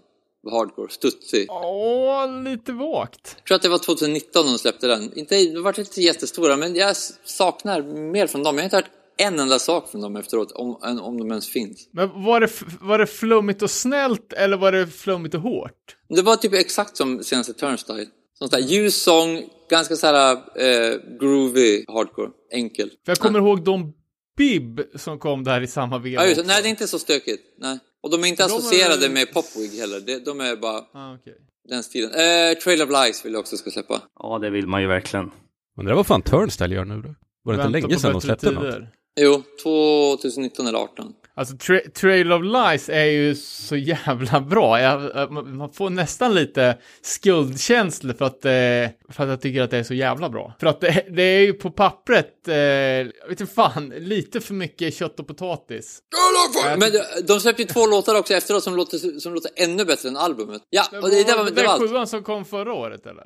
hardcore, 0.51 0.89
studsig. 0.89 1.47
Åh, 1.49 2.43
lite 2.43 2.71
vagt. 2.71 3.35
Jag 3.37 3.45
tror 3.45 3.55
att 3.55 3.61
det 3.61 3.69
var 3.69 3.77
2019 3.77 4.45
de 4.45 4.57
släppte 4.57 4.87
den. 4.87 5.17
Inte, 5.17 5.35
de 5.35 5.63
var 5.63 5.79
inte 5.79 6.01
jättestora, 6.01 6.57
men 6.57 6.75
jag 6.75 6.95
saknar 7.25 7.81
mer 8.11 8.27
från 8.27 8.43
dem. 8.43 8.55
Jag 8.55 8.61
har 8.61 8.65
inte 8.65 8.75
hört 8.75 8.91
en 9.17 9.39
enda 9.39 9.59
sak 9.59 9.91
från 9.91 10.01
dem 10.01 10.15
efteråt, 10.15 10.51
om, 10.51 10.77
om 11.01 11.17
de 11.17 11.29
ens 11.31 11.49
finns. 11.49 11.89
Men 11.93 12.23
var 12.23 12.39
det, 12.41 12.51
var 12.81 12.97
det 12.99 13.07
flummigt 13.07 13.61
och 13.61 13.71
snällt 13.71 14.33
eller 14.33 14.57
var 14.57 14.71
det 14.71 14.87
flummigt 14.87 15.35
och 15.35 15.41
hårt? 15.41 15.95
Det 16.09 16.21
var 16.21 16.35
typ 16.35 16.53
exakt 16.53 16.97
som 16.97 17.23
senaste 17.23 17.53
Turnstyle. 17.53 18.05
Sån 18.39 18.49
där 18.49 18.59
ljus 18.59 19.03
sång, 19.03 19.43
ganska 19.69 19.95
så 19.95 20.07
här 20.07 20.31
eh, 20.35 20.95
groovy 21.19 21.85
hardcore, 21.87 22.29
enkel. 22.53 22.89
För 23.05 23.11
jag 23.11 23.17
kommer 23.17 23.39
ihåg 23.39 23.63
de 23.63 23.93
Bib 24.37 24.81
som 24.95 25.19
kom 25.19 25.43
där 25.43 25.61
i 25.61 25.67
samma 25.67 25.97
veva 25.97 26.27
Ja, 26.27 26.43
nej, 26.45 26.61
det 26.61 26.67
är 26.67 26.69
inte 26.69 26.87
så 26.87 26.99
stökigt. 26.99 27.43
Nej. 27.59 27.79
Och 28.03 28.11
de 28.11 28.23
är 28.23 28.27
inte 28.27 28.43
De 28.43 28.51
är- 28.53 28.57
associerade 28.57 29.09
med 29.09 29.33
Popwig 29.33 29.79
heller. 29.79 29.99
De, 29.99 30.19
de 30.19 30.41
är 30.41 30.55
bara 30.55 30.77
Ah, 30.93 31.13
okej. 31.15 31.33
den 31.69 31.83
stilen. 31.83 32.11
Eh, 32.11 32.57
Trail 32.57 32.81
of 32.81 32.89
Lies 32.89 33.25
vill 33.25 33.33
jag 33.33 33.39
också 33.39 33.57
ska 33.57 33.69
släppa. 33.71 34.01
Ja, 34.19 34.39
det 34.41 34.49
vill 34.49 34.67
man 34.67 34.81
ju 34.81 34.87
verkligen. 34.87 35.31
Men 35.75 35.85
det 35.85 35.91
där 35.91 35.95
vad 35.95 36.07
fan 36.07 36.21
Turnstyle 36.21 36.75
gör 36.75 36.85
nu 36.85 37.01
då? 37.01 37.15
Var 37.43 37.53
det 37.53 37.59
inte 37.61 37.69
länge 37.69 37.99
sedan 37.99 38.11
de 38.11 38.21
släppte 38.21 38.49
tider. 38.49 38.79
något? 38.79 38.89
Jo, 39.19 39.43
2019 39.63 40.67
eller 40.67 40.79
18. 40.79 41.13
Alltså, 41.35 41.55
tra- 41.55 41.89
Trail 41.91 42.31
of 42.31 42.41
Lies 42.43 42.89
är 42.89 43.05
ju 43.05 43.35
så 43.35 43.75
jävla 43.75 44.39
bra. 44.41 44.81
Jag, 44.81 45.31
man 45.31 45.71
får 45.73 45.89
nästan 45.89 46.35
lite 46.35 46.77
skuldkänslor 47.01 48.13
för 48.13 48.25
att, 48.25 48.45
eh, 48.45 49.11
för 49.13 49.23
att 49.23 49.29
jag 49.29 49.41
tycker 49.41 49.61
att 49.61 49.71
det 49.71 49.77
är 49.77 49.83
så 49.83 49.93
jävla 49.93 50.29
bra. 50.29 50.53
För 50.59 50.67
att 50.67 50.81
det, 50.81 51.05
det 51.09 51.21
är 51.21 51.39
ju 51.41 51.53
på 51.53 51.71
pappret, 51.71 52.47
eh, 52.47 52.55
jag 52.55 53.27
vet 53.29 53.41
inte 53.41 53.53
fan, 53.53 53.89
lite 53.97 54.41
för 54.41 54.53
mycket 54.53 54.93
kött 54.93 55.19
och 55.19 55.27
potatis. 55.27 55.99
Men 56.77 56.91
de, 56.91 57.01
de 57.27 57.39
släppte 57.39 57.61
ju 57.61 57.67
två 57.67 57.87
låtar 57.87 58.15
också 58.19 58.33
efteråt 58.33 58.63
som 58.63 58.75
låter, 58.75 59.19
som 59.19 59.33
låter 59.33 59.51
ännu 59.55 59.85
bättre 59.85 60.09
än 60.09 60.17
albumet. 60.17 60.61
Ja, 60.69 60.83
och 61.03 61.09
det, 61.09 61.23
det 61.27 61.35
var, 61.35 61.51
det 61.51 61.63
var 61.63 61.73
allt. 61.73 61.81
sjuan 61.89 62.07
som 62.07 62.23
kom 62.23 62.45
förra 62.45 62.73
året 62.73 63.05
eller? 63.05 63.23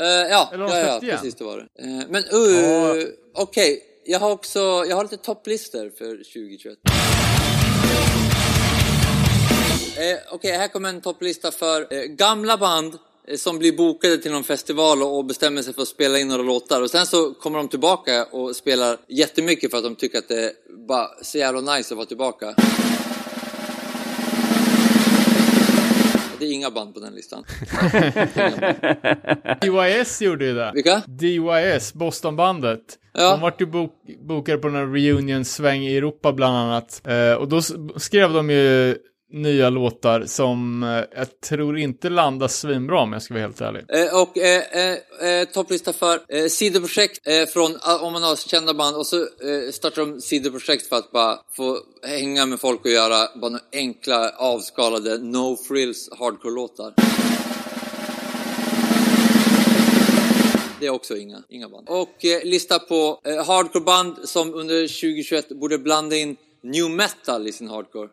Eh, 0.00 0.06
ja, 0.30 0.50
Eller 0.52 0.64
ja, 0.64 0.78
ja, 0.78 0.98
igen? 1.02 1.16
precis 1.16 1.34
det 1.34 1.44
var 1.44 1.56
det. 1.56 1.82
Eh, 1.82 2.04
men 2.10 2.22
uh, 2.24 2.60
Ja. 2.60 3.06
okej, 3.34 3.82
jag 4.06 4.20
har 4.20 4.30
också, 4.30 4.58
jag 4.88 4.96
har 4.96 5.02
lite 5.02 5.16
topplistor 5.16 5.90
för 5.98 6.16
2021. 6.16 6.78
Eh, 9.96 10.34
okej, 10.34 10.56
här 10.56 10.68
kommer 10.68 10.88
en 10.88 11.00
topplista 11.00 11.50
för 11.50 11.94
eh, 11.94 12.02
gamla 12.02 12.56
band 12.56 12.98
eh, 13.28 13.36
som 13.36 13.58
blir 13.58 13.76
bokade 13.76 14.18
till 14.18 14.32
någon 14.32 14.44
festival 14.44 15.02
och, 15.02 15.18
och 15.18 15.24
bestämmer 15.24 15.62
sig 15.62 15.74
för 15.74 15.82
att 15.82 15.88
spela 15.88 16.18
in 16.18 16.28
några 16.28 16.42
låtar 16.42 16.82
och 16.82 16.90
sen 16.90 17.06
så 17.06 17.34
kommer 17.34 17.58
de 17.58 17.68
tillbaka 17.68 18.24
och 18.24 18.56
spelar 18.56 18.96
jättemycket 19.08 19.70
för 19.70 19.78
att 19.78 19.84
de 19.84 19.96
tycker 19.96 20.18
att 20.18 20.28
det 20.28 20.44
är 20.44 20.52
bara 20.88 21.08
så 21.22 21.38
jävla 21.38 21.76
nice 21.76 21.94
att 21.94 21.96
vara 21.96 22.06
tillbaka. 22.06 22.54
Det 26.38 26.44
är 26.44 26.52
inga 26.52 26.70
band 26.70 26.94
på 26.94 27.00
den 27.00 27.14
listan. 27.14 27.44
DYS 29.60 30.22
gjorde 30.22 30.44
ju 30.44 30.54
det. 30.54 30.72
Vilka? 30.74 31.02
DYS, 31.06 31.94
Bostonbandet. 31.94 32.98
Ja. 33.14 33.30
De 33.30 33.40
vart 33.40 33.60
ju 33.60 33.66
bok 33.66 33.92
bokade 34.28 34.58
på 34.58 34.68
den 34.68 34.76
här 34.76 34.86
reunion-sväng 34.86 35.82
i 35.82 35.96
Europa 35.96 36.32
bland 36.32 36.56
annat. 36.56 37.02
Eh, 37.06 37.32
och 37.32 37.48
då 37.48 37.62
skrev 37.96 38.32
de 38.32 38.50
ju 38.50 38.96
nya 39.32 39.70
låtar 39.70 40.24
som 40.26 40.82
eh, 40.82 41.18
jag 41.18 41.40
tror 41.40 41.78
inte 41.78 42.08
landar 42.08 42.48
svinbra 42.48 43.00
om 43.00 43.12
jag 43.12 43.22
ska 43.22 43.34
vara 43.34 43.42
helt 43.42 43.60
ärlig. 43.60 43.84
Eh, 43.88 44.20
och 44.22 44.38
eh, 44.38 44.62
eh, 44.72 45.28
eh, 45.28 45.44
topplista 45.44 45.92
för 45.92 46.20
eh, 46.28 46.46
sidoprojekt 46.46 47.20
från, 47.52 47.76
ah, 47.80 47.98
om 47.98 48.12
man 48.12 48.22
har 48.22 48.36
kända 48.36 48.74
band 48.74 48.96
och 48.96 49.06
så 49.06 49.26
startar 49.72 50.06
de 50.06 50.20
sidoprojekt 50.20 50.88
för 50.88 50.96
att 50.96 51.12
bara 51.12 51.38
få 51.56 51.78
hänga 52.06 52.46
med 52.46 52.60
folk 52.60 52.84
och 52.84 52.90
göra 52.90 53.28
bara 53.40 53.50
några 53.50 53.64
enkla 53.72 54.30
avskalade 54.30 55.18
no 55.18 55.56
frills 55.68 56.08
hardcore-låtar. 56.18 57.13
Det 60.84 60.88
är 60.88 60.92
också 60.92 61.16
inga, 61.16 61.42
inga 61.48 61.68
band. 61.68 61.88
Och 61.88 62.24
eh, 62.24 62.44
lista 62.44 62.78
på 62.78 63.20
eh, 63.24 63.46
hardcore-band 63.46 64.28
som 64.28 64.54
under 64.54 64.80
2021 64.80 65.48
borde 65.48 65.78
blanda 65.78 66.16
in 66.16 66.36
new 66.60 66.90
metal 66.90 67.48
i 67.48 67.52
sin 67.52 67.68
hardcore. 67.68 68.08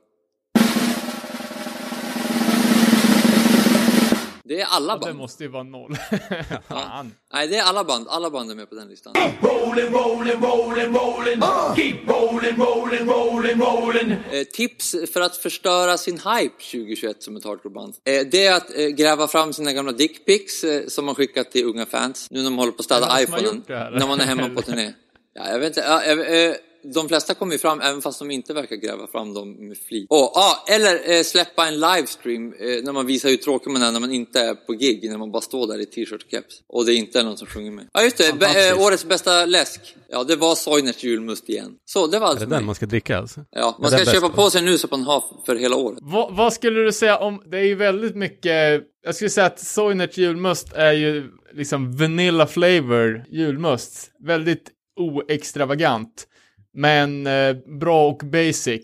Det 4.51 4.61
är 4.61 4.65
alla 4.69 4.93
Och 4.93 4.99
det 4.99 5.05
band. 5.05 5.17
måste 5.17 5.43
ju 5.43 5.49
vara 5.49 5.63
noll. 5.63 5.95
Fan. 6.67 7.11
Nej, 7.33 7.47
det 7.47 7.55
är 7.57 7.63
alla 7.63 7.83
band. 7.83 8.07
Alla 8.09 8.29
band 8.29 8.51
är 8.51 8.55
med 8.55 8.69
på 8.69 8.75
den 8.75 8.87
listan. 8.87 9.13
Rolling, 9.41 9.85
rolling, 9.93 10.41
rolling, 10.41 10.85
rolling. 10.95 11.41
Keep 11.75 11.97
rolling, 12.07 12.55
rolling, 12.57 13.07
rolling, 13.09 13.61
rolling. 13.61 14.11
Eh, 14.31 14.43
tips 14.43 14.95
för 15.13 15.21
att 15.21 15.37
förstöra 15.37 15.97
sin 15.97 16.13
hype 16.15 16.55
2021 16.71 17.23
som 17.23 17.35
ett 17.37 17.45
hardcoreband. 17.45 17.93
Eh, 18.05 18.27
det 18.31 18.45
är 18.45 18.55
att 18.55 18.77
eh, 18.77 18.87
gräva 18.87 19.27
fram 19.27 19.53
sina 19.53 19.73
gamla 19.73 19.91
dickpics 19.91 20.63
eh, 20.63 20.87
som 20.87 21.05
man 21.05 21.15
skickat 21.15 21.51
till 21.51 21.65
unga 21.65 21.85
fans. 21.85 22.27
Nu 22.31 22.41
när 22.43 22.49
man 22.49 22.59
håller 22.59 22.71
på 22.71 22.75
att 22.81 22.89
det 22.89 22.95
städa 22.95 23.21
iPhonen. 23.23 23.63
det? 23.67 23.89
När 23.89 24.07
man 24.07 24.21
är 24.21 24.25
hemma 24.25 24.49
på 24.49 24.61
turné. 24.61 24.93
Ja, 25.33 25.49
jag 25.51 25.59
vet 25.59 25.67
inte. 25.67 25.83
Ja, 25.89 26.03
jag- 26.05 26.45
eh, 26.49 26.55
de 26.83 27.07
flesta 27.07 27.33
kommer 27.33 27.53
ju 27.53 27.59
fram 27.59 27.81
även 27.81 28.01
fast 28.01 28.19
de 28.19 28.31
inte 28.31 28.53
verkar 28.53 28.75
gräva 28.75 29.07
fram 29.07 29.33
dem 29.33 29.67
med 29.67 29.77
flit. 29.77 30.07
Oh, 30.09 30.23
ah, 30.37 30.63
eller 30.67 31.11
eh, 31.17 31.23
släppa 31.23 31.67
en 31.67 31.79
livestream 31.79 32.53
eh, 32.53 32.83
när 32.83 32.91
man 32.91 33.05
visar 33.05 33.29
hur 33.29 33.37
tråkig 33.37 33.71
man 33.71 33.81
är 33.81 33.91
när 33.91 33.99
man 33.99 34.11
inte 34.11 34.39
är 34.39 34.55
på 34.55 34.73
gig. 34.73 35.09
När 35.09 35.17
man 35.17 35.31
bara 35.31 35.41
står 35.41 35.67
där 35.67 35.79
i 35.81 35.85
t-shirt 35.85 36.23
och 36.23 36.31
keps. 36.31 36.61
Och 36.67 36.85
det 36.85 36.93
inte 36.93 37.19
är 37.19 37.23
någon 37.23 37.37
som 37.37 37.47
sjunger 37.47 37.71
med. 37.71 37.87
Ja 37.93 38.03
just 38.03 38.17
det, 38.17 38.39
Be- 38.39 38.69
eh, 38.69 38.81
årets 38.81 39.05
bästa 39.05 39.45
läsk. 39.45 39.95
Ja 40.09 40.23
det 40.23 40.35
var 40.35 40.55
Soinerts 40.55 41.03
julmust 41.03 41.49
igen. 41.49 41.71
Så 41.85 42.07
det 42.07 42.19
var 42.19 42.27
allt 42.27 42.37
Är 42.37 42.45
det 42.45 42.49
mig. 42.49 42.57
den 42.57 42.65
man 42.65 42.75
ska 42.75 42.85
dricka 42.85 43.17
alltså? 43.17 43.45
Ja, 43.51 43.77
man 43.81 43.93
Är 43.93 43.97
ska 43.97 44.11
köpa 44.13 44.29
på 44.29 44.49
sig 44.49 44.61
nu 44.61 44.77
så 44.77 44.87
att 44.87 44.91
man 44.91 45.03
har 45.03 45.23
för 45.45 45.55
hela 45.55 45.75
året. 45.75 45.99
vad, 46.01 46.35
vad 46.35 46.53
skulle 46.53 46.79
du 46.83 46.91
säga 46.91 47.17
om, 47.17 47.43
det 47.51 47.57
är 47.57 47.63
ju 47.63 47.75
väldigt 47.75 48.15
mycket, 48.15 48.81
jag 49.05 49.15
skulle 49.15 49.29
säga 49.29 49.45
att 49.47 49.59
Soinerts 49.59 50.17
julmust 50.17 50.73
är 50.73 50.93
ju 50.93 51.31
liksom 51.53 51.97
vanilla 51.97 52.47
flavor 52.47 53.25
julmust. 53.31 54.11
Väldigt 54.25 54.69
oextravagant. 54.99 56.27
Men 56.73 57.27
eh, 57.27 57.53
bra 57.79 58.07
och 58.09 58.17
basic. 58.17 58.81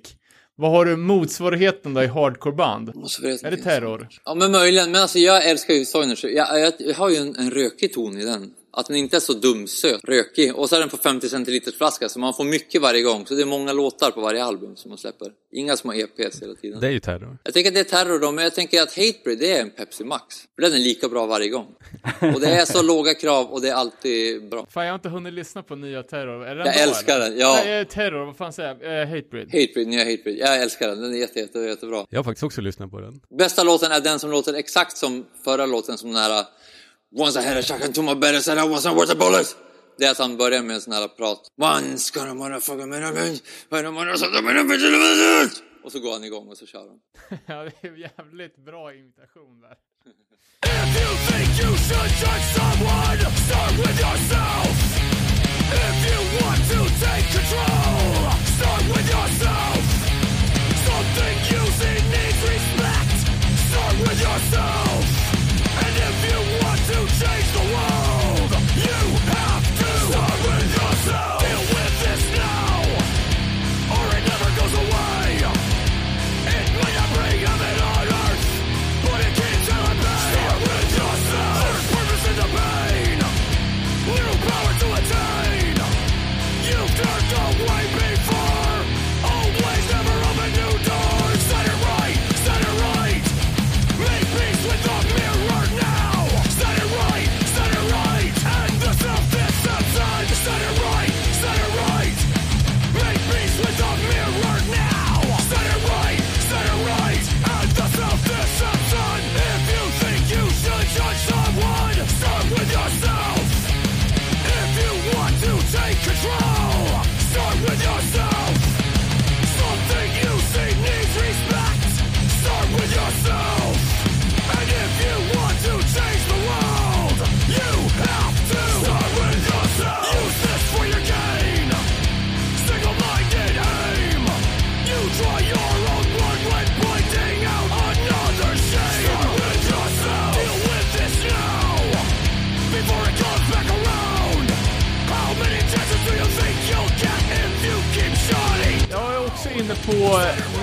Vad 0.56 0.72
har 0.72 0.86
du 0.86 0.96
motsvarigheten 0.96 1.94
då 1.94 2.04
i 2.04 2.08
hardcoreband? 2.08 2.90
Är 2.90 3.52
det 3.52 3.58
terror? 3.58 4.08
Ja, 4.26 4.34
men 4.36 4.52
möjligen. 4.52 4.92
Men 4.92 5.02
alltså 5.02 5.20
jag 5.20 5.50
älskar 5.50 5.74
ju 5.74 5.86
Soiners. 5.86 6.24
Jag, 6.24 6.60
jag, 6.60 6.74
jag 6.80 6.96
har 6.96 7.10
ju 7.10 7.16
en, 7.16 7.36
en 7.36 7.52
rökig 7.52 7.94
ton 7.94 8.18
i 8.18 8.26
den. 8.26 8.52
Att 8.80 8.86
den 8.88 8.96
inte 8.96 9.16
är 9.16 9.20
så 9.20 9.34
dumsöt, 9.34 10.04
rökig. 10.04 10.56
Och 10.56 10.70
så 10.70 10.76
är 10.76 10.80
den 10.80 10.90
på 10.90 10.98
50 10.98 11.30
centiliters 11.30 11.78
flaska 11.78 12.10
så 12.10 12.20
man 12.20 12.34
får 12.34 12.44
mycket 12.44 12.82
varje 12.82 13.02
gång. 13.02 13.26
Så 13.26 13.34
det 13.34 13.42
är 13.42 13.46
många 13.46 13.74
låtar 13.74 14.12
på 14.12 14.22
varje 14.22 14.44
album 14.44 14.76
som 14.76 14.90
man 14.90 14.98
släpper. 14.98 15.32
Inga 15.52 15.78
små 15.78 15.94
EPs 15.94 16.42
hela 16.42 16.56
tiden. 16.56 16.80
Det 16.80 16.88
är 16.88 16.92
ju 16.92 17.00
terror. 17.00 17.38
Jag 17.44 17.54
tänker 17.54 17.70
att 17.70 17.74
det 17.74 17.80
är 17.80 18.04
terror 18.04 18.20
då, 18.20 18.32
men 18.32 18.44
jag 18.44 18.56
tänker 18.56 18.82
att 18.82 18.90
Hatebreed 18.98 19.40
det 19.40 19.52
är 19.58 19.62
en 19.62 19.70
Pepsi 19.70 20.04
Max. 20.04 20.36
För 20.56 20.62
den 20.62 20.74
är 20.74 20.78
lika 20.78 21.10
bra 21.10 21.26
varje 21.26 21.50
gång. 21.50 21.68
Och 22.36 22.42
det 22.42 22.48
är 22.48 22.66
så 22.66 22.82
låga 22.84 23.14
krav 23.14 23.46
och 23.46 23.62
det 23.62 23.70
är 23.70 23.74
alltid 23.74 24.50
bra. 24.50 24.68
Fan, 24.70 24.86
jag 24.86 24.92
har 24.92 24.96
inte 24.96 25.10
hunnit 25.10 25.34
lyssna 25.34 25.64
på 25.64 25.76
nya 25.76 26.04
Terror. 26.04 26.46
Är 26.46 26.56
den 26.56 26.66
Jag 26.66 26.76
bra, 26.76 26.84
älskar 26.84 27.16
eller? 27.16 27.30
den, 27.30 27.40
ja. 27.40 27.60
Nej, 27.66 27.80
eh, 27.80 27.88
Terror, 27.88 28.26
vad 28.26 28.38
fan 28.38 28.54
säger 28.54 28.70
jag? 28.70 29.02
Eh, 29.02 29.08
Hatebreed. 29.08 29.46
Hatebreed, 29.46 29.88
nya 29.88 30.00
Hatebreed. 30.04 30.38
Jag 30.38 30.62
älskar 30.62 30.88
den, 30.88 31.02
den 31.02 31.14
är 31.14 31.18
jätte, 31.18 31.40
jätte, 31.40 31.60
jättebra. 31.60 32.06
Jag 32.10 32.20
har 32.20 32.24
faktiskt 32.24 32.44
också 32.44 32.62
lyssnat 32.62 32.92
på 32.92 33.00
den. 33.00 33.22
Bästa 33.38 33.64
låten 33.64 33.92
är 33.92 34.00
den 34.00 34.20
som 34.20 34.32
låter 34.32 34.54
exakt 34.54 34.98
som 34.98 35.26
förra 35.44 35.66
låten, 35.66 35.98
som 35.98 36.14
den 36.14 36.22
här 36.22 36.46
Once 37.12 37.38
I 37.38 37.42
had 37.42 37.56
a 37.56 37.62
shotgun 37.64 37.94
to 37.94 38.02
my 38.04 38.16
bed 38.16 38.36
and 38.36 38.44
said 38.44 38.58
I 38.58 38.66
wasn't 38.66 38.96
worth 38.96 39.10
a 39.10 39.16
bullet. 39.16 39.56
Det 39.98 40.06
är 40.06 40.12
att 40.12 40.18
han 40.18 40.38
börjar 40.38 40.64
med 40.64 40.76
en 40.76 40.82
sån 40.82 40.94
här 40.94 41.08
prat. 41.08 41.48
Once 41.58 42.12
gonna 42.14 42.34
motherfucker 42.34 42.86
man 42.86 43.04
a 43.04 43.12
bitch, 43.12 44.84
a 44.84 44.88
a. 45.44 45.50
Och 45.84 45.92
så 45.92 46.00
går 46.00 46.14
han 46.14 46.24
igång 46.24 46.48
och 46.48 46.58
så 46.58 46.66
kör 46.66 46.80
han. 46.80 47.00
ja, 47.46 47.64
det 47.64 47.88
är 47.88 47.96
jävligt 47.96 48.58
bra 48.66 48.94
imitation 48.94 49.62
där. 49.62 49.76
If 50.66 50.90
you 51.02 51.12
think 51.30 51.50
you 51.62 51.72
should 51.88 52.12
judge 52.22 52.48
someone, 52.58 53.20
start 53.46 53.74
with 53.84 54.00
yourself. 54.06 54.76
If 55.86 55.96
you 56.10 56.20
want 56.42 56.62
to 56.72 56.80
take 57.06 57.26
control, 57.38 58.32
start 58.58 58.84
with 58.94 59.08
yourself. 59.16 59.82
Something 60.90 61.36
you 61.52 61.64
see 61.80 61.98
needs 62.14 62.40
respect, 62.52 63.18
start 63.70 63.96
with 64.04 64.20
yourself. 64.28 65.37
And 65.84 65.94
if 66.08 66.18
you 66.28 66.40
want 66.62 66.82
to 66.92 66.98
change 67.22 67.50
the 67.58 67.66
world, 67.74 68.52
you 68.86 69.00
have 69.34 69.66
to 69.80 69.90
start 70.12 70.57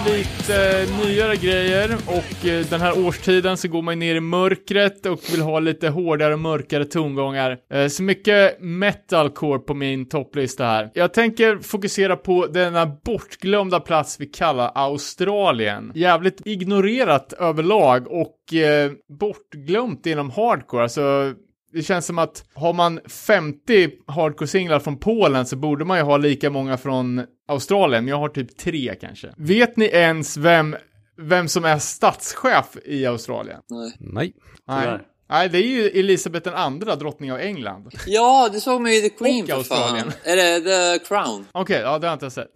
lite 0.06 0.82
eh, 0.82 1.06
nyare 1.06 1.36
grejer 1.36 1.96
och 2.06 2.46
eh, 2.46 2.66
den 2.66 2.80
här 2.80 3.06
årstiden 3.06 3.56
så 3.56 3.68
går 3.68 3.82
man 3.82 3.98
ner 3.98 4.14
i 4.14 4.20
mörkret 4.20 5.06
och 5.06 5.20
vill 5.32 5.40
ha 5.40 5.60
lite 5.60 5.88
hårdare 5.88 6.34
och 6.34 6.40
mörkare 6.40 6.84
tongångar. 6.84 7.58
Eh, 7.72 7.88
så 7.88 8.02
mycket 8.02 8.60
metalcore 8.60 9.58
på 9.58 9.74
min 9.74 10.08
topplista 10.08 10.64
här. 10.64 10.90
Jag 10.94 11.14
tänker 11.14 11.58
fokusera 11.58 12.16
på 12.16 12.46
denna 12.46 12.86
bortglömda 12.86 13.80
plats 13.80 14.20
vi 14.20 14.26
kallar 14.26 14.72
Australien. 14.74 15.92
Jävligt 15.94 16.42
ignorerat 16.44 17.32
överlag 17.32 18.06
och 18.08 18.36
bortglömt 19.18 20.06
inom 20.06 20.30
hardcore. 20.30 20.82
Alltså 20.82 21.34
det 21.74 21.82
känns 21.82 22.06
som 22.06 22.18
att 22.18 22.44
har 22.54 22.72
man 22.72 23.00
50 23.08 23.90
hardcore-singlar 24.06 24.78
från 24.80 24.96
Polen 24.98 25.46
så 25.46 25.56
borde 25.56 25.84
man 25.84 25.98
ju 25.98 26.04
ha 26.04 26.16
lika 26.16 26.50
många 26.50 26.76
från 26.76 27.26
Australien. 27.48 28.08
Jag 28.08 28.16
har 28.18 28.28
typ 28.28 28.56
tre 28.56 28.94
kanske. 29.00 29.34
Vet 29.36 29.76
ni 29.76 29.84
ens 29.86 30.36
vem, 30.36 30.76
vem 31.16 31.48
som 31.48 31.64
är 31.64 31.78
statschef 31.78 32.76
i 32.84 33.06
Australien? 33.06 33.60
Nej. 33.98 34.32
Nej. 34.68 34.98
Nej. 35.28 35.48
Det 35.48 35.58
är 35.58 35.62
ju 35.68 35.88
Elisabeth 35.88 36.44
den 36.44 36.54
andra, 36.54 36.96
drottning 36.96 37.32
av 37.32 37.38
England. 37.38 37.88
Ja, 38.06 38.48
det 38.52 38.60
såg 38.60 38.80
man 38.80 38.92
ju 38.92 38.98
i 38.98 39.02
The 39.02 39.08
Queen 39.08 39.42
Och 39.42 39.48
för 39.48 39.56
Australien. 39.56 40.10
fan. 40.10 40.32
Är 40.32 40.36
det 40.36 40.60
The 40.98 41.04
Crown? 41.04 41.46
Okej, 41.52 41.80
ja 41.80 41.98
det 41.98 42.06
har 42.06 42.12
jag 42.12 42.16
inte 42.16 42.30
sett. 42.30 42.50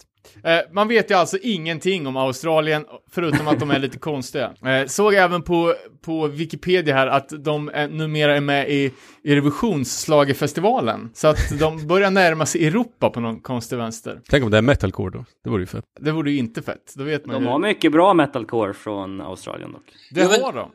Eh, 0.45 0.59
man 0.73 0.89
vet 0.89 1.11
ju 1.11 1.15
alltså 1.15 1.39
ingenting 1.43 2.07
om 2.07 2.17
Australien, 2.17 2.85
förutom 3.11 3.49
att 3.49 3.61
de 3.61 3.71
är 3.71 3.79
lite 3.79 3.99
konstiga. 3.99 4.53
Eh, 4.65 4.87
såg 4.87 5.15
även 5.15 5.43
på, 5.43 5.75
på 6.05 6.27
Wikipedia 6.27 6.95
här 6.95 7.07
att 7.07 7.29
de 7.45 7.71
är, 7.75 7.89
numera 7.89 8.37
är 8.37 8.41
med 8.41 8.71
i 8.71 8.93
Eurovisionsschlagerfestivalen. 9.25 11.11
Så 11.15 11.29
att 11.29 11.59
de 11.61 11.87
börjar 11.87 12.11
närma 12.11 12.47
sig 12.47 12.67
Europa 12.67 13.11
på 13.11 13.21
någon 13.21 13.41
konstig 13.41 13.77
vänster. 13.77 14.21
Tänk 14.29 14.45
om 14.45 14.51
det 14.51 14.59
är 14.59 14.63
metalcore 14.63 15.11
då. 15.11 15.25
Det 15.45 15.51
vore 15.51 15.63
ju 15.63 15.67
fett. 15.67 15.85
Det 16.01 16.13
vore 16.13 16.31
ju 16.31 16.39
inte 16.39 16.63
fett, 16.63 16.93
då 16.97 17.05
vet 17.05 17.27
man 17.27 17.35
De 17.35 17.43
ju. 17.43 17.49
har 17.51 17.59
mycket 17.59 17.93
bra 17.93 18.15
metalcore 18.15 18.73
från 18.75 19.21
Australien 19.21 19.73
dock. 19.73 19.83
Det 20.11 20.21
Jo, 20.23 20.29
men- 20.31 20.43
har 20.43 20.53
de. 20.53 20.71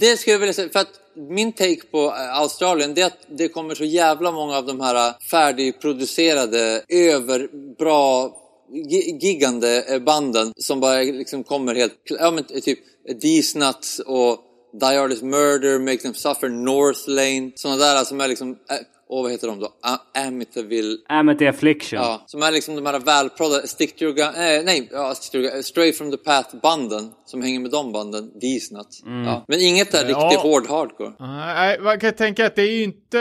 Det 0.00 0.16
skulle 0.16 0.32
jag 0.34 0.40
vilja 0.40 0.52
säga, 0.52 0.68
för 0.72 0.80
att 0.80 1.00
min 1.30 1.52
take 1.52 1.80
på 1.90 1.98
eh, 2.06 2.38
Australien 2.40 2.94
det 2.94 3.00
är 3.02 3.06
att 3.06 3.18
det 3.38 3.48
kommer 3.48 3.74
så 3.74 3.84
jävla 3.84 4.32
många 4.32 4.56
av 4.56 4.66
de 4.66 4.80
här 4.80 5.14
färdigproducerade, 5.30 6.82
överbra, 6.88 8.30
giggande 8.72 9.26
gigande 9.26 10.00
banden 10.06 10.52
som 10.56 10.80
bara 10.80 11.02
liksom 11.02 11.44
kommer 11.44 11.74
helt, 11.74 11.94
ja 12.04 12.30
men 12.30 12.44
typ 12.44 12.78
These 13.20 13.58
Nuts 13.58 13.98
och 13.98 14.44
Die 14.80 15.00
Artist 15.00 15.22
Murder, 15.22 15.78
Make 15.78 15.98
Them 15.98 16.14
Suffer, 16.14 16.48
North 16.48 17.08
Lane, 17.08 17.52
sådana 17.54 17.76
där 17.76 18.04
som 18.04 18.20
är 18.20 18.28
liksom, 18.28 18.50
eh, 18.50 18.76
åh 19.08 19.22
vad 19.22 19.32
heter 19.32 19.46
de 19.48 19.60
då? 19.60 19.66
A- 19.66 20.20
Amityville, 20.26 20.96
Amity 21.08 21.46
Affliction. 21.46 21.98
Ja, 22.00 22.22
som 22.26 22.42
är 22.42 22.50
liksom 22.52 22.76
de 22.76 22.86
här 22.86 23.00
välproddade, 23.00 23.68
Stick 23.68 23.96
to 23.96 24.02
your 24.04 24.14
gun, 24.14 24.26
eh, 24.26 24.64
nej, 24.64 24.88
ja, 24.92 25.14
stick 25.14 25.32
to 25.32 25.38
your 25.38 25.52
gun, 25.52 25.62
Stray 25.62 25.92
from 25.92 26.10
the 26.10 26.16
Path-banden 26.16 27.10
som 27.26 27.42
hänger 27.42 27.60
med 27.60 27.70
de 27.70 27.92
banden, 27.92 28.30
These 28.40 28.74
Nuts. 28.74 29.02
Ja. 29.04 29.44
Men 29.48 29.60
inget 29.60 29.94
är 29.94 30.08
Ja. 30.08 30.18
riktigt 30.18 30.40
hård 30.40 30.66
hardcore. 30.68 31.12
Nej, 31.20 31.80
man 31.80 32.00
kan 32.00 32.12
tänka 32.14 32.46
att 32.46 32.56
det 32.56 32.62
är 32.62 32.72
ju 32.72 32.82
inte, 32.82 33.18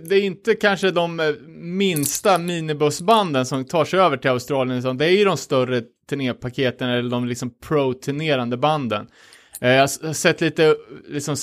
det 0.00 0.16
är 0.16 0.22
inte 0.22 0.54
kanske 0.54 0.90
de 0.90 1.20
eh, 1.20 1.26
minsta 1.58 2.38
minibussbanden 2.38 3.46
som 3.46 3.64
tar 3.64 3.84
sig 3.84 4.00
över 4.00 4.16
till 4.16 4.30
Australien, 4.30 4.78
utan 4.78 4.98
det 4.98 5.04
är 5.04 5.10
ju 5.10 5.24
de 5.24 5.36
större 5.36 5.82
turnépaketen 6.10 6.88
eller 6.88 7.10
de 7.10 7.26
liksom 7.26 7.50
pro-turnerande 7.50 8.56
banden. 8.56 9.06
Eh, 9.62 9.70
Jag 9.70 9.80
har 9.80 10.12
sett 10.12 10.40
lite 10.40 10.76
liksom 11.08 11.36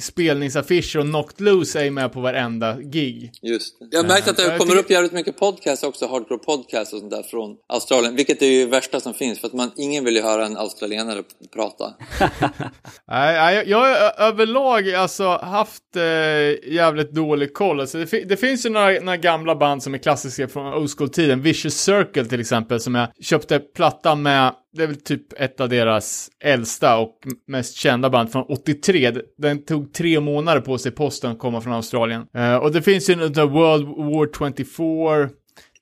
spelningsaffischer 0.00 0.98
och 0.98 1.04
Knocked 1.06 1.40
Loose 1.40 1.86
är 1.86 1.90
med 1.90 2.12
på 2.12 2.20
varenda 2.20 2.76
gig. 2.80 3.30
Just 3.42 3.78
det. 3.80 3.86
Jag 3.90 4.02
har 4.02 4.08
märkt 4.08 4.28
att 4.28 4.36
det 4.36 4.58
kommer 4.58 4.76
upp 4.78 4.90
jävligt 4.90 5.12
mycket 5.12 5.36
podcast 5.38 5.84
också, 5.84 6.06
hardcore 6.06 6.38
podcast 6.38 6.92
och 6.92 6.98
sånt 6.98 7.10
där 7.10 7.22
från 7.22 7.56
Australien. 7.68 8.16
Vilket 8.16 8.42
är 8.42 8.46
ju 8.46 8.64
det 8.64 8.70
värsta 8.70 9.00
som 9.00 9.14
finns, 9.14 9.40
för 9.40 9.46
att 9.46 9.52
man, 9.52 9.70
ingen 9.76 10.04
vill 10.04 10.16
ju 10.16 10.22
höra 10.22 10.46
en 10.46 10.56
australienare 10.56 11.22
prata. 11.54 11.94
Nej, 13.08 13.64
jag- 13.66 13.78
har 13.80 14.22
överlag 14.28 14.94
alltså 14.94 15.28
haft 15.28 15.96
eh, 15.96 16.72
jävligt 16.72 17.12
dålig 17.12 17.54
koll. 17.54 17.80
Alltså, 17.80 17.98
det, 17.98 18.06
fi- 18.06 18.24
det 18.24 18.36
finns 18.36 18.66
ju 18.66 18.70
några, 18.70 18.90
några 19.00 19.16
gamla 19.16 19.56
band 19.56 19.82
som 19.82 19.94
är 19.94 19.98
klassiska 19.98 20.48
från 20.48 20.74
old 20.74 20.90
school-tiden. 20.98 21.42
Vicious 21.42 21.74
Circle 21.74 22.24
till 22.24 22.40
exempel, 22.40 22.80
som 22.80 22.94
jag 22.94 23.08
köpte 23.20 23.58
plattan 23.58 24.22
med. 24.22 24.52
Det 24.72 24.82
är 24.82 24.86
väl 24.86 25.00
typ 25.00 25.40
ett 25.40 25.60
av 25.60 25.68
deras 25.68 26.30
äldsta 26.44 26.98
och 26.98 27.18
mest 27.46 27.76
kända 27.76 28.10
band 28.10 28.32
från 28.32 28.44
83. 28.48 29.12
Den 29.38 29.64
tog 29.64 29.92
tre 29.92 30.20
månader 30.20 30.60
på 30.60 30.78
sig 30.78 30.92
posten 30.92 31.30
att 31.30 31.38
komma 31.38 31.60
från 31.60 31.72
Australien. 31.72 32.26
Uh, 32.36 32.56
och 32.56 32.72
det 32.72 32.82
finns 32.82 33.10
ju 33.10 33.16
något 33.16 33.34
där 33.34 33.46
World 33.46 33.86
War 33.86 34.50
24. 34.52 35.30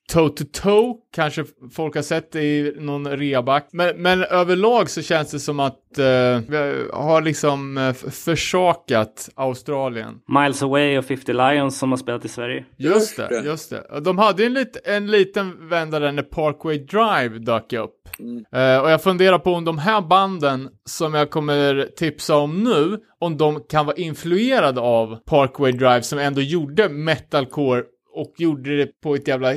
Toe 0.09 0.29
to 0.29 0.43
toe, 0.51 0.95
kanske 1.15 1.45
folk 1.71 1.95
har 1.95 2.01
sett 2.01 2.31
det 2.31 2.43
i 2.43 2.75
någon 2.77 3.17
reaback. 3.17 3.69
Men, 3.71 4.01
men 4.01 4.23
överlag 4.23 4.89
så 4.89 5.01
känns 5.01 5.31
det 5.31 5.39
som 5.39 5.59
att 5.59 5.97
eh, 5.97 6.05
vi 6.47 6.85
har 6.93 7.21
liksom 7.21 7.77
eh, 7.77 7.93
försakat 8.11 9.29
Australien. 9.35 10.19
Miles 10.27 10.63
Away 10.63 10.97
och 10.97 11.05
50 11.05 11.33
Lions 11.33 11.79
som 11.79 11.91
har 11.91 11.97
spelat 11.97 12.25
i 12.25 12.27
Sverige. 12.27 12.65
Just 12.77 13.17
det, 13.17 13.41
just 13.45 13.69
det. 13.69 13.99
De 14.01 14.17
hade 14.17 14.41
ju 14.41 14.47
en, 14.47 14.53
lit, 14.53 14.77
en 14.85 15.07
liten 15.07 15.69
vända 15.69 15.99
där 15.99 16.11
när 16.11 16.23
Parkway 16.23 16.77
Drive 16.77 17.39
dök 17.39 17.73
upp. 17.73 17.95
Eh, 18.53 18.81
och 18.81 18.91
jag 18.91 19.03
funderar 19.03 19.39
på 19.39 19.53
om 19.53 19.65
de 19.65 19.77
här 19.77 20.01
banden 20.01 20.69
som 20.85 21.13
jag 21.13 21.29
kommer 21.29 21.89
tipsa 21.97 22.35
om 22.35 22.63
nu, 22.63 22.99
om 23.19 23.37
de 23.37 23.63
kan 23.69 23.85
vara 23.85 23.95
influerade 23.95 24.81
av 24.81 25.17
Parkway 25.25 25.71
Drive 25.71 26.01
som 26.01 26.19
ändå 26.19 26.41
gjorde 26.41 26.89
metalcore 26.89 27.83
och 28.21 28.33
gjorde 28.37 28.77
det 28.77 29.01
på 29.01 29.15
ett 29.15 29.27
jävla 29.27 29.53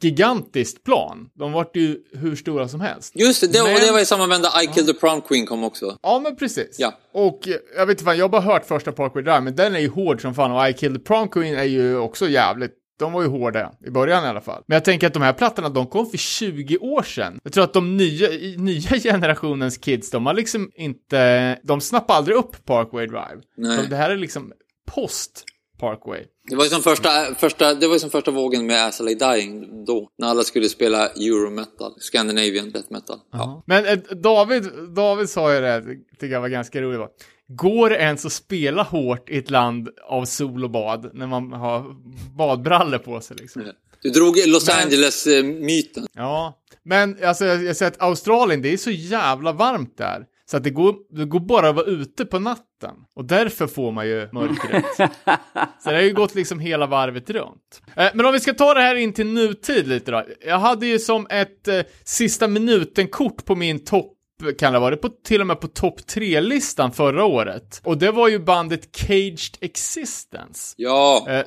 gigantiskt 0.00 0.84
plan. 0.84 1.30
De 1.34 1.52
vart 1.52 1.76
ju 1.76 1.98
hur 2.12 2.36
stora 2.36 2.68
som 2.68 2.80
helst. 2.80 3.12
Just 3.16 3.40
det, 3.40 3.52
det, 3.52 3.60
och 3.60 3.68
Men- 3.68 3.80
det 3.80 3.92
var 3.92 4.00
i 4.00 4.04
samma 4.04 4.26
vända 4.26 4.48
I 4.62 4.66
Killed 4.66 4.94
the 4.94 5.00
Prom 5.00 5.20
Queen 5.20 5.46
kom 5.46 5.64
också. 5.64 5.98
Ja, 6.02 6.20
men 6.22 6.36
precis. 6.36 6.76
Ja. 6.78 6.98
Och 7.12 7.48
eh, 7.48 7.54
jag 7.76 7.86
vet 7.86 7.94
inte 7.94 8.04
fan, 8.04 8.18
jag 8.18 8.24
har 8.24 8.28
bara 8.28 8.42
hört 8.42 8.66
första 8.66 8.92
Parkway 8.92 9.22
Drive, 9.24 9.40
men 9.40 9.56
den 9.56 9.74
är 9.74 9.80
ju 9.80 9.88
hård 9.88 10.20
som 10.20 10.34
fan 10.34 10.52
och 10.52 10.68
I 10.68 10.72
Killed 10.72 11.00
the 11.00 11.06
Prom 11.06 11.28
Queen 11.28 11.54
är 11.54 11.64
ju 11.64 11.96
också 11.96 12.28
jävligt 12.28 12.72
de 12.98 13.12
var 13.12 13.22
ju 13.22 13.28
hårda, 13.28 13.72
i 13.86 13.90
början 13.90 14.24
i 14.24 14.28
alla 14.28 14.40
fall. 14.40 14.62
Men 14.66 14.74
jag 14.76 14.84
tänker 14.84 15.06
att 15.06 15.12
de 15.14 15.22
här 15.22 15.32
plattorna, 15.32 15.68
de 15.68 15.86
kom 15.86 16.06
för 16.06 16.18
20 16.18 16.78
år 16.78 17.02
sedan. 17.02 17.38
Jag 17.42 17.52
tror 17.52 17.64
att 17.64 17.72
de 17.72 17.96
nya, 17.96 18.28
nya 18.56 18.80
generationens 19.02 19.78
kids, 19.78 20.10
de 20.10 20.26
har 20.26 20.34
liksom 20.34 20.70
inte, 20.74 21.58
de 21.62 21.80
snappar 21.80 22.14
aldrig 22.14 22.36
upp 22.36 22.64
Parkway 22.64 23.06
Drive. 23.06 23.40
Nej. 23.56 23.76
De, 23.76 23.86
det 23.86 23.96
här 23.96 24.10
är 24.10 24.16
liksom 24.16 24.52
post 24.86 25.44
Parkway. 25.78 26.24
Det 26.48 26.56
var 26.56 26.64
ju 26.64 26.70
som 26.70 26.82
första, 26.82 27.34
första, 27.34 27.74
det 27.74 27.88
var 27.88 27.98
som 27.98 28.10
första 28.10 28.30
vågen 28.30 28.66
med 28.66 28.86
As 28.86 29.00
I 29.00 29.14
Dying 29.14 29.84
då. 29.84 30.08
När 30.18 30.28
alla 30.28 30.42
skulle 30.42 30.68
spela 30.68 31.08
Eurometal, 31.08 31.94
Scandinavian 31.98 32.70
death 32.70 32.92
metal. 32.92 33.18
Ja. 33.32 33.62
Men 33.66 33.86
eh, 33.86 33.98
David, 34.22 34.70
David 34.96 35.28
sa 35.28 35.54
ju 35.54 35.60
det, 35.60 35.84
tycker 36.20 36.32
jag 36.32 36.40
var 36.40 36.48
ganska 36.48 36.82
roligt. 36.82 37.00
Va? 37.00 37.08
Går 37.48 37.90
det 37.90 37.96
ens 37.96 38.26
att 38.26 38.32
spela 38.32 38.82
hårt 38.82 39.30
i 39.30 39.38
ett 39.38 39.50
land 39.50 39.88
av 40.08 40.24
sol 40.24 40.64
och 40.64 40.70
bad 40.70 41.10
när 41.14 41.26
man 41.26 41.52
har 41.52 41.96
badbrallor 42.36 42.98
på 42.98 43.20
sig 43.20 43.36
liksom? 43.40 43.72
Du 44.02 44.10
drog 44.10 44.36
Los 44.46 44.68
Angeles-myten. 44.68 46.06
Ja, 46.14 46.58
men 46.82 47.24
alltså 47.24 47.44
jag, 47.44 47.64
jag 47.64 47.76
säger 47.76 47.92
att 47.92 48.02
Australien, 48.02 48.62
det 48.62 48.72
är 48.72 48.76
så 48.76 48.90
jävla 48.90 49.52
varmt 49.52 49.98
där. 49.98 50.26
Så 50.50 50.56
att 50.56 50.64
det 50.64 50.70
går, 50.70 50.94
det 51.10 51.24
går 51.24 51.40
bara 51.40 51.68
att 51.68 51.74
vara 51.74 51.86
ute 51.86 52.24
på 52.24 52.38
natten. 52.38 52.94
Och 53.14 53.24
därför 53.24 53.66
får 53.66 53.92
man 53.92 54.06
ju 54.06 54.28
mörkret. 54.32 54.84
så 55.82 55.90
det 55.90 55.94
har 55.94 56.02
ju 56.02 56.12
gått 56.12 56.34
liksom 56.34 56.60
hela 56.60 56.86
varvet 56.86 57.30
runt. 57.30 57.82
Eh, 57.96 58.08
men 58.14 58.26
om 58.26 58.32
vi 58.32 58.40
ska 58.40 58.54
ta 58.54 58.74
det 58.74 58.80
här 58.80 58.94
in 58.94 59.12
till 59.12 59.26
nutid 59.26 59.88
lite 59.88 60.10
då. 60.10 60.24
Jag 60.46 60.58
hade 60.58 60.86
ju 60.86 60.98
som 60.98 61.26
ett 61.30 61.68
eh, 61.68 61.80
sista 62.04 62.48
minuten-kort 62.48 63.44
på 63.44 63.54
min 63.56 63.84
topp 63.84 64.10
kan 64.58 64.72
det 64.72 64.78
vara, 64.78 64.90
det 64.90 64.96
på, 64.96 65.08
till 65.08 65.40
och 65.40 65.46
med 65.46 65.60
på 65.60 65.68
topp 65.68 66.00
3-listan 66.00 66.92
förra 66.92 67.24
året. 67.24 67.80
Och 67.84 67.98
det 67.98 68.10
var 68.10 68.28
ju 68.28 68.38
bandet 68.38 68.92
Caged 68.92 69.56
Existence. 69.60 70.74
Ja, 70.76 71.26
Eh, 71.28 71.44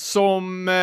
som 0.00 0.68
eh, 0.68 0.74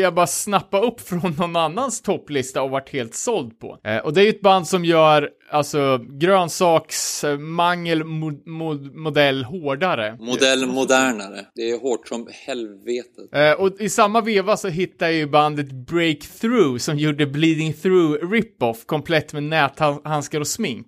jag 0.00 0.14
bara 0.14 0.26
snappade 0.26 0.86
upp 0.86 1.00
från 1.08 1.34
någon 1.38 1.56
annans 1.56 2.02
topplista 2.02 2.62
och 2.62 2.70
varit 2.70 2.92
helt 2.92 3.14
såld 3.14 3.58
på. 3.58 3.78
Eh, 3.84 3.96
och 3.96 4.12
det 4.12 4.20
är 4.20 4.24
ju 4.24 4.30
ett 4.30 4.40
band 4.40 4.68
som 4.68 4.84
gör 4.84 5.30
alltså 5.50 5.98
grönsaksmangel 6.08 8.04
mod, 8.04 8.46
mod, 8.46 8.94
modell 8.94 9.44
hårdare. 9.44 10.16
modell 10.20 10.66
modernare. 10.66 11.46
Det 11.54 11.70
är 11.70 11.80
hårt 11.80 12.08
som 12.08 12.28
helvetet. 12.46 13.34
Eh, 13.34 13.52
och 13.52 13.80
i 13.80 13.88
samma 13.88 14.20
veva 14.20 14.56
så 14.56 14.68
hittade 14.68 15.10
jag 15.10 15.18
ju 15.18 15.26
bandet 15.26 15.72
Breakthrough 15.72 16.78
som 16.78 16.98
gjorde 16.98 17.26
Bleeding 17.26 17.72
Through 17.72 18.32
Rip-Off 18.32 18.86
komplett 18.86 19.32
med 19.32 19.42
näthandskar 19.42 20.40
och 20.40 20.48
smink. 20.48 20.86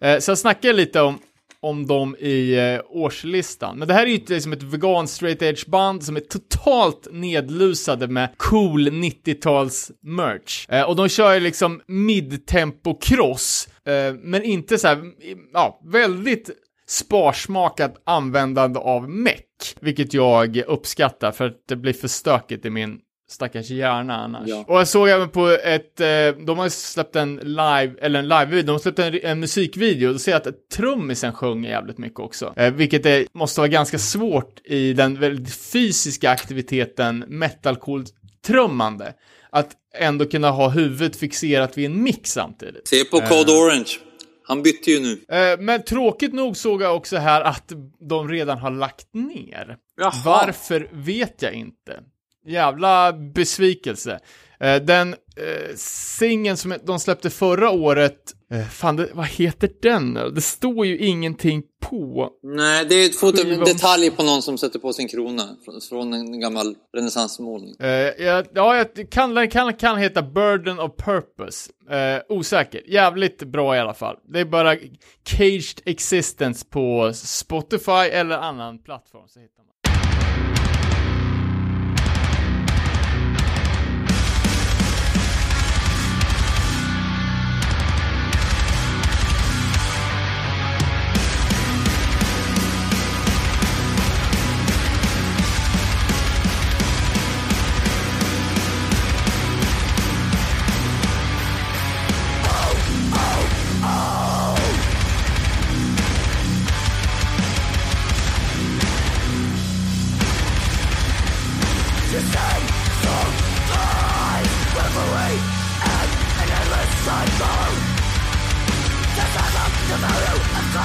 Eh, 0.00 0.18
så 0.18 0.30
jag 0.30 0.38
snackade 0.38 0.74
lite 0.74 1.00
om, 1.00 1.18
om 1.62 1.86
dem 1.86 2.16
i 2.18 2.54
eh, 2.58 2.80
årslistan. 2.88 3.78
Men 3.78 3.88
det 3.88 3.94
här 3.94 4.02
är 4.02 4.06
ju 4.06 4.14
ett- 4.16 4.28
liksom 4.28 4.52
ett 4.52 4.62
vegan 4.62 5.08
straight 5.08 5.42
edge 5.42 5.66
band 5.68 6.02
som 6.04 6.16
är 6.16 6.20
totalt 6.20 7.08
nedlusade 7.12 8.08
med 8.08 8.34
cool 8.36 8.88
90-tals 8.90 9.90
merch. 10.02 10.66
Eh, 10.68 10.82
och 10.82 10.96
de 10.96 11.08
kör 11.08 11.34
ju 11.34 11.40
liksom 11.40 11.80
midtempo 11.86 12.94
cross, 13.00 13.68
eh, 13.86 14.14
men 14.22 14.42
inte 14.44 14.78
så 14.78 14.88
här, 14.88 14.98
ja, 15.52 15.80
väldigt 15.92 16.50
sparsmakat 16.88 18.02
användande 18.06 18.78
av 18.78 19.10
meck, 19.10 19.46
vilket 19.80 20.14
jag 20.14 20.56
uppskattar 20.56 21.32
för 21.32 21.46
att 21.46 21.56
det 21.68 21.76
blir 21.76 21.92
för 21.92 22.08
stökigt 22.08 22.64
i 22.66 22.70
min 22.70 22.98
stackars 23.30 23.70
hjärna 23.70 24.16
annars. 24.16 24.48
Ja. 24.48 24.64
Och 24.68 24.78
jag 24.78 24.88
såg 24.88 25.08
även 25.08 25.28
på 25.28 25.48
ett, 25.48 26.00
eh, 26.00 26.06
de 26.46 26.58
har 26.58 26.68
släppt 26.68 27.16
en 27.16 27.36
live, 27.36 27.92
eller 28.00 28.18
en 28.18 28.28
live-video, 28.28 28.62
de 28.62 28.72
har 28.72 28.78
släppt 28.78 28.98
en, 28.98 29.20
en 29.22 29.40
musikvideo, 29.40 30.12
då 30.12 30.18
ser 30.18 30.32
jag 30.32 30.48
att 30.48 30.68
trummisen 30.76 31.32
sjunger 31.32 31.70
jävligt 31.70 31.98
mycket 31.98 32.20
också. 32.20 32.52
Eh, 32.56 32.72
vilket 32.72 33.06
är, 33.06 33.26
måste 33.32 33.60
vara 33.60 33.68
ganska 33.68 33.98
svårt 33.98 34.60
i 34.64 34.92
den 34.92 35.20
väldigt 35.20 35.54
fysiska 35.54 36.30
aktiviteten 36.30 37.24
metalcore-trummande. 37.28 39.12
Att 39.50 39.70
ändå 39.94 40.24
kunna 40.24 40.50
ha 40.50 40.68
huvudet 40.68 41.16
fixerat 41.16 41.78
vid 41.78 41.86
en 41.86 42.02
mick 42.02 42.26
samtidigt. 42.26 42.88
Se 42.88 43.04
på 43.04 43.20
Code 43.20 43.52
Orange. 43.52 43.90
Han 44.42 44.62
bytte 44.62 44.90
ju 44.90 45.00
nu. 45.00 45.36
Eh, 45.36 45.58
Men 45.60 45.82
tråkigt 45.82 46.32
nog 46.32 46.56
såg 46.56 46.82
jag 46.82 46.96
också 46.96 47.16
här 47.16 47.40
att 47.40 47.72
de 48.08 48.28
redan 48.28 48.58
har 48.58 48.70
lagt 48.70 49.14
ner. 49.14 49.76
Jaha. 50.00 50.12
Varför 50.24 50.88
vet 50.92 51.42
jag 51.42 51.52
inte. 51.52 52.00
Jävla 52.46 53.12
besvikelse. 53.12 54.18
Eh, 54.60 54.76
Den 54.76 55.14
eh, 55.36 55.74
singeln 55.76 56.56
som 56.56 56.74
de 56.86 57.00
släppte 57.00 57.30
förra 57.30 57.70
året, 57.70 58.16
eh, 58.52 58.66
fan 58.66 58.96
det, 58.96 59.08
vad 59.12 59.26
heter 59.26 59.70
den? 59.82 60.14
Det 60.14 60.40
står 60.40 60.86
ju 60.86 60.98
ingenting 60.98 61.62
på. 61.80 62.30
Nej, 62.42 62.86
det 62.88 62.94
är 62.94 63.06
ett 63.06 63.16
foto, 63.16 63.42
Skiva 63.42 63.64
detalj 63.64 64.10
på 64.10 64.22
någon 64.22 64.42
som 64.42 64.58
sätter 64.58 64.78
på 64.78 64.92
sin 64.92 65.08
krona. 65.08 65.42
Från, 65.88 66.12
en 66.12 66.40
gammal 66.40 66.74
renässansmålning. 66.96 67.76
Eh, 67.80 67.88
ja, 68.18 68.44
jag 68.54 69.10
kan, 69.10 69.48
kan, 69.48 69.74
kan 69.74 69.98
heta 69.98 70.22
Burden 70.22 70.80
of 70.80 70.92
Purpose. 70.96 71.70
Eh, 71.90 72.22
osäker. 72.28 72.82
Jävligt 72.86 73.42
bra 73.44 73.76
i 73.76 73.78
alla 73.78 73.94
fall. 73.94 74.16
Det 74.32 74.40
är 74.40 74.44
bara 74.44 74.76
Caged 75.22 75.80
Existence 75.84 76.66
på 76.70 77.12
Spotify 77.14 77.92
eller 78.12 78.38
annan 78.38 78.78
plattform 78.78 79.28
så 79.28 79.40
hittar 79.40 79.62
man. 79.62 79.66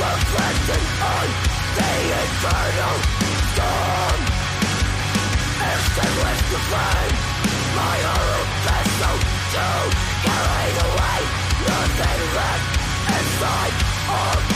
Reflecting 0.00 0.86
on 1.02 1.28
the 2.70 2.92
storm 3.52 4.20
My 7.74 7.98
vessel 8.64 9.16
to 9.54 9.66
carry 10.24 10.70
Nothing 11.66 12.22
left 12.36 12.66
inside 13.18 13.74
of 14.08 14.49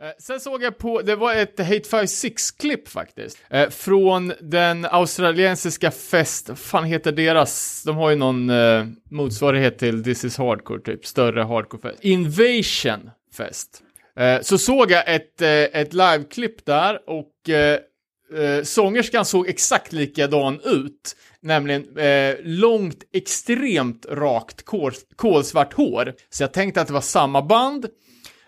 Eh, 0.00 0.10
Sen 0.18 0.40
såg 0.40 0.62
jag 0.62 0.78
på, 0.78 1.02
det 1.02 1.16
var 1.16 1.34
ett 1.34 1.58
Hate 1.58 1.78
56-klipp 2.04 2.88
faktiskt. 2.88 3.38
Eh, 3.50 3.68
från 3.70 4.32
den 4.40 4.84
australiensiska 4.90 5.90
fest, 5.90 6.48
vad 6.48 6.58
fan 6.58 6.84
heter 6.84 7.12
deras, 7.12 7.82
de 7.86 7.96
har 7.96 8.10
ju 8.10 8.16
någon 8.16 8.50
eh, 8.50 8.84
motsvarighet 9.10 9.78
till 9.78 10.04
This 10.04 10.24
is 10.24 10.38
Hardcore 10.38 10.80
typ, 10.80 11.06
större 11.06 11.42
hardcore-fest. 11.42 11.98
Invasion 12.00 13.10
Fest. 13.36 13.82
Eh, 14.18 14.40
så 14.40 14.58
såg 14.58 14.90
jag 14.90 15.14
ett, 15.14 15.42
eh, 15.42 15.50
ett 15.50 15.92
liveklipp 15.92 16.66
där 16.66 16.98
och 17.06 17.48
eh, 17.48 17.78
eh, 18.38 18.62
sångerskan 18.62 19.24
såg 19.24 19.48
exakt 19.48 19.92
likadan 19.92 20.60
ut. 20.64 21.16
Nämligen 21.40 21.96
eh, 21.96 22.36
långt, 22.42 23.04
extremt 23.12 24.06
rakt 24.10 24.64
kol, 24.64 24.92
kolsvart 25.16 25.72
hår. 25.72 26.14
Så 26.30 26.42
jag 26.42 26.52
tänkte 26.52 26.80
att 26.80 26.86
det 26.86 26.92
var 26.92 27.00
samma 27.00 27.42
band. 27.42 27.86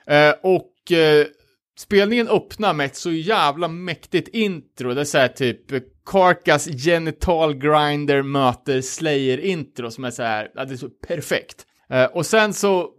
Eh, 0.07 0.35
och 0.43 0.93
eh, 0.93 1.27
spelningen 1.79 2.29
öppnar 2.29 2.73
med 2.73 2.87
ett 2.87 2.97
så 2.97 3.13
jävla 3.13 3.69
mäktigt 3.69 4.29
intro. 4.29 4.95
Det 4.95 5.01
är 5.01 5.05
såhär 5.05 5.29
typ 5.29 5.61
Carcass 6.07 6.67
Genital 6.67 7.55
Grinder 7.55 8.23
möter 8.23 8.81
Slayer 8.81 9.39
intro 9.39 9.91
som 9.91 10.05
är 10.05 10.11
så 10.11 10.23
här, 10.23 10.51
ja, 10.55 10.65
det 10.65 10.75
är 10.75 10.77
så 10.77 10.89
perfekt. 10.89 11.67
Eh, 11.91 12.05
och 12.05 12.27
sen 12.27 12.53
så 12.55 12.91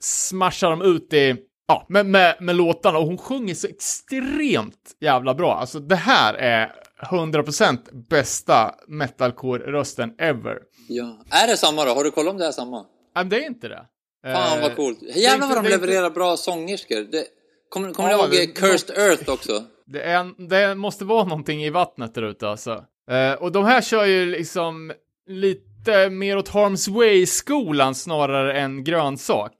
smashar 0.00 0.70
de 0.70 0.82
ut 0.82 1.10
det 1.10 1.36
Ja, 1.70 1.86
med, 1.88 2.06
med, 2.06 2.36
med 2.40 2.56
låtarna 2.56 2.98
och 2.98 3.06
hon 3.06 3.18
sjunger 3.18 3.54
så 3.54 3.66
extremt 3.66 4.96
jävla 5.00 5.34
bra. 5.34 5.54
Alltså 5.54 5.78
det 5.80 5.96
här 5.96 6.34
är 6.34 6.72
100% 7.10 7.78
bästa 8.08 8.74
metalcore-rösten 8.88 10.14
ever. 10.18 10.58
Ja. 10.88 11.18
Är 11.30 11.46
det 11.46 11.56
samma 11.56 11.84
då? 11.84 11.90
Har 11.94 12.04
du 12.04 12.10
kollat 12.10 12.32
om 12.32 12.38
det 12.38 12.46
är 12.46 12.52
samma? 12.52 12.84
Men 13.14 13.28
det 13.28 13.36
är 13.44 13.46
inte 13.46 13.68
det. 13.68 13.82
Fan 14.24 14.58
Eh, 14.58 14.62
vad 14.62 14.76
coolt. 14.76 15.00
det 15.00 15.10
är 15.10 15.16
Jävlar 15.22 15.46
vad 15.48 15.56
de 15.56 15.66
är 15.66 15.72
inte- 15.74 15.86
levererar 15.86 16.10
bra 16.10 16.36
sångerskor. 16.36 16.96
Det, 17.12 17.24
kommer 17.68 17.92
kommer 17.92 18.10
Ja, 18.10 18.16
ni 18.16 18.22
ihåg 18.22 18.30
det- 18.30 18.42
eh, 18.42 18.70
Cursed 18.70 18.98
Earth 18.98 19.30
också? 19.30 19.62
Det, 19.86 20.02
är, 20.02 20.48
det 20.48 20.74
måste 20.74 21.04
vara 21.04 21.24
någonting 21.24 21.64
i 21.64 21.70
vattnet 21.70 22.14
där 22.14 22.22
ute 22.22 22.48
alltså. 22.48 22.84
Eh, 23.10 23.32
och 23.32 23.52
de 23.52 23.64
här 23.64 23.80
kör 23.82 24.04
ju 24.06 24.26
liksom 24.26 24.92
lite 25.28 25.69
mer 26.10 26.36
åt 26.36 26.48
Harms 26.48 26.88
Way-skolan 26.88 27.94
snarare 27.94 28.60
än 28.60 28.84
grönsak. 28.84 29.52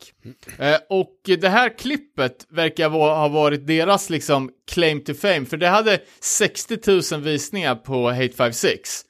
Eh, 0.59 0.77
och 0.89 1.16
det 1.25 1.49
här 1.49 1.79
klippet 1.79 2.47
verkar 2.51 2.89
ha 2.89 3.29
varit 3.29 3.66
deras 3.66 4.11
liksom 4.11 4.51
claim 4.71 5.05
to 5.05 5.14
fame, 5.14 5.45
för 5.45 5.57
det 5.57 5.68
hade 5.68 6.01
60 6.21 7.12
000 7.14 7.23
visningar 7.23 7.75
på 7.75 8.11
Hate 8.11 8.33
56. 8.37 9.05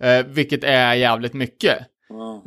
Eh, 0.00 0.26
vilket 0.26 0.64
är 0.64 0.94
jävligt 0.94 1.34
mycket. 1.34 1.78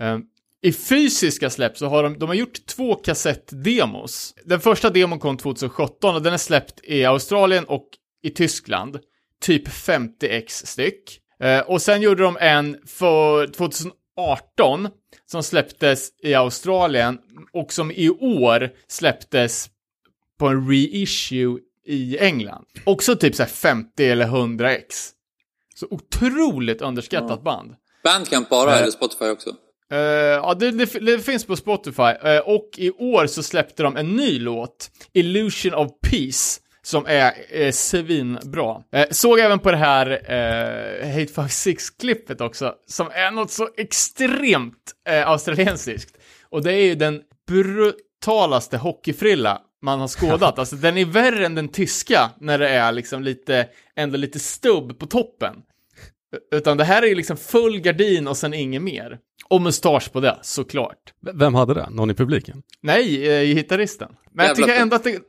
Eh, 0.01 0.17
I 0.61 0.73
fysiska 0.73 1.49
släpp 1.49 1.77
så 1.77 1.87
har 1.87 2.03
de, 2.03 2.19
de 2.19 2.29
har 2.29 2.35
gjort 2.35 2.65
två 2.65 2.95
kassettdemos. 2.95 4.33
Den 4.45 4.59
första 4.59 4.89
demon 4.89 5.19
kom 5.19 5.37
2017 5.37 6.15
och 6.15 6.21
den 6.21 6.33
är 6.33 6.37
släppt 6.37 6.79
i 6.83 7.05
Australien 7.05 7.63
och 7.65 7.87
i 8.23 8.29
Tyskland. 8.29 8.99
Typ 9.41 9.67
50x 9.67 10.47
styck. 10.47 11.19
Eh, 11.39 11.59
och 11.59 11.81
sen 11.81 12.01
gjorde 12.01 12.23
de 12.23 12.37
en 12.39 12.77
för 12.85 13.47
2018 13.47 14.02
som 15.25 15.43
släpptes 15.43 16.09
i 16.23 16.33
Australien 16.33 17.19
och 17.53 17.73
som 17.73 17.91
i 17.91 18.09
år 18.09 18.69
släpptes 18.87 19.69
på 20.39 20.47
en 20.47 20.69
reissue 20.69 21.59
i 21.85 22.17
England. 22.17 22.65
Också 22.85 23.15
typ 23.15 23.35
så 23.35 23.43
här 23.43 23.49
50 23.49 24.05
eller 24.05 24.25
100x. 24.27 24.83
Så 25.75 25.87
otroligt 25.91 26.81
underskattat 26.81 27.43
band. 27.43 27.75
Bandcamp 28.03 28.49
bara 28.49 28.71
Eh. 28.71 28.81
eller 28.81 28.91
Spotify 28.91 29.25
också? 29.25 29.49
Eh, 29.91 29.97
ja, 29.97 30.53
det, 30.53 30.71
det, 30.71 30.85
det 30.85 31.19
finns 31.19 31.45
på 31.45 31.55
Spotify. 31.55 32.01
Eh, 32.23 32.39
och 32.39 32.69
i 32.77 32.91
år 32.91 33.27
så 33.27 33.43
släppte 33.43 33.83
de 33.83 33.97
en 33.97 34.15
ny 34.15 34.39
låt, 34.39 34.91
Illusion 35.13 35.73
of 35.73 35.91
Peace, 36.09 36.59
som 36.83 37.05
är 37.07 37.33
uh, 37.65 37.71
svinbra. 37.71 38.75
Uh, 38.95 39.03
såg 39.11 39.39
även 39.39 39.59
på 39.59 39.71
det 39.71 39.77
här 39.77 40.07
uh, 40.11 41.07
Hate 41.13 41.33
56-klippet 41.41 42.41
också, 42.41 42.73
som 42.87 43.07
är 43.13 43.31
något 43.31 43.51
så 43.51 43.69
extremt 43.77 44.93
uh, 45.09 45.27
australiensiskt. 45.27 46.17
Och 46.49 46.63
det 46.63 46.73
är 46.73 46.85
ju 46.85 46.95
den 46.95 47.21
brutalaste 47.47 48.77
hockeyfrilla 48.77 49.61
man 49.81 49.99
har 49.99 50.07
skådat. 50.07 50.59
alltså 50.59 50.75
den 50.75 50.97
är 50.97 51.05
värre 51.05 51.45
än 51.45 51.55
den 51.55 51.67
tyska 51.69 52.29
när 52.39 52.57
det 52.59 52.69
är 52.69 52.91
liksom 52.91 53.23
lite, 53.23 53.67
ändå 53.95 54.17
lite 54.17 54.39
stubb 54.39 54.99
på 54.99 55.05
toppen. 55.05 55.55
Utan 56.51 56.77
det 56.77 56.83
här 56.83 57.01
är 57.01 57.07
ju 57.07 57.15
liksom 57.15 57.37
full 57.37 57.79
gardin 57.79 58.27
och 58.27 58.37
sen 58.37 58.53
inget 58.53 58.81
mer. 58.81 59.17
Och 59.49 59.61
mustasch 59.61 60.11
på 60.11 60.19
det, 60.19 60.39
såklart. 60.41 61.13
V- 61.25 61.31
Vem 61.35 61.55
hade 61.55 61.73
det? 61.73 61.89
Någon 61.89 62.09
i 62.11 62.13
publiken? 62.13 62.61
Nej, 62.81 63.27
eh, 63.31 63.55
gitarristen. 63.55 64.09
Men 64.31 64.45
jag 64.45 64.49
Jävla 64.49 64.55
tycker 64.55 64.73
fett. 64.73 64.81
ändå 64.81 64.95
att 64.95 65.03
det, 65.03 65.19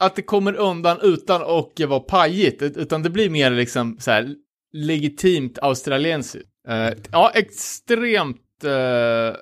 att 0.00 0.16
det 0.16 0.22
kommer 0.22 0.54
undan 0.56 0.98
utan 1.02 1.42
att 1.42 1.80
vara 1.88 2.00
pajigt, 2.00 2.62
ut- 2.62 2.76
utan 2.76 3.02
det 3.02 3.10
blir 3.10 3.30
mer 3.30 3.50
liksom 3.50 3.96
så 4.00 4.10
här 4.10 4.34
legitimt 4.72 5.58
australiensiskt. 5.62 6.48
Eh, 6.68 6.90
ja, 7.12 7.30
extremt 7.34 8.64
eh, 8.64 9.36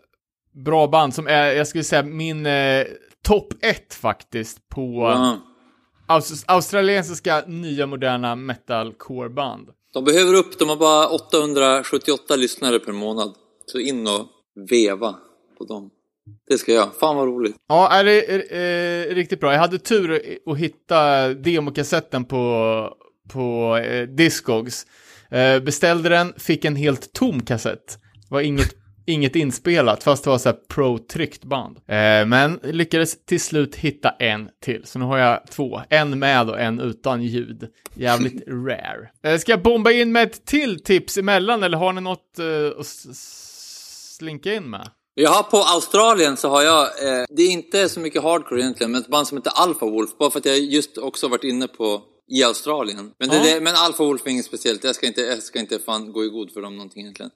bra 0.65 0.87
band 0.87 1.15
som 1.15 1.27
är, 1.27 1.53
jag 1.53 1.69
skulle 1.69 1.85
säga, 1.85 2.03
min 2.03 2.47
uh, 2.47 2.85
topp 3.25 3.53
ett 3.61 3.95
faktiskt 3.95 4.69
på 4.69 4.81
Ja. 5.03 5.39
aus- 6.09 6.45
australiensiska 6.47 7.45
nya 7.47 7.87
moderna 7.87 8.35
metalcore-band. 8.37 9.69
De 9.95 10.05
behöver 10.05 10.35
upp, 10.35 10.59
de 10.59 10.69
har 10.69 10.77
bara 10.77 11.09
878 11.09 12.37
lyssnare 12.37 12.79
per 12.79 12.93
månad. 12.93 13.35
Så 13.67 13.79
in 13.79 14.07
och 14.07 14.27
veva 14.71 15.15
på 15.59 15.65
dem. 15.65 15.91
Det 16.49 16.59
ska 16.59 16.73
jag. 16.73 16.95
Fan 17.01 17.17
vad 17.17 17.27
roligt. 17.27 17.57
Ja, 17.69 17.89
är 17.93 18.05
det 18.05 18.35
är, 18.35 18.53
är, 18.53 19.15
riktigt 19.15 19.41
bra. 19.41 19.53
Jag 19.53 19.61
hade 19.61 19.79
tur 19.79 20.23
att 20.47 20.59
hitta 20.59 21.29
demokassetten 21.29 22.25
på, 22.25 22.95
på 23.33 23.77
eh, 23.77 24.09
Discogs. 24.09 24.87
Eh, 25.31 25.61
beställde 25.61 26.09
den, 26.09 26.33
fick 26.37 26.65
en 26.65 26.77
helt 26.77 27.13
tom 27.13 27.43
kassett. 27.43 27.99
Var 28.31 28.41
inget, 28.41 28.75
inget 29.07 29.37
inspelat, 29.37 30.05
fast 30.05 30.25
det 30.25 30.31
var 30.31 30.39
så 30.39 30.49
här 30.49 30.57
pro-tryckt 30.69 31.45
band. 31.45 31.77
Eh, 31.77 32.27
men 32.27 32.61
lyckades 32.63 33.25
till 33.25 33.41
slut 33.41 33.77
hitta 33.77 34.11
en 34.11 34.49
till, 34.63 34.83
så 34.85 34.99
nu 34.99 35.05
har 35.05 35.19
jag 35.19 35.47
två. 35.51 35.81
En 35.89 36.19
med 36.19 36.51
och 36.51 36.61
en 36.61 36.81
utan 36.81 37.23
ljud. 37.23 37.69
Jävligt 37.95 38.43
rare. 38.49 39.11
Eh, 39.23 39.39
ska 39.39 39.53
jag 39.53 39.63
bomba 39.63 39.91
in 39.91 40.13
med 40.13 40.23
ett 40.23 40.47
till 40.47 40.85
tips 40.85 41.19
emellan, 41.19 41.63
eller 41.63 41.79
har 41.79 41.93
ni 41.93 42.01
något 42.01 42.39
eh, 42.39 42.81
att 42.81 42.87
slinka 44.17 44.55
in 44.55 44.71
med? 44.71 44.89
Jag 45.21 45.31
har 45.31 45.43
på 45.43 45.57
Australien 45.57 46.37
så 46.37 46.49
har 46.49 46.63
jag, 46.63 46.83
eh, 46.83 47.25
det 47.31 47.43
är 47.43 47.51
inte 47.51 47.89
så 47.89 48.01
mycket 48.01 48.23
hardcore 48.23 48.61
egentligen, 48.61 48.93
men 48.93 49.01
ett 49.01 49.09
band 49.09 49.27
som 49.29 49.39
heter 49.39 49.53
Alpha 49.57 49.87
Wolf. 49.87 50.11
Bara 50.19 50.31
för 50.31 50.39
att 50.39 50.47
jag 50.47 50.59
just 50.59 50.99
också 50.99 51.29
varit 51.29 51.45
inne 51.45 51.69
på 51.69 52.03
i 52.29 52.45
Australien. 52.45 53.11
Men, 53.19 53.29
det, 53.29 53.37
Ja. 53.37 53.43
det, 53.55 53.61
men 53.61 53.75
Alpha 53.77 54.05
Wolf 54.05 54.27
är 54.27 54.31
inget 54.31 54.45
speciellt. 54.45 54.85
Jag 54.85 54.95
ska, 54.95 55.07
inte, 55.07 55.21
jag 55.21 55.43
ska 55.43 55.59
inte 55.59 55.79
fan 55.79 56.13
gå 56.13 56.25
i 56.25 56.29
god 56.29 56.53
för 56.53 56.63
dem 56.63 56.77
någonting 56.77 57.03
egentligen. 57.03 57.31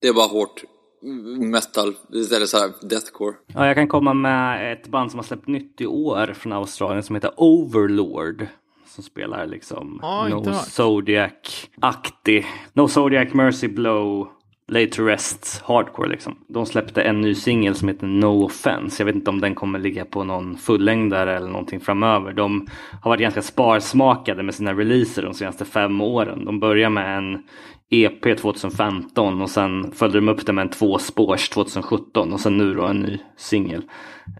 Det 0.00 0.08
är 0.08 0.12
bara 0.12 0.26
hårt 0.26 0.64
mm, 1.02 1.50
metal, 1.50 1.94
eller 2.12 2.46
så 2.46 2.58
här 2.58 2.72
deathcore. 2.82 3.34
Ja, 3.54 3.66
jag 3.66 3.76
kan 3.76 3.88
komma 3.88 4.14
med 4.14 4.72
ett 4.72 4.88
band 4.88 5.10
som 5.10 5.18
har 5.18 5.24
släppt 5.24 5.48
nytt 5.48 5.80
i 5.80 5.86
år 5.86 6.34
från 6.38 6.52
Australien 6.52 7.02
som 7.02 7.14
heter 7.14 7.32
Overlord. 7.36 8.46
Som 8.94 9.04
spelar 9.04 9.46
liksom 9.46 10.02
inte 10.30 10.50
No. 10.50 10.54
Zodiac-aktig. 10.54 12.46
No 12.72 12.88
Zodiac, 12.88 13.34
Mercy 13.34 13.68
Blow, 13.68 14.28
Lay 14.68 14.90
to 14.90 15.02
Rest, 15.02 15.62
Hardcore 15.64 16.08
liksom. 16.08 16.36
De 16.48 16.66
släppte 16.66 17.02
en 17.02 17.20
ny 17.20 17.34
singel 17.34 17.74
som 17.74 17.88
heter 17.88 18.06
No 18.06 18.44
Offense. 18.44 19.02
Jag 19.02 19.06
vet 19.06 19.14
inte 19.14 19.30
om 19.30 19.40
den 19.40 19.54
kommer 19.54 19.78
ligga 19.78 20.04
på 20.04 20.24
någon 20.24 20.56
fullängdare 20.56 21.36
eller 21.36 21.48
någonting 21.48 21.80
framöver. 21.80 22.32
De 22.32 22.66
har 23.02 23.10
varit 23.10 23.20
ganska 23.20 23.42
sparsmakade 23.42 24.42
med 24.42 24.54
sina 24.54 24.74
releaser 24.74 25.22
de 25.22 25.34
senaste 25.34 25.64
fem 25.64 26.00
åren. 26.00 26.44
De 26.44 26.60
börjar 26.60 26.90
med 26.90 27.18
en 27.18 27.42
EP 27.90 28.38
2015 28.38 29.42
och 29.42 29.50
sen 29.50 29.92
följde 29.92 30.18
de 30.18 30.28
upp 30.28 30.46
det 30.46 30.52
med 30.52 30.62
en 30.62 30.70
tvåspårs 30.70 31.48
2017 31.48 32.32
och 32.32 32.40
sen 32.40 32.56
nu 32.56 32.74
då 32.74 32.86
en 32.86 33.00
ny 33.00 33.18
singel. 33.36 33.82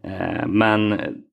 Eh, 0.02 0.46
men 0.46 0.88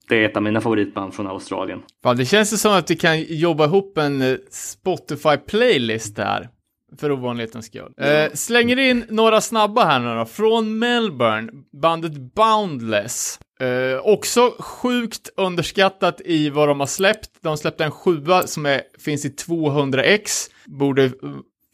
det 0.09 0.15
är 0.15 0.29
ett 0.29 0.37
av 0.37 0.43
mina 0.43 0.61
favoritband 0.61 1.13
från 1.13 1.27
Australien. 1.27 1.79
Fan, 2.03 2.17
det 2.17 2.25
känns 2.25 2.53
ju 2.53 2.57
som 2.57 2.73
att 2.73 2.91
vi 2.91 2.95
kan 2.95 3.21
jobba 3.23 3.65
ihop 3.65 3.97
en 3.97 4.21
eh, 4.21 4.35
Spotify-playlist 4.51 6.15
där. 6.15 6.49
För 6.97 7.11
ovanlighetens 7.11 7.65
skull. 7.65 7.93
Eh, 7.97 8.31
slänger 8.33 8.79
in 8.79 9.05
några 9.09 9.41
snabba 9.41 9.85
här 9.85 9.99
nu 9.99 10.15
då. 10.15 10.25
Från 10.25 10.79
Melbourne, 10.79 11.51
bandet 11.81 12.33
Boundless. 12.33 13.39
Eh, 13.59 13.99
också 14.03 14.55
sjukt 14.59 15.29
underskattat 15.37 16.21
i 16.25 16.49
vad 16.49 16.67
de 16.67 16.79
har 16.79 16.87
släppt. 16.87 17.29
De 17.41 17.57
släppte 17.57 17.83
en 17.83 17.91
sjua 17.91 18.47
som 18.47 18.65
är, 18.65 18.81
finns 18.99 19.25
i 19.25 19.29
200x. 19.29 20.49
Borde 20.65 21.03
eh, 21.03 21.11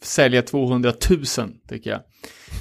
sälja 0.02 0.42
200 0.42 0.92
000, 1.10 1.24
tycker 1.68 1.90
jag. 1.90 2.00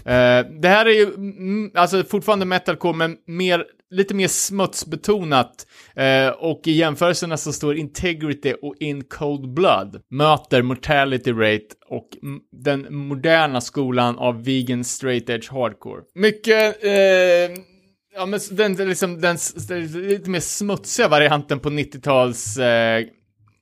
Eh, 0.08 0.46
det 0.62 0.68
här 0.68 0.86
är 0.86 0.94
ju 0.94 1.04
mm, 1.14 1.72
alltså 1.74 2.04
fortfarande 2.04 2.46
metalcore, 2.46 2.98
men 2.98 3.18
mer, 3.26 3.66
lite 3.90 4.14
mer 4.14 4.28
smutsbetonat. 4.28 5.68
Eh, 5.96 6.30
och 6.30 6.62
i 6.66 6.72
jämförelserna 6.72 7.38
så 7.38 7.54
står 7.54 7.76
Integrity 7.76 8.54
och 8.62 8.76
In 8.80 9.04
Cold 9.04 9.54
Blood 9.54 10.02
möter 10.10 10.62
Mortality 10.62 11.32
Rate 11.32 11.68
och 11.90 12.08
den 12.52 12.88
moderna 12.90 13.62
skolan 13.62 14.18
av 14.18 14.44
vegan 14.44 14.84
straight 14.84 15.30
edge 15.30 15.52
hardcore. 15.52 16.02
Mycket, 16.16 16.84
eh, 16.84 16.92
ja 18.16 18.26
men 18.26 18.40
den, 18.52 18.76
liksom, 18.76 19.22
den, 19.22 19.38
den 19.68 20.08
lite 20.08 20.30
mer 20.30 20.40
smutsiga 20.40 21.08
varianten 21.08 21.60
på 21.60 21.70
90-tals 21.70 22.58
eh, 22.58 23.06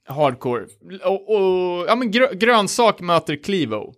hardcore. 0.08 0.66
Och, 1.04 1.36
och 1.36 1.86
ja 1.88 1.96
men 1.96 2.12
grö, 2.12 2.34
grönsak 2.34 3.02
möter 3.02 3.44
Clevo. 3.44 3.94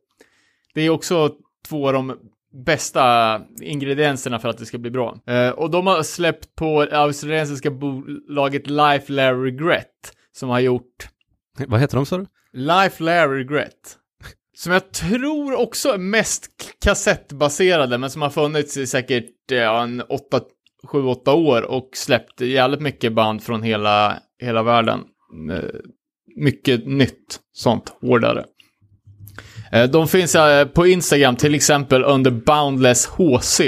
Det 0.74 0.82
är 0.82 0.89
också 0.89 1.32
två 1.70 1.88
av 1.88 1.93
de 1.93 2.18
bästa 2.66 3.41
ingredienserna 3.62 4.39
för 4.39 4.50
att 4.50 4.58
det 4.58 4.66
ska 4.66 4.78
bli 4.78 4.91
bra. 4.91 5.18
Eh, 5.28 5.50
och 5.50 5.72
de 5.72 5.88
har 5.88 6.04
släppt 6.04 6.56
på 6.56 6.82
australiensiska 6.91 7.72
bolaget 7.72 8.68
Life 8.68 9.12
Lair 9.12 9.36
Regret, 9.36 10.14
som 10.32 10.50
har 10.50 10.60
gjort 10.60 11.08
Vad 11.68 11.80
heter 11.80 11.95
de 11.95 12.06
sa 12.06 12.18
du? 12.18 12.26
Life 12.54 13.04
Lair 13.04 13.28
Regret. 13.28 13.98
Som 14.58 14.74
jag 14.74 14.91
tror 14.91 15.56
också 15.56 15.89
är 15.89 15.98
mest 15.98 16.52
kassettbaserade, 16.84 17.98
men 17.98 18.10
som 18.10 18.22
har 18.22 18.30
funnits 18.30 18.78
i 18.78 18.88
säkert 18.88 19.52
ja, 19.52 19.84
en 19.84 20.02
8, 20.02 20.41
7-8 20.88 21.30
år 21.30 21.62
och 21.62 21.89
släppt 21.93 22.41
jävligt 22.41 22.82
mycket 22.82 23.14
band 23.14 23.43
från 23.43 23.64
hela, 23.64 24.20
hela 24.39 24.64
världen. 24.64 25.00
Eh, 25.52 25.80
mycket 26.36 26.88
nytt, 26.88 27.39
sånt, 27.54 27.89
hårdare. 28.02 28.45
Eh, 29.72 29.84
de 29.84 30.07
finns 30.07 30.36
eh, 30.36 30.65
på 30.65 30.88
Instagram 30.88 31.36
till 31.36 31.55
exempel 31.55 32.03
under 32.03 32.32
Boundless 32.32 33.05
HC. 33.05 33.61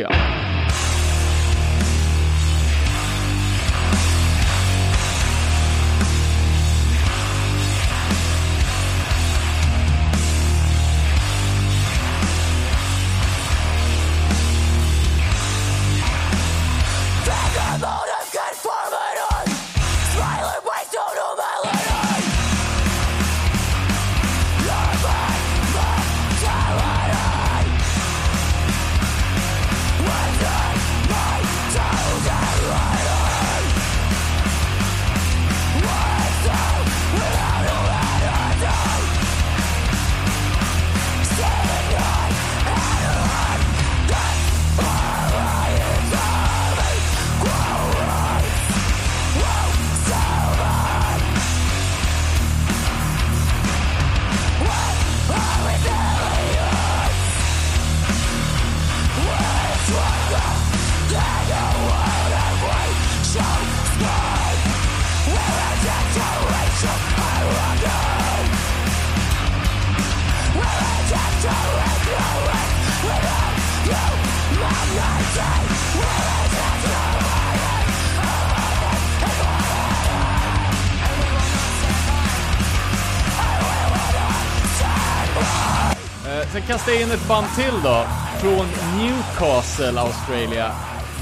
Band 87.29 87.47
till 87.55 87.73
då. 87.83 88.05
Från 88.41 88.67
Newcastle, 88.97 89.99
Australia. 89.99 90.71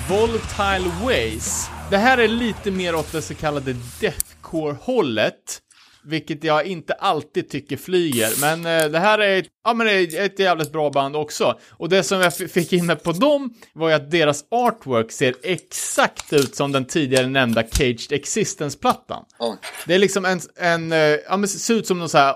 Volatile 0.09 0.91
Ways. 1.05 1.69
Det 1.89 1.97
här 1.97 2.17
är 2.17 2.27
lite 2.27 2.71
mer 2.71 2.95
åt 2.95 3.11
det 3.11 3.21
så 3.21 3.35
kallade 3.35 3.75
deathcore-hållet. 4.01 5.61
vilket 6.05 6.43
jag 6.43 6.65
inte 6.65 6.93
alltid 6.93 7.49
tycker 7.49 7.77
flyger. 7.77 8.29
Men 8.41 8.65
eh, 8.83 8.89
det 8.91 8.99
här 8.99 9.19
är, 9.19 9.39
ett- 9.39 9.45
ja, 9.63 9.73
men 9.73 9.87
det 9.87 9.93
är 9.93 10.25
ett 10.25 10.39
jävligt 10.39 10.71
bra 10.71 10.89
band 10.89 11.15
också. 11.15 11.57
Och 11.71 11.89
det 11.89 12.03
som 12.03 12.21
jag 12.21 12.35
fick 12.35 12.73
in 12.73 12.85
med 12.85 13.03
på 13.03 13.11
dem 13.11 13.53
var 13.73 13.89
ju 13.89 13.95
att 13.95 14.11
deras 14.11 14.43
artwork 14.51 15.11
ser 15.11 15.35
exakt 15.43 16.33
ut 16.33 16.55
som 16.55 16.71
den 16.71 16.85
tidigare 16.85 17.27
nämnda 17.27 17.63
Caged 17.63 18.11
Existence-plattan. 18.11 19.23
Oj. 19.39 19.57
Det 19.85 19.93
är 19.95 19.99
liksom 19.99 20.25
en, 20.25 20.41
en 20.55 20.91
eh, 20.91 20.97
ja 20.99 21.37
men 21.37 21.47
ser 21.49 21.73
ut 21.73 21.87
som 21.87 21.99
någon 21.99 22.09
så 22.09 22.17
här 22.17 22.35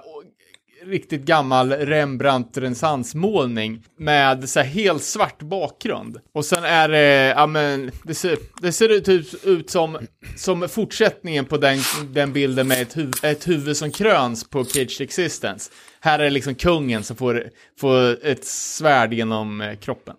riktigt 0.86 1.22
gammal 1.22 1.72
Rembrandt 1.72 2.58
renässansmålning 2.58 3.84
med 4.00 4.50
så 4.50 4.60
här 4.60 4.68
helt 4.68 5.04
svart 5.04 5.42
bakgrund. 5.42 6.18
Och 6.34 6.46
sen 6.46 6.64
är 6.64 6.90
det, 6.90 7.34
ja 7.38 7.48
men, 7.48 7.92
det 8.04 8.14
ser, 8.16 8.38
det 8.62 8.72
ser 8.72 8.90
ut, 8.90 9.10
ut, 9.10 9.44
ut 9.46 9.70
som, 9.70 9.98
som 10.38 10.70
fortsättningen 10.70 11.46
på 11.46 11.58
den, 11.58 11.80
den 12.10 12.34
bilden 12.34 12.68
med 12.68 12.82
ett, 12.82 12.98
huv, 12.98 13.12
ett 13.24 13.48
huvud 13.48 13.78
som 13.78 13.92
kröns 13.92 14.50
på 14.50 14.64
Caged 14.64 15.02
Existence. 15.02 15.72
Här 16.00 16.20
är 16.20 16.24
det 16.24 16.30
liksom 16.30 16.56
kungen 16.56 17.04
som 17.04 17.16
får, 17.16 17.50
får 17.80 18.26
ett 18.26 18.46
svärd 18.46 19.14
genom 19.14 19.62
eh, 19.62 19.76
kroppen. 19.76 20.16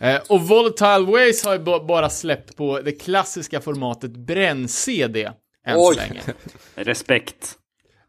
Eh, 0.00 0.16
och 0.28 0.40
Volatile 0.40 1.12
Ways 1.12 1.44
har 1.44 1.52
ju 1.52 1.58
ba- 1.58 1.84
bara 1.84 2.10
släppt 2.10 2.56
på 2.56 2.80
det 2.80 2.92
klassiska 2.92 3.60
formatet 3.60 4.10
bränn-CD 4.10 5.24
än 5.66 5.76
Oj. 5.76 5.94
så 5.94 6.00
länge. 6.00 6.20
Respekt. 6.74 7.54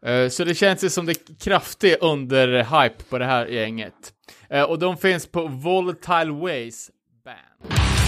Eh, 0.06 0.28
så 0.28 0.44
det 0.44 0.54
känns 0.54 0.84
ju 0.84 0.90
som 0.90 1.06
det 1.06 1.12
är 1.12 1.38
kraftig 1.44 1.96
underhype 2.00 3.04
på 3.08 3.18
det 3.18 3.24
här 3.24 3.46
gänget. 3.46 4.12
Eh, 4.50 4.62
och 4.62 4.78
de 4.78 4.96
finns 4.96 5.26
på 5.26 5.46
Volatile 5.46 6.32
Ways 6.32 6.90
Band. 7.24 8.07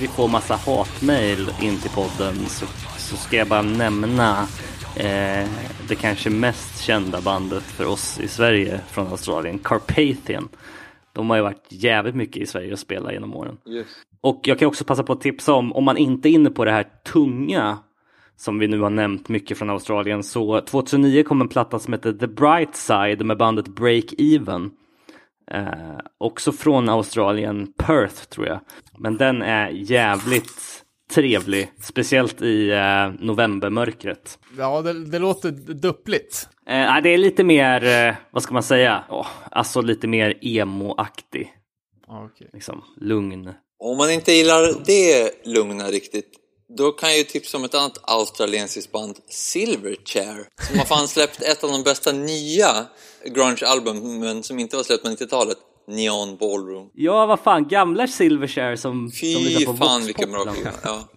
Vi 0.00 0.08
får 0.08 0.28
massa 0.28 0.54
hatmejl 0.54 1.50
in 1.60 1.78
till 1.78 1.90
podden 1.90 2.46
så, 2.46 2.66
så 2.98 3.16
ska 3.16 3.36
jag 3.36 3.48
bara 3.48 3.62
nämna 3.62 4.46
eh, 4.96 5.48
det 5.88 5.94
kanske 6.00 6.30
mest 6.30 6.82
kända 6.82 7.20
bandet 7.20 7.62
för 7.62 7.86
oss 7.86 8.20
i 8.20 8.28
Sverige 8.28 8.80
från 8.90 9.06
Australien, 9.06 9.58
Carpathian. 9.58 10.48
De 11.12 11.30
har 11.30 11.36
ju 11.36 11.42
varit 11.42 11.66
jävligt 11.68 12.14
mycket 12.14 12.42
i 12.42 12.46
Sverige 12.46 12.72
och 12.72 12.78
spelat 12.78 13.12
genom 13.12 13.34
åren. 13.34 13.56
Just. 13.66 13.90
Och 14.20 14.40
jag 14.44 14.58
kan 14.58 14.68
också 14.68 14.84
passa 14.84 15.02
på 15.02 15.12
att 15.12 15.20
tipsa 15.20 15.52
om, 15.52 15.72
om 15.72 15.84
man 15.84 15.96
inte 15.96 16.28
är 16.28 16.30
inne 16.30 16.50
på 16.50 16.64
det 16.64 16.72
här 16.72 16.86
tunga 17.12 17.78
som 18.36 18.58
vi 18.58 18.68
nu 18.68 18.80
har 18.80 18.90
nämnt 18.90 19.28
mycket 19.28 19.58
från 19.58 19.70
Australien, 19.70 20.22
så 20.22 20.60
2009 20.60 21.22
kom 21.22 21.40
en 21.40 21.48
platta 21.48 21.78
som 21.78 21.92
heter 21.92 22.12
The 22.12 22.26
Bright 22.26 22.76
Side 22.76 23.26
med 23.26 23.36
bandet 23.36 23.68
Break 23.68 24.04
Even. 24.18 24.70
Eh, 25.54 25.98
också 26.18 26.52
från 26.52 26.88
Australien, 26.88 27.72
Perth 27.78 28.24
tror 28.24 28.46
jag. 28.46 28.60
Men 28.98 29.16
den 29.16 29.42
är 29.42 29.68
jävligt 29.68 30.84
trevlig, 31.14 31.72
speciellt 31.82 32.42
i 32.42 32.70
eh, 32.70 33.10
novembermörkret. 33.18 34.38
Ja, 34.58 34.82
det, 34.82 35.04
det 35.04 35.18
låter 35.18 35.50
duppligt. 35.74 36.48
Eh, 36.66 37.02
det 37.02 37.08
är 37.10 37.18
lite 37.18 37.44
mer, 37.44 37.84
eh, 38.08 38.14
vad 38.30 38.42
ska 38.42 38.54
man 38.54 38.62
säga, 38.62 39.04
Åh, 39.08 39.26
alltså 39.50 39.80
lite 39.80 40.06
mer 40.06 40.38
emo-aktig, 40.40 41.52
okej. 42.06 42.50
liksom 42.52 42.84
lugn. 42.96 43.52
Om 43.78 43.96
man 43.96 44.10
inte 44.10 44.32
gillar 44.32 44.84
det 44.86 45.30
lugna 45.46 45.84
riktigt, 45.84 46.39
då 46.76 46.92
kan 46.92 47.08
jag 47.08 47.18
ju 47.18 47.24
tipsa 47.24 47.56
om 47.56 47.64
ett 47.64 47.74
annat 47.74 47.98
australiensiskt 48.02 48.92
band, 48.92 49.16
Silverchair, 49.28 50.46
som 50.68 50.78
har 50.78 50.86
fan 50.86 51.08
släppt 51.08 51.42
ett 51.42 51.64
av 51.64 51.70
de 51.70 51.82
bästa 51.82 52.12
nya 52.12 52.86
grunge-albumen 53.24 54.42
som 54.42 54.58
inte 54.58 54.76
var 54.76 54.82
släppt 54.82 55.02
på 55.02 55.08
90-talet, 55.08 55.58
Neon 55.88 56.36
Ballroom. 56.36 56.90
Ja, 56.94 57.26
vad 57.26 57.40
fan, 57.40 57.68
gamla 57.68 58.06
Silverchair 58.06 58.76
som, 58.76 59.10
som 59.10 59.18
Fy 59.20 59.34
lyssnar 59.34 59.72
på 59.72 59.78
fan 59.78 60.04
vilken 60.04 60.32
bra 60.32 60.44
skiva. 60.46 60.70
Ja. 60.84 61.08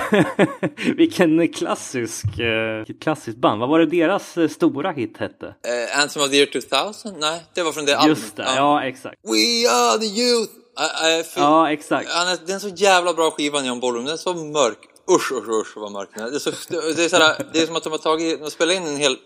Vilken 0.96 1.52
klassisk, 1.52 2.38
eh, 2.38 2.94
klassisk 3.00 3.36
band. 3.36 3.60
Vad 3.60 3.68
var 3.68 3.78
det 3.78 3.86
deras 3.86 4.38
eh, 4.38 4.48
stora 4.48 4.92
hit 4.92 5.16
hette? 5.18 5.46
Eh, 5.46 6.00
Anthem 6.00 6.22
of 6.22 6.30
the 6.30 6.36
Year 6.36 6.46
2000? 6.46 7.14
Nej, 7.20 7.42
det 7.54 7.62
var 7.62 7.72
från 7.72 7.84
det 7.84 7.96
albumet. 7.96 8.18
Just 8.18 8.36
det, 8.36 8.42
ja 8.56 8.84
exakt. 8.84 9.16
We 9.24 9.70
are 9.70 9.98
the 9.98 10.06
youth! 10.06 10.61
Äh, 10.78 11.22
fy- 11.24 11.40
Ja, 11.40 11.72
exakt. 11.72 12.08
Är- 12.08 12.46
det 12.46 12.52
är 12.52 12.54
en 12.54 12.60
så 12.60 12.68
jävla 12.68 13.14
bra 13.14 13.30
skiva, 13.30 13.60
Neon 13.60 13.80
Ballroom. 13.80 14.04
Den 14.04 14.14
är 14.14 14.18
så 14.18 14.34
mörk. 14.34 14.78
Usch, 15.10 15.32
usch, 15.32 15.48
usch 15.48 15.76
vad 15.76 15.92
mörk 15.92 16.08
den 16.14 16.24
är. 16.26 16.30
Det 16.30 16.36
är, 16.36 16.38
så, 16.38 16.50
det, 16.68 17.04
är 17.04 17.08
såhär, 17.08 17.46
det 17.52 17.58
är 17.62 17.66
som 17.66 17.76
att 17.76 17.82
de 17.84 17.90
har 17.90 17.98
tagit, 17.98 18.40
de 18.44 18.50
spelar 18.50 18.74
in 18.74 18.86
en 18.86 18.96
hel 18.96 19.16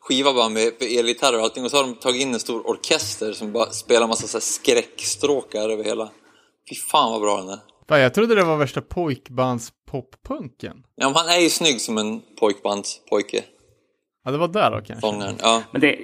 skiva 0.00 0.32
bara 0.32 0.48
med, 0.48 0.72
med 0.80 0.92
elgitarrer 0.98 1.38
och 1.38 1.44
allting 1.44 1.64
och 1.64 1.70
så 1.70 1.76
har 1.76 1.84
de 1.84 1.94
tagit 1.94 2.22
in 2.22 2.34
en 2.34 2.40
stor 2.40 2.68
orkester 2.70 3.32
som 3.32 3.52
bara 3.52 3.70
spelar 3.70 4.06
massa 4.08 4.26
så 4.26 4.36
här 4.36 4.40
skräckstråkar 4.42 5.68
över 5.70 5.84
hela. 5.84 6.10
Fy 6.70 6.74
fan 6.76 7.12
vad 7.12 7.20
bra 7.20 7.36
den 7.36 7.48
är. 7.48 7.58
Fan, 7.88 8.00
jag 8.00 8.14
trodde 8.14 8.34
det 8.34 8.44
var 8.44 8.56
värsta 8.56 8.80
pojkbands-poppunken. 8.80 10.76
Ja, 10.96 11.06
men 11.08 11.16
han 11.16 11.28
är 11.28 11.38
ju 11.38 11.50
snygg 11.50 11.80
som 11.80 11.98
en 11.98 12.20
pojkbandspojke, 12.40 13.44
Ja, 14.24 14.30
det 14.30 14.38
var 14.38 14.48
där 14.48 14.70
då 14.70 14.76
kanske. 14.76 15.00
sångaren. 15.00 15.36
Ja. 15.42 15.62
Men 15.72 15.80
det, 15.80 15.98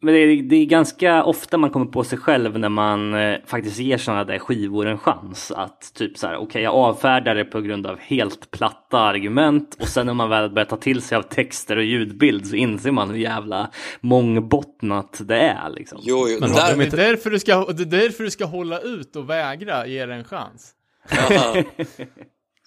men 0.00 0.14
det, 0.14 0.20
är, 0.20 0.42
det 0.42 0.56
är 0.56 0.64
ganska 0.64 1.24
ofta 1.24 1.58
man 1.58 1.70
kommer 1.70 1.86
på 1.86 2.04
sig 2.04 2.18
själv 2.18 2.58
när 2.58 2.68
man 2.68 3.14
eh, 3.14 3.38
faktiskt 3.46 3.78
ger 3.78 3.98
sådana 3.98 4.24
där 4.24 4.38
skivor 4.38 4.86
en 4.86 4.98
chans. 4.98 5.50
Att 5.50 5.94
typ 5.94 6.18
så 6.18 6.26
här, 6.26 6.36
okej 6.36 6.62
jag 6.62 6.74
avfärdar 6.74 7.34
det 7.34 7.44
på 7.44 7.60
grund 7.60 7.86
av 7.86 7.98
helt 7.98 8.50
platta 8.50 8.98
argument 8.98 9.76
och 9.80 9.88
sen 9.88 10.06
när 10.06 10.14
man 10.14 10.28
väl 10.30 10.50
börjar 10.50 10.66
ta 10.66 10.76
till 10.76 11.02
sig 11.02 11.16
av 11.16 11.22
texter 11.22 11.76
och 11.76 11.84
ljudbild 11.84 12.46
så 12.46 12.56
inser 12.56 12.90
man 12.90 13.10
hur 13.10 13.18
jävla 13.18 13.70
mångbottnat 14.00 15.20
det 15.20 15.40
är 15.40 15.70
liksom. 15.70 15.98
Jo, 16.02 16.26
jo. 16.28 16.38
Men 16.40 16.52
där, 16.52 16.76
Det 16.76 16.84
är, 16.84 16.90
därför 16.90 17.30
du 17.30 17.38
ska, 17.38 17.64
det 17.64 17.82
är 17.82 18.00
därför 18.00 18.24
du 18.24 18.30
ska 18.30 18.44
hålla 18.44 18.80
ut 18.80 19.16
och 19.16 19.30
vägra 19.30 19.86
ge 19.86 20.06
det 20.06 20.14
en 20.14 20.24
chans. 20.24 20.72
ja. 21.10 21.62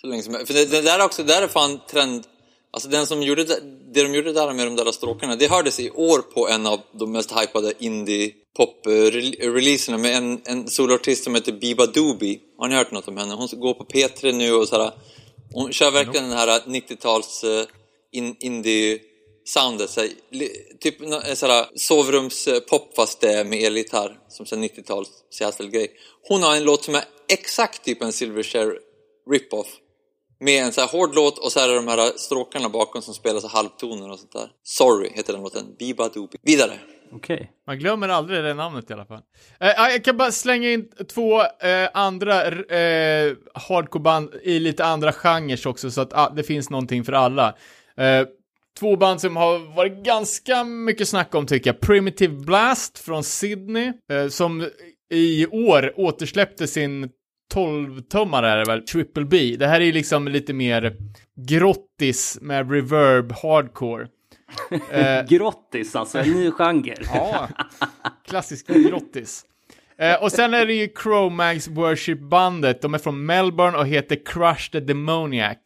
Så 0.01 0.07
länge 0.07 0.21
som 0.21 0.34
För 0.34 0.53
det, 0.53 0.71
det 0.71 0.82
där 0.82 0.99
är 0.99 1.05
också, 1.05 1.23
där 1.23 1.41
är 1.41 1.47
fan 1.47 1.79
trend... 1.91 2.23
Alltså 2.74 2.89
den 2.89 3.07
som 3.07 3.24
gjorde 3.24 3.43
det, 3.43 3.59
det 3.93 4.03
de 4.03 4.15
gjorde 4.15 4.34
där 4.34 4.53
med 4.53 4.67
de 4.67 4.76
där 4.76 4.91
stråkarna, 4.91 5.36
det 5.36 5.47
hördes 5.47 5.80
i 5.80 5.89
år 5.89 6.19
på 6.22 6.49
en 6.49 6.67
av 6.67 6.80
de 6.91 7.11
mest 7.11 7.32
hypade 7.32 7.74
indie-pop-releaserna 7.80 9.97
eh, 9.97 10.01
med 10.01 10.15
en, 10.15 10.41
en 10.45 10.67
soloartist 10.67 11.24
som 11.24 11.36
heter 11.36 11.51
Biba 11.51 11.86
Doobie. 11.86 12.39
Har 12.57 12.67
ni 12.67 12.76
hört 12.76 12.91
något 12.91 13.07
om 13.07 13.17
henne? 13.17 13.34
Hon 13.34 13.47
går 13.59 13.74
på 13.74 13.84
P3 13.84 14.32
nu 14.32 14.53
och 14.53 14.67
såhär, 14.67 14.91
hon 15.53 15.74
kör 15.74 15.91
verkligen 15.91 16.30
den 16.30 16.38
här 16.38 16.59
90-tals 16.59 17.43
eh, 17.43 17.65
in, 18.11 18.36
indie 18.39 18.99
soundet, 19.45 19.97
typ 20.80 20.99
nå- 20.99 21.22
eh, 21.22 21.34
såhär 21.34 21.65
sovrumspop 21.76 22.95
fast 22.95 23.22
det 23.22 23.34
är 23.34 23.45
med 23.45 23.63
elgitarr, 23.63 24.17
som 24.30 24.45
sen 24.45 24.63
90-tals 24.63 25.09
Seattle-grej. 25.32 25.91
Hon 26.28 26.43
har 26.43 26.55
en 26.55 26.63
låt 26.63 26.84
som 26.84 26.95
är 26.95 27.03
exakt 27.30 27.86
typ 27.86 28.01
en 28.01 28.13
Silverchair 28.13 28.80
rip-off. 29.32 29.67
Med 30.41 30.63
en 30.63 30.71
så 30.71 30.81
här 30.81 30.87
hård 30.87 31.15
låt 31.15 31.37
och 31.37 31.51
så 31.51 31.59
är 31.59 31.67
det 31.67 31.75
de 31.75 31.87
här 31.87 32.17
stråkarna 32.17 32.69
bakom 32.69 33.01
som 33.01 33.13
spelar 33.13 33.39
så 33.39 33.47
halvtoner 33.47 34.11
och 34.11 34.19
sånt 34.19 34.31
där. 34.31 34.47
Sorry 34.63 35.09
heter 35.13 35.33
den 35.33 35.41
låten. 35.41 35.75
Biba 35.79 36.09
Doobie. 36.09 36.39
Vidare. 36.43 36.73
Okej. 37.13 37.51
Man 37.67 37.79
glömmer 37.79 38.09
aldrig 38.09 38.43
det 38.43 38.53
namnet 38.53 38.89
i 38.89 38.93
alla 38.93 39.05
fall. 39.05 39.21
Eh, 39.59 39.67
ja, 39.67 39.89
jag 39.89 40.03
kan 40.03 40.17
bara 40.17 40.31
slänga 40.31 40.69
in 40.69 40.85
två 41.13 41.41
eh, 41.41 41.89
andra 41.93 42.47
eh, 42.47 43.33
hardcore-band 43.53 44.29
i 44.43 44.59
lite 44.59 44.85
andra 44.85 45.13
genrer 45.13 45.67
också, 45.67 45.91
så 45.91 46.01
att 46.01 46.13
ah, 46.13 46.29
det 46.29 46.43
finns 46.43 46.69
någonting 46.69 47.03
för 47.03 47.13
alla. 47.13 47.55
Eh, 47.97 48.27
två 48.79 48.95
band 48.95 49.21
som 49.21 49.35
har 49.35 49.75
varit 49.75 50.03
ganska 50.03 50.63
mycket 50.63 51.07
snack 51.07 51.35
om 51.35 51.45
tycker 51.45 51.69
jag. 51.69 51.79
Primitive 51.79 52.35
Blast 52.35 52.99
från 52.99 53.23
Sydney, 53.23 53.93
eh, 54.11 54.27
som 54.27 54.69
i 55.13 55.47
år 55.47 55.93
återsläppte 55.95 56.67
sin 56.67 57.09
12-tummare 57.54 58.47
är 58.47 58.58
det 58.58 58.66
väl, 58.66 58.82
Triple 58.82 59.26
B. 59.26 59.56
Det 59.60 59.68
här 59.68 59.82
är 59.82 59.93
liksom 59.93 60.28
lite 60.28 60.54
mer 60.54 60.95
grottis 61.36 62.38
med 62.41 62.72
reverb 62.72 63.32
hardcore. 63.32 64.08
Eh, 64.91 65.26
Grottis 65.26 65.95
alltså, 65.95 66.20
en 66.20 66.32
ny 66.32 66.52
genre. 66.52 66.95
Ja, 67.14 67.49
klassisk 68.28 68.68
grottis. 68.68 69.45
Eh, 69.97 70.24
och 70.24 70.32
sen 70.32 70.54
är 70.54 70.66
det 70.66 70.74
ju 70.74 70.89
Chromags 71.04 71.68
Worship-bandet. 71.68 72.82
De 72.82 72.93
är 72.93 72.97
från 72.97 73.26
Melbourne 73.26 73.78
och 73.78 73.88
heter 73.88 74.18
Crush 74.26 74.72
the 74.72 74.80
Demoniac. 74.80 75.58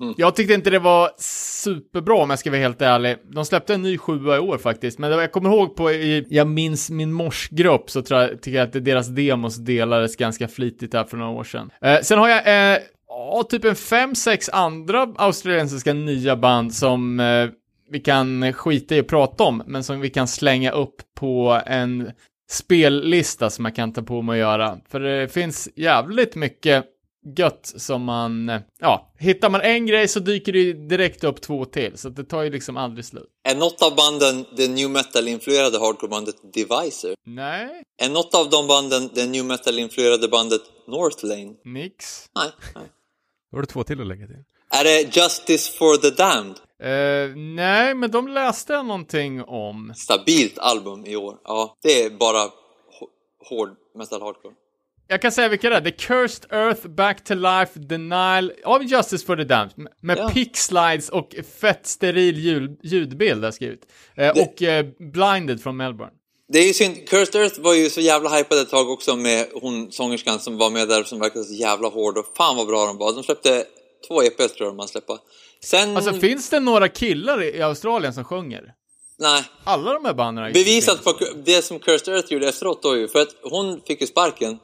Mm. 0.00 0.14
Jag 0.16 0.36
tyckte 0.36 0.54
inte 0.54 0.70
det 0.70 0.78
var 0.78 1.10
superbra 1.18 2.14
om 2.16 2.30
jag 2.30 2.38
ska 2.38 2.50
vara 2.50 2.60
helt 2.60 2.82
ärlig. 2.82 3.16
De 3.32 3.44
släppte 3.44 3.74
en 3.74 3.82
ny 3.82 3.98
sjua 3.98 4.36
i 4.36 4.38
år 4.38 4.58
faktiskt, 4.58 4.98
men 4.98 5.10
det 5.10 5.20
jag 5.20 5.32
kommer 5.32 5.50
ihåg 5.50 5.76
på, 5.76 5.90
i, 5.90 6.26
jag 6.30 6.46
minns 6.46 6.90
min 6.90 7.12
morsgrupp 7.12 7.90
så 7.90 8.02
tror 8.02 8.20
jag, 8.20 8.42
tycker 8.42 8.58
jag 8.58 8.66
att 8.66 8.84
deras 8.84 9.08
demos 9.08 9.56
delades 9.56 10.16
ganska 10.16 10.48
flitigt 10.48 10.94
här 10.94 11.04
för 11.04 11.16
några 11.16 11.30
år 11.30 11.44
sedan. 11.44 11.70
Eh, 11.82 12.00
sen 12.00 12.18
har 12.18 12.28
jag, 12.28 12.46
eh, 12.46 12.78
ja, 13.08 13.42
typ 13.50 13.64
en 13.64 13.76
fem, 13.76 14.14
sex 14.14 14.48
andra 14.48 15.14
australiensiska 15.16 15.92
nya 15.92 16.36
band 16.36 16.74
som 16.74 17.20
eh, 17.20 17.48
vi 17.90 18.00
kan 18.00 18.52
skita 18.52 18.96
i 18.96 19.00
att 19.00 19.08
prata 19.08 19.44
om, 19.44 19.62
men 19.66 19.84
som 19.84 20.00
vi 20.00 20.10
kan 20.10 20.28
slänga 20.28 20.70
upp 20.70 20.96
på 21.16 21.60
en 21.66 22.10
spellista 22.50 23.50
som 23.50 23.64
jag 23.64 23.74
kan 23.74 23.92
ta 23.92 24.02
på 24.02 24.22
mig 24.22 24.42
att 24.42 24.48
göra. 24.48 24.78
För 24.88 25.00
det 25.00 25.28
finns 25.28 25.68
jävligt 25.76 26.34
mycket 26.36 26.84
gött 27.36 27.72
som 27.76 28.02
man, 28.04 28.48
eh, 28.48 28.60
ja, 28.80 29.12
hittar 29.18 29.50
man 29.50 29.60
en 29.60 29.86
grej 29.86 30.08
så 30.08 30.20
dyker 30.20 30.52
det 30.52 30.72
direkt 30.72 31.24
upp 31.24 31.40
två 31.40 31.64
till, 31.64 31.98
så 31.98 32.08
det 32.08 32.24
tar 32.24 32.42
ju 32.42 32.50
liksom 32.50 32.76
aldrig 32.76 33.04
slut. 33.04 33.28
Är 33.48 33.54
något 33.54 33.82
av 33.82 33.96
banden 33.96 34.44
det 34.56 34.68
new 34.68 34.90
metal-influerade 34.90 35.78
hardcore-bandet 35.78 36.34
Divisor? 36.54 37.14
Nej, 37.26 37.82
Är 38.02 38.08
något 38.10 38.34
av 38.34 38.50
de 38.50 38.66
banden 38.66 39.10
det 39.14 39.26
new 39.26 39.44
metal-influerade 39.44 40.28
bandet 40.28 40.60
Northlane? 40.88 41.54
nix. 41.64 42.26
Nej. 42.34 42.48
nej. 42.74 42.84
Då 43.50 43.56
har 43.56 43.60
du 43.62 43.66
två 43.66 43.84
till 43.84 44.00
att 44.00 44.06
lägga 44.06 44.26
till. 44.26 44.44
Är 44.72 44.84
det 44.84 45.16
Justice 45.16 45.72
for 45.78 45.96
the 45.96 46.10
Damned? 46.10 46.56
Eh, 46.82 47.36
nej, 47.36 47.94
men 47.94 48.10
de 48.10 48.28
läste 48.28 48.72
jag 48.72 48.86
någonting 48.86 49.42
om. 49.44 49.92
Stabilt 49.96 50.58
album 50.58 51.06
i 51.06 51.16
år. 51.16 51.36
Ja, 51.44 51.76
det 51.82 52.02
är 52.04 52.10
bara 52.10 52.38
hå- 52.44 53.10
hård 53.48 53.68
metal 53.94 54.22
hardcore. 54.22 54.54
Jag 55.10 55.22
kan 55.22 55.32
säga 55.32 55.48
vilka 55.48 55.70
det 55.70 55.76
är. 55.76 55.80
The 55.80 55.90
Cursed 55.90 56.52
Earth, 56.52 56.88
Back 56.88 57.24
to 57.24 57.34
Life, 57.34 57.78
Denial 57.78 58.52
av 58.64 58.82
Justice 58.84 59.26
for 59.26 59.36
the 59.36 59.44
Damned. 59.44 59.72
Med 60.02 60.18
Ja. 60.18 60.28
pick 60.30 60.56
slides 60.56 61.08
och 61.08 61.34
fett 61.60 61.86
steril 61.86 62.38
ljud, 62.38 62.80
ljudbild 62.82 63.44
har 63.44 63.50
skrivit. 63.50 63.80
Eh, 64.16 64.34
Det- 64.34 64.42
Och 64.42 64.62
eh, 64.62 64.86
Blinded 64.98 65.62
från 65.62 65.76
Melbourne. 65.76 66.12
Det 66.52 66.58
är 66.58 66.66
ju 66.66 66.72
synd, 66.72 67.08
Cursed 67.08 67.40
Earth 67.42 67.60
var 67.60 67.74
ju 67.74 67.90
så 67.90 68.00
jävla 68.00 68.30
hypad 68.30 68.58
ett 68.58 68.70
tag 68.70 68.90
också 68.90 69.16
med 69.16 69.46
hon 69.62 69.92
sångerskan 69.92 70.38
som 70.38 70.58
var 70.58 70.70
med 70.70 70.88
där 70.88 71.02
som 71.04 71.20
verkade 71.20 71.44
så 71.44 71.54
jävla 71.54 71.88
hård 71.88 72.18
och 72.18 72.26
fan 72.36 72.56
vad 72.56 72.66
bra 72.66 72.86
de 72.86 72.98
var. 72.98 73.12
De 73.12 73.22
släppte 73.22 73.64
två 74.08 74.22
EPs 74.22 74.52
tror 74.54 74.68
jag 74.68 74.76
man 74.76 74.88
släppa. 74.88 75.18
Sen... 75.64 75.96
Alltså 75.96 76.12
finns 76.12 76.50
det 76.50 76.60
några 76.60 76.88
killar 76.88 77.42
i 77.42 77.62
Australien 77.62 78.14
som 78.14 78.24
sjunger? 78.24 78.72
Nej, 79.18 79.42
Alla 79.64 79.92
de 79.92 80.04
här 80.04 80.14
banden 80.14 80.52
bevisat 80.52 81.04
på 81.04 81.12
det 81.44 81.64
som 81.64 81.78
Cursed 81.78 82.14
Earth 82.14 82.32
gjorde 82.32 82.48
efteråt 82.48 82.82
då 82.82 82.96
ju. 82.96 83.08
För 83.08 83.18
att 83.22 83.34
hon 83.42 83.80
fick 83.86 84.00
ju 84.00 84.06
sparken. 84.06 84.58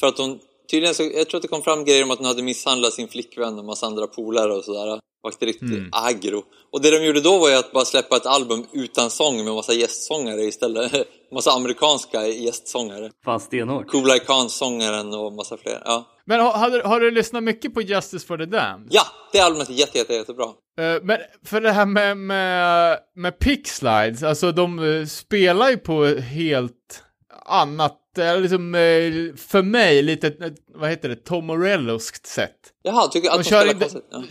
För 0.00 0.06
att 0.06 0.18
hon, 0.18 0.38
tydligen 0.70 0.94
så, 0.94 1.02
jag 1.02 1.28
tror 1.28 1.38
att 1.38 1.42
det 1.42 1.48
kom 1.48 1.62
fram 1.62 1.84
grejer 1.84 2.04
om 2.04 2.10
att 2.10 2.18
hon 2.18 2.26
hade 2.26 2.42
misshandlat 2.42 2.92
sin 2.92 3.08
flickvän 3.08 3.58
och 3.58 3.64
massa 3.64 3.86
andra 3.86 4.06
polare 4.06 4.52
och 4.52 4.64
sådär. 4.64 5.00
Vakte 5.22 5.46
riktigt 5.46 5.70
Mm. 5.70 5.88
aggro. 5.92 6.42
Och 6.72 6.82
det 6.82 6.90
de 6.98 7.04
gjorde 7.06 7.20
då 7.20 7.38
var 7.38 7.48
ju 7.48 7.54
att 7.54 7.72
bara 7.72 7.84
släppa 7.84 8.16
ett 8.16 8.26
album 8.26 8.66
utan 8.72 9.10
sång 9.10 9.44
med 9.44 9.54
massa 9.54 9.72
gästsångare 9.72 10.40
istället. 10.42 10.92
massa 11.32 11.50
amerikanska 11.50 12.26
gästsångare. 12.26 13.10
Fan 13.24 13.40
stenhårt. 13.40 13.88
Kublai 13.88 14.18
Khan-sångaren 14.18 15.14
och 15.14 15.32
massa 15.32 15.56
fler. 15.56 15.82
Ja. 15.84 16.06
Men 16.24 16.40
har, 16.40 16.52
har, 16.52 16.70
du, 16.70 16.82
har 16.82 17.00
du 17.00 17.10
lyssnat 17.10 17.42
mycket 17.42 17.74
på 17.74 17.80
Justice 17.82 18.26
for 18.26 18.38
the 18.38 18.44
Damned? 18.46 18.88
ja, 18.90 19.02
det 19.32 19.40
albumet 19.40 19.68
är 19.68 19.72
jätte, 19.72 19.98
jätte, 19.98 20.14
jättebra. 20.14 20.44
Eh, 20.80 21.02
men 21.02 21.18
för 21.44 21.60
det 21.60 21.72
här 21.72 21.86
med, 21.86 22.16
med, 22.16 22.98
med 23.16 23.38
pick 23.38 23.68
slides, 23.68 24.22
alltså 24.22 24.52
de 24.52 24.78
eh, 24.78 25.06
spelar 25.06 25.70
ju 25.70 25.76
på 25.76 26.04
helt 26.06 27.02
annat, 27.46 27.96
eller 28.18 28.40
liksom 28.40 28.74
eh, 28.74 29.36
för 29.36 29.62
mig 29.62 30.02
lite, 30.02 30.26
eh, 30.26 30.52
vad 30.74 30.90
heter 30.90 31.08
det, 31.08 31.16
Tom 31.16 31.46
Morelloskt 31.46 32.26
sätt. 32.26 32.56
Jaha, 32.82 33.08
tycker 33.08 33.28
att 33.30 33.34
De 33.36 33.42
de, 33.42 33.50
kör 33.50 33.60
spelar 33.68 33.84
inte? 33.84 34.00
Ja. 34.10 34.22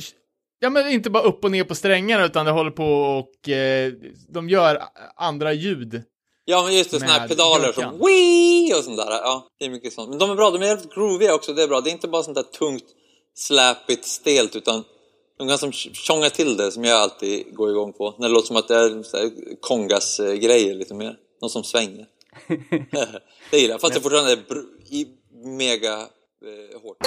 ja 0.60 0.70
men 0.70 0.90
inte 0.92 1.10
bara 1.10 1.24
upp 1.24 1.44
och 1.44 1.52
ner 1.52 1.64
på 1.64 1.76
strängarna 1.76 2.26
utan 2.26 2.46
det 2.46 2.52
håller 2.52 2.72
på 2.72 2.86
och 2.94 3.50
eh, 3.50 3.94
de 4.30 4.50
gör 4.50 4.84
andra 5.16 5.54
ljud. 5.54 6.04
ja, 6.46 6.64
men 6.64 6.76
just 6.78 6.92
det, 6.92 7.00
såna 7.00 7.12
här 7.12 7.28
pedaler 7.28 7.72
som. 7.72 8.00
Wii 8.06 8.74
och 8.74 8.84
sånt 8.84 8.98
där. 8.98 9.12
Ja, 9.12 9.48
det 9.60 9.66
är 9.66 9.70
mycket 9.70 9.94
sånt. 9.94 10.10
Men 10.10 10.20
de 10.20 10.32
är 10.32 10.36
bra, 10.36 10.52
de 10.52 10.62
är 10.62 10.66
jävligt 10.66 10.94
grooviga 10.94 11.34
också, 11.36 11.54
det 11.54 11.64
är 11.64 11.68
bra. 11.68 11.82
Det 11.82 11.90
är 11.90 11.92
inte 11.92 12.08
bara 12.08 12.24
sånt 12.24 12.36
där 12.36 12.44
tungt, 12.44 12.86
släpigt, 13.36 14.06
stelt, 14.06 14.56
utan 14.56 14.84
de 15.38 15.48
kan 15.48 15.58
som 15.58 15.72
tjonga 15.72 16.30
till 16.30 16.58
det, 16.58 16.72
som 16.72 16.84
jag 16.84 16.98
alltid 16.98 17.56
går 17.56 17.70
igång 17.70 17.94
på. 17.94 18.16
När 18.18 18.28
det 18.28 18.34
låter 18.34 18.48
som 18.48 18.56
att 18.56 18.68
det 18.68 18.76
är 18.76 19.04
kongas-grejer 19.62 20.76
lite 20.76 20.94
mer. 20.94 21.16
Någon 21.42 21.50
som 21.50 21.64
svänger. 21.64 22.06
Det 23.52 23.58
gillar 23.58 23.74
jag, 23.74 23.82
fast 23.82 23.94
det 23.94 24.02
fortfarande 24.02 24.32
är 24.32 24.38
i 24.90 25.08
mega 25.44 25.94
eh, 25.94 26.82
hårt. 26.82 26.98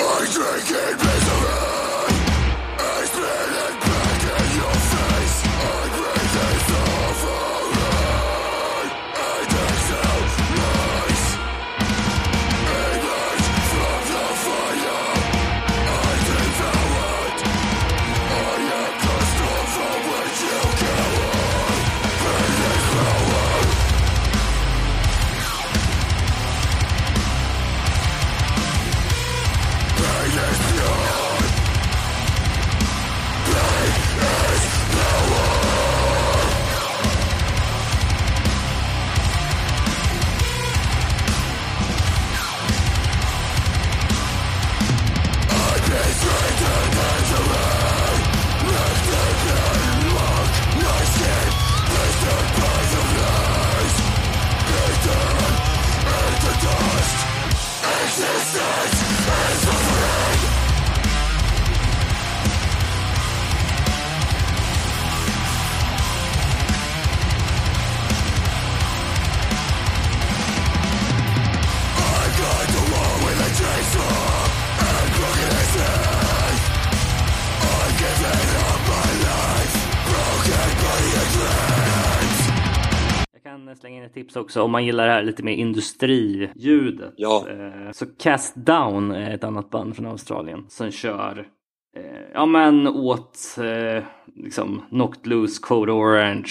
Kan 83.53 83.77
slänga 83.77 83.97
in 83.97 84.03
ett 84.05 84.15
tips 84.15 84.37
också 84.37 84.63
om 84.63 84.71
man 84.71 84.85
gillar 84.85 85.07
det 85.07 85.13
här 85.13 85.23
lite 85.23 85.43
mer 85.43 85.53
industriljudet. 85.53 87.15
Ja. 87.17 87.45
Eh, 87.49 87.91
Så 87.93 88.07
Cast 88.07 88.57
Down 88.57 89.11
är 89.11 89.35
ett 89.35 89.45
annat 89.45 89.71
band 89.71 89.97
från 89.97 90.07
Australien 90.07 90.65
som 90.69 90.91
kör 90.91 91.49
eh, 91.97 92.03
ja 92.35 92.47
men 92.47 92.89
åt 92.89 93.39
eh, 93.59 94.03
liksom 94.35 94.83
Knocked 94.91 95.27
Loose, 95.27 95.63
Code 95.63 95.93
Orange 95.93 96.51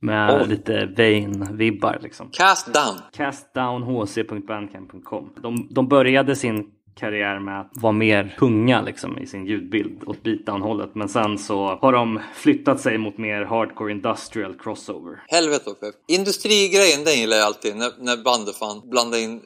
med 0.00 0.42
Oj. 0.42 0.48
lite 0.48 0.86
Vain-vibbar 0.86 1.98
liksom. 2.02 2.28
Cast 2.32 2.74
down. 2.74 2.98
Castdownhc.bandcamp.com. 3.12 5.30
De, 5.42 5.68
de 5.70 5.88
började 5.88 6.36
sin 6.36 6.70
karriär 6.94 7.38
med 7.38 7.60
att 7.60 7.70
vara 7.72 7.92
mer 7.92 8.34
tunga 8.38 8.82
liksom, 8.82 9.18
i 9.18 9.26
sin 9.26 9.46
ljudbild 9.46 10.02
åt 10.06 10.22
beatdown-hållet. 10.22 10.90
Men 10.94 11.08
sen 11.08 11.38
så 11.38 11.78
har 11.82 11.92
de 11.92 12.20
flyttat 12.34 12.80
sig 12.80 12.98
mot 12.98 13.18
mer 13.18 13.44
hardcore 13.44 13.92
industrial 13.92 14.54
crossover. 14.58 15.22
Helvete 15.28 15.70
pepp. 15.80 15.94
Industrigrejen 16.08 17.04
den 17.04 17.14
gillar 17.14 17.36
jag 17.36 17.46
alltid 17.46 17.76
när, 17.76 17.90
när 17.98 18.16
bandet 18.16 18.56
fan 18.56 18.90
blandar 18.90 19.18
in 19.18 19.40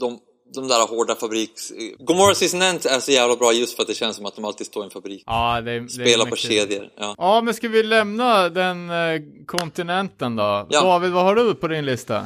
de, 0.00 0.18
de 0.54 0.68
där 0.68 0.88
hårda 0.88 1.14
fabriks... 1.14 1.72
Gomorrah 1.98 2.34
Season 2.34 2.62
End 2.62 2.86
är 2.86 3.00
så 3.00 3.12
jävla 3.12 3.36
bra 3.36 3.52
just 3.52 3.76
för 3.76 3.82
att 3.82 3.88
det 3.88 3.94
känns 3.94 4.16
som 4.16 4.26
att 4.26 4.36
de 4.36 4.44
alltid 4.44 4.66
står 4.66 4.82
i 4.82 4.84
en 4.84 4.90
fabrik. 4.90 5.22
Ja, 5.26 5.60
det, 5.60 5.80
det 5.80 5.88
Spelar 5.88 6.26
på 6.26 6.36
kedjor. 6.36 6.88
Ja. 6.96 7.14
Ja, 7.18 7.40
men 7.40 7.54
ska 7.54 7.68
vi 7.68 7.82
lämna 7.82 8.48
den 8.48 8.90
eh, 8.90 9.20
kontinenten 9.46 10.36
då? 10.36 10.66
Ja. 10.70 10.80
David, 10.80 11.12
vad 11.12 11.24
har 11.24 11.34
du 11.34 11.54
på 11.54 11.68
din 11.68 11.84
lista? 11.84 12.16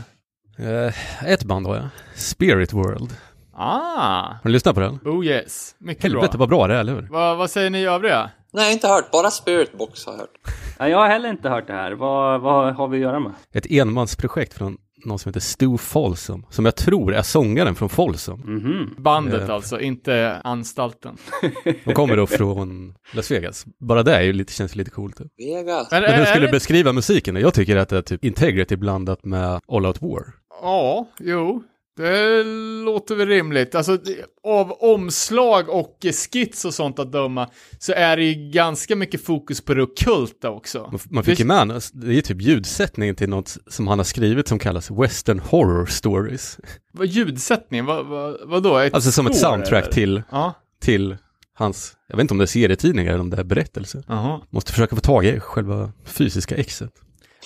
Eh, 0.59 1.33
ett 1.33 1.45
band 1.45 1.67
har 1.67 1.77
jag. 1.77 1.89
Spirit 2.17 2.73
World. 2.73 3.11
Ah, 3.59 4.23
Har 4.23 4.39
ni 4.45 4.51
lyssnat 4.51 4.75
på 4.75 4.81
den? 4.81 4.99
oh 5.05 5.27
yes. 5.27 5.75
Mycket 5.79 6.03
Helvete 6.03 6.29
bra. 6.31 6.39
vad 6.39 6.49
bra 6.49 6.67
det 6.67 6.75
är, 6.75 6.79
eller 6.81 6.95
hur? 6.95 7.09
Vad, 7.11 7.39
vad 7.39 7.51
säger 7.51 7.71
ni 7.71 7.85
övriga? 7.85 8.31
Nej, 8.53 8.73
inte 8.73 8.89
hört. 8.89 9.11
Bara 9.11 9.31
Spirit 9.31 9.79
Box 9.79 10.07
har 10.07 10.13
jag 10.13 10.21
hört. 10.21 10.31
Ja, 10.79 10.89
jag 10.89 10.99
har 10.99 11.09
heller 11.09 11.31
inte 11.31 11.49
hört 11.49 11.67
det 11.67 11.73
här. 11.73 11.93
Vad, 11.93 12.41
vad 12.41 12.75
har 12.75 12.89
vi 12.89 12.97
att 12.97 13.03
göra 13.03 13.21
med? 13.21 13.33
Ett 13.53 13.67
enmansprojekt 13.71 14.55
från 14.55 14.77
någon 15.05 15.19
som 15.19 15.29
heter 15.31 15.41
Stu 15.41 15.79
Folsom, 15.79 16.47
som 16.51 16.65
jag 16.65 16.77
tror 16.77 17.15
är 17.15 17.23
sångaren 17.23 17.75
från 17.75 17.89
Folsom. 17.89 18.41
Mhm. 18.41 18.95
Bandet 18.99 19.49
Eh. 19.49 19.55
alltså, 19.55 19.81
inte 19.81 20.41
anstalten. 20.45 21.17
De 21.85 21.95
kommer 21.95 22.17
då 22.17 22.27
från 22.27 22.95
Las 23.13 23.31
Vegas. 23.31 23.65
Bara 23.81 24.03
det 24.03 24.15
är 24.17 24.23
ju 24.23 24.33
lite, 24.33 24.53
känns 24.53 24.77
lite 24.77 24.91
coolt. 24.91 25.21
Vegas. 25.39 25.91
Men, 25.91 26.03
Men 26.03 26.15
hur 26.15 26.25
skulle 26.25 26.47
du 26.47 26.53
beskriva 26.53 26.93
musiken? 26.93 27.37
Jag 27.37 27.55
tycker 27.55 27.77
att 27.77 27.89
det 27.89 27.97
är 27.97 28.03
typ 28.03 28.25
Integrity 28.25 28.77
blandat 28.77 29.25
med 29.25 29.61
All 29.69 29.87
Out 29.87 30.03
War. 30.03 30.25
Ja, 30.63 31.09
jo. 31.21 31.63
Det 32.03 32.45
låter 32.85 33.15
väl 33.15 33.29
rimligt. 33.29 33.75
Alltså, 33.75 33.99
av 34.45 34.73
omslag 34.73 35.69
och 35.69 35.99
skits 36.33 36.65
och 36.65 36.75
sånt 36.75 36.99
att 36.99 37.13
döma 37.13 37.49
så 37.79 37.93
är 37.93 38.17
det 38.17 38.25
ju 38.25 38.51
ganska 38.51 38.97
mycket 38.97 39.25
fokus 39.25 39.61
på 39.61 39.75
det 39.75 39.83
ockulta 39.83 40.51
också. 40.51 40.89
Man, 40.93 41.01
man 41.11 41.25
fick 41.25 41.39
ju 41.39 41.45
med, 41.45 41.73
alltså, 41.73 41.97
det 41.97 42.19
är 42.19 42.21
typ 42.23 42.41
ljudsättningen 42.43 43.15
till 43.15 43.29
något 43.29 43.57
som 43.67 43.89
han 43.89 43.99
har 43.99 44.05
skrivit 44.05 44.49
som 44.49 44.59
kallas 44.59 44.91
Western 44.91 45.39
Horror 45.39 45.87
Stories. 45.87 46.59
Vad 46.93 47.07
ljudsättning? 47.07 47.85
Vad, 47.85 48.07
vad, 48.07 48.37
vadå? 48.45 48.79
Ett 48.79 48.95
Alltså 48.95 49.13
som 49.13 49.27
ett 49.27 49.37
soundtrack 49.37 49.85
eller? 49.85 49.93
till, 49.93 50.23
Ja, 50.31 50.55
till 50.81 51.17
hans, 51.55 51.97
jag 52.09 52.17
vet 52.17 52.21
inte 52.21 52.35
om 52.35 52.39
det 52.39 52.45
är 52.45 52.47
serietidningar 52.47 53.13
eller 53.13 53.21
om 53.21 53.31
det 53.31 53.37
är 53.37 53.45
berättelser. 53.45 54.05
jaha. 54.09 54.41
Måste 54.51 54.73
försöka 54.73 54.97
få 54.97 55.03
tag 55.03 55.25
i 55.27 55.41
själva 55.41 55.93
fysiska 56.05 56.57
exet. 56.57 56.93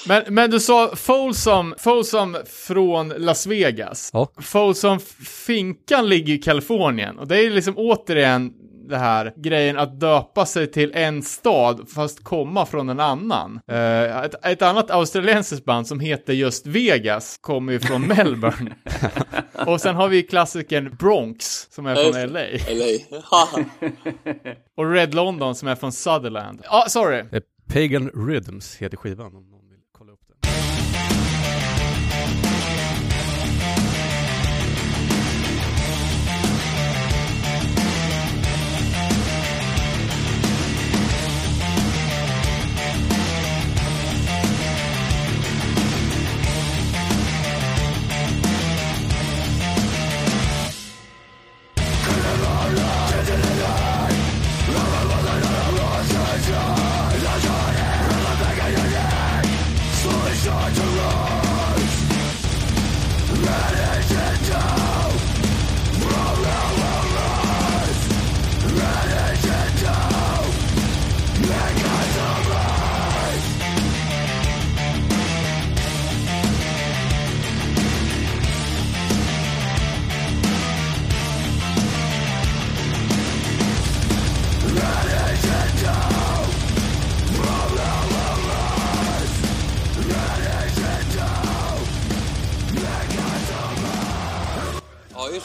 Men, 0.06 0.22
men 0.28 0.50
du 0.50 0.60
sa 0.60 0.96
Folsom, 0.96 1.74
Folsom 1.78 2.36
från 2.46 3.08
Las 3.08 3.46
Vegas. 3.46 4.10
Ja. 4.12 4.28
Folsom 4.40 4.98
Finkan 5.46 6.08
ligger 6.08 6.34
i 6.34 6.38
Kalifornien. 6.38 7.18
Och 7.18 7.28
det 7.28 7.38
är 7.46 7.50
liksom 7.50 7.74
återigen 7.76 8.52
det 8.88 8.96
här 8.96 9.32
grejen 9.36 9.78
att 9.78 10.00
döpa 10.00 10.46
sig 10.46 10.66
till 10.66 10.92
en 10.94 11.22
stad 11.22 11.88
fast 11.94 12.24
komma 12.24 12.66
från 12.66 12.88
en 12.88 13.00
annan. 13.00 13.60
Eh, 13.68 14.22
ett, 14.24 14.46
ett 14.46 14.62
annat 14.62 14.90
australiensiskt 14.90 15.64
band 15.64 15.86
som 15.86 16.00
heter 16.00 16.32
just 16.32 16.66
Vegas 16.66 17.38
kommer 17.40 17.72
ju 17.72 17.80
från 17.80 18.02
Melbourne. 18.06 18.74
och 19.66 19.80
sen 19.80 19.94
har 19.94 20.08
vi 20.08 20.22
klassikern 20.22 20.96
Bronx 20.98 21.66
som 21.70 21.86
är 21.86 21.94
från 21.94 22.32
LA. 22.32 22.40
LA. 22.68 23.66
Och 24.76 24.92
Red 24.92 25.14
London 25.14 25.54
som 25.54 25.68
är 25.68 25.74
från 25.74 25.92
Sutherland. 25.92 26.60
Ja, 26.64 26.84
ah, 26.86 26.88
sorry. 26.88 27.24
Är 27.32 27.42
Pagan 27.72 28.10
Rhythms 28.28 28.76
heter 28.76 28.96
skivan 28.96 29.32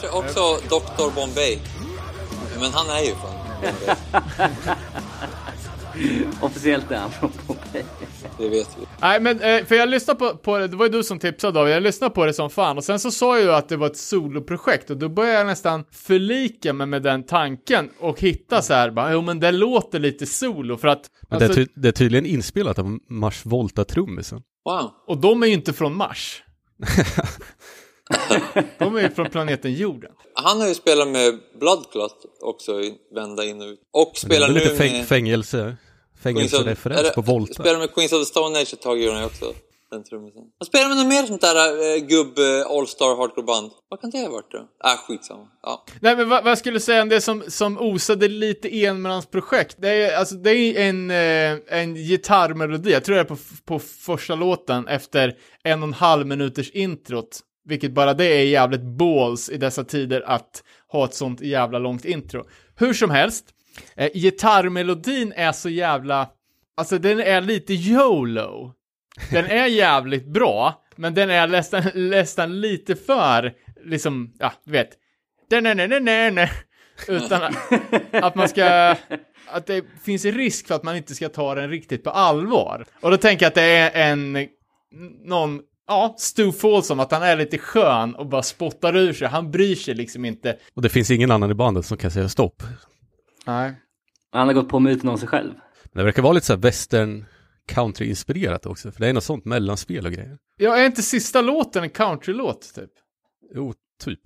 Det. 0.01 0.09
Också 0.09 0.39
Dr. 0.69 1.15
Bombay. 1.15 1.59
Men 2.59 2.71
han 2.73 2.89
är 2.89 3.01
ju 3.01 3.15
från 3.15 3.31
Bombay. 3.31 3.95
Officiellt 6.41 6.91
är 6.91 6.97
han 6.97 7.11
från 7.11 7.31
Pompeji. 7.47 7.85
Det 8.37 8.49
vet 8.49 8.77
vi. 8.79 8.85
Nej, 9.01 9.19
men 9.19 9.41
eh, 9.41 9.65
för 9.65 9.75
jag 9.75 9.89
lyssnade 9.89 10.19
på, 10.19 10.37
på 10.37 10.57
det, 10.57 10.67
det 10.67 10.75
var 10.75 10.85
ju 10.85 10.91
du 10.91 11.03
som 11.03 11.19
tipsade 11.19 11.53
David, 11.59 11.73
jag 11.75 11.83
lyssnade 11.83 12.13
på 12.15 12.25
det 12.25 12.33
som 12.33 12.49
fan 12.49 12.77
och 12.77 12.83
sen 12.83 12.99
så 12.99 13.11
sa 13.11 13.35
jag 13.37 13.43
ju 13.43 13.51
att 13.53 13.69
det 13.69 13.77
var 13.77 13.87
ett 13.87 13.97
soloprojekt 13.97 14.89
och 14.89 14.97
då 14.97 15.09
började 15.09 15.37
jag 15.37 15.47
nästan 15.47 15.83
förlika 15.91 16.73
mig 16.73 16.87
med 16.87 17.03
den 17.03 17.25
tanken 17.25 17.89
och 17.99 18.19
hitta 18.19 18.61
så 18.61 18.73
här, 18.73 18.91
bara, 18.91 19.11
jo 19.13 19.21
men 19.21 19.39
det 19.39 19.51
låter 19.51 19.99
lite 19.99 20.25
solo 20.25 20.77
för 20.77 20.87
att, 20.87 21.01
Men 21.29 21.39
det, 21.39 21.45
är 21.45 21.49
alltså, 21.49 21.65
ty- 21.65 21.71
det 21.75 21.87
är 21.87 21.91
tydligen 21.91 22.25
inspelat 22.25 22.79
av 22.79 22.97
Mars 23.09 23.45
Volta-trummisen. 23.45 24.41
Wow. 24.65 24.91
och 25.07 25.17
de 25.17 25.43
är 25.43 25.47
ju 25.47 25.53
inte 25.53 25.73
från 25.73 25.95
Mars. 25.95 26.43
de 28.77 28.95
är 28.95 29.01
ju 29.01 29.09
från 29.09 29.29
planeten 29.29 29.73
jorden. 29.73 30.11
Han 30.33 30.61
har 30.61 30.67
ju 30.67 30.73
spelat 30.75 31.07
med 31.07 31.39
Bloodclot 31.59 32.25
också, 32.41 32.81
vända 33.15 33.45
in 33.45 33.61
och 33.61 33.67
ut. 33.67 33.79
Och 33.93 34.17
spelar 34.17 34.47
lite 34.47 34.69
nu 34.69 34.75
fäng- 34.75 34.91
med... 34.91 35.07
fängelse, 35.07 35.77
fängelsereferens 36.23 37.11
på 37.15 37.21
Volta. 37.21 37.53
Spelar 37.53 37.79
med 37.79 37.93
Queens 37.93 38.13
of 38.13 38.19
the 38.21 38.25
Stone 38.25 38.59
Age 38.59 38.73
ett 38.73 38.81
tag 38.81 38.99
gjorde 39.01 39.13
han 39.13 39.21
ju 39.21 39.25
också. 39.25 39.53
Den 39.91 40.03
trummisen. 40.03 40.41
Han 40.59 40.65
spelar 40.65 40.87
med 40.89 40.97
något 40.97 41.07
mer 41.07 41.23
sånt 41.23 41.41
där 41.41 41.95
äh, 41.95 42.01
gubb 42.05 42.39
äh, 42.39 42.77
All-Star 42.77 43.15
Hardcore-band. 43.17 43.71
Vad 43.89 44.01
kan 44.01 44.09
det 44.09 44.17
ha 44.17 44.29
varit 44.29 44.51
då? 44.51 44.57
Äh, 44.57 44.97
skitsamma. 45.07 45.47
Ja. 45.63 45.85
Nej 46.01 46.15
men 46.15 46.29
vad, 46.29 46.43
vad 46.43 46.51
jag 46.51 46.57
skulle 46.57 46.79
säga 46.79 47.01
om 47.01 47.09
det 47.09 47.21
som, 47.21 47.43
som 47.47 47.77
osade 47.77 48.27
lite 48.27 48.85
enmansprojekt. 48.85 49.75
Det 49.79 49.89
är, 49.89 50.17
alltså, 50.17 50.35
det 50.35 50.51
är 50.51 50.89
en, 50.89 51.11
eh, 51.11 51.79
en 51.79 51.95
gitarrmelodi, 51.95 52.91
jag 52.91 53.03
tror 53.03 53.15
det 53.15 53.21
är 53.21 53.25
på, 53.25 53.37
på 53.65 53.79
första 53.79 54.35
låten 54.35 54.87
efter 54.87 55.37
en 55.63 55.83
och 55.83 55.87
en 55.87 55.93
halv 55.93 56.27
minuters 56.27 56.71
introt. 56.71 57.39
Vilket 57.67 57.91
bara 57.91 58.13
det 58.13 58.25
är 58.25 58.43
jävligt 58.45 58.81
balls 58.81 59.49
i 59.49 59.57
dessa 59.57 59.83
tider 59.83 60.23
att 60.25 60.63
ha 60.91 61.05
ett 61.05 61.13
sånt 61.13 61.41
jävla 61.41 61.79
långt 61.79 62.05
intro. 62.05 62.43
Hur 62.75 62.93
som 62.93 63.09
helst, 63.09 63.45
eh, 63.95 64.09
gitarrmelodin 64.13 65.33
är 65.35 65.51
så 65.51 65.69
jävla, 65.69 66.29
alltså 66.77 66.97
den 66.97 67.19
är 67.19 67.41
lite 67.41 67.73
YOLO. 67.73 68.73
Den 69.31 69.45
är 69.45 69.65
jävligt 69.67 70.27
bra, 70.27 70.83
men 70.95 71.13
den 71.13 71.29
är 71.29 71.47
nästan, 71.47 71.83
nästan 71.95 72.61
lite 72.61 72.95
för, 72.95 73.53
liksom, 73.85 74.33
ja, 74.39 74.53
du 74.65 74.71
vet. 74.71 74.89
Utan 77.07 77.43
att- 77.43 77.55
att 78.11 78.35
man 78.35 78.49
ska, 78.49 78.95
att 79.47 79.65
det 79.65 79.85
finns 80.03 80.25
en 80.25 80.31
risk 80.31 80.67
för 80.67 80.75
att 80.75 80.83
man 80.83 80.95
inte 80.95 81.15
ska 81.15 81.29
ta 81.29 81.55
den 81.55 81.69
riktigt 81.69 82.03
på 82.03 82.09
allvar. 82.09 82.85
Och 83.01 83.11
då 83.11 83.17
tänker 83.17 83.45
jag 83.45 83.47
att 83.49 83.55
det 83.55 83.61
är 83.63 84.11
en, 84.11 84.47
någon, 85.25 85.61
ja, 85.87 86.15
Stu 86.17 86.51
Folsom, 86.51 86.99
att 86.99 87.11
han 87.11 87.23
är 87.23 87.37
lite 87.37 87.57
skön 87.57 88.15
och 88.15 88.27
bara 88.27 88.43
spottar 88.43 88.95
ur 88.95 89.13
sig. 89.13 89.27
Han 89.27 89.51
bryr 89.51 89.75
sig 89.75 89.95
liksom 89.95 90.25
inte. 90.25 90.57
Och 90.73 90.81
det 90.81 90.89
finns 90.89 91.11
ingen 91.11 91.31
annan 91.31 91.51
i 91.51 91.53
bandet 91.53 91.85
som 91.85 91.97
kan 91.97 92.11
säga 92.11 92.29
stopp. 92.29 92.63
Nej. 93.45 93.73
Han 94.31 94.47
har 94.47 94.53
gått 94.53 94.69
på 94.69 94.79
myten 94.79 95.09
om 95.09 95.17
sig 95.17 95.27
själv. 95.27 95.53
Men 95.83 95.99
det 95.99 96.03
verkar 96.03 96.21
vara 96.21 96.33
lite 96.33 96.45
så 96.45 96.53
här 96.53 96.59
western 96.59 97.25
country-inspirerat 97.71 98.65
också. 98.65 98.91
För 98.91 98.99
det 98.99 99.07
är 99.07 99.13
något 99.13 99.23
sånt 99.23 99.45
mellanspel 99.45 100.05
och 100.05 100.11
grejer. 100.11 100.37
Ja, 100.57 100.77
är 100.77 100.85
inte 100.85 101.01
sista 101.01 101.41
låten 101.41 101.83
en 101.83 101.89
countrylåt 101.89 102.71
typ? 102.75 102.89
Jo, 103.55 103.73
typ. 104.03 104.19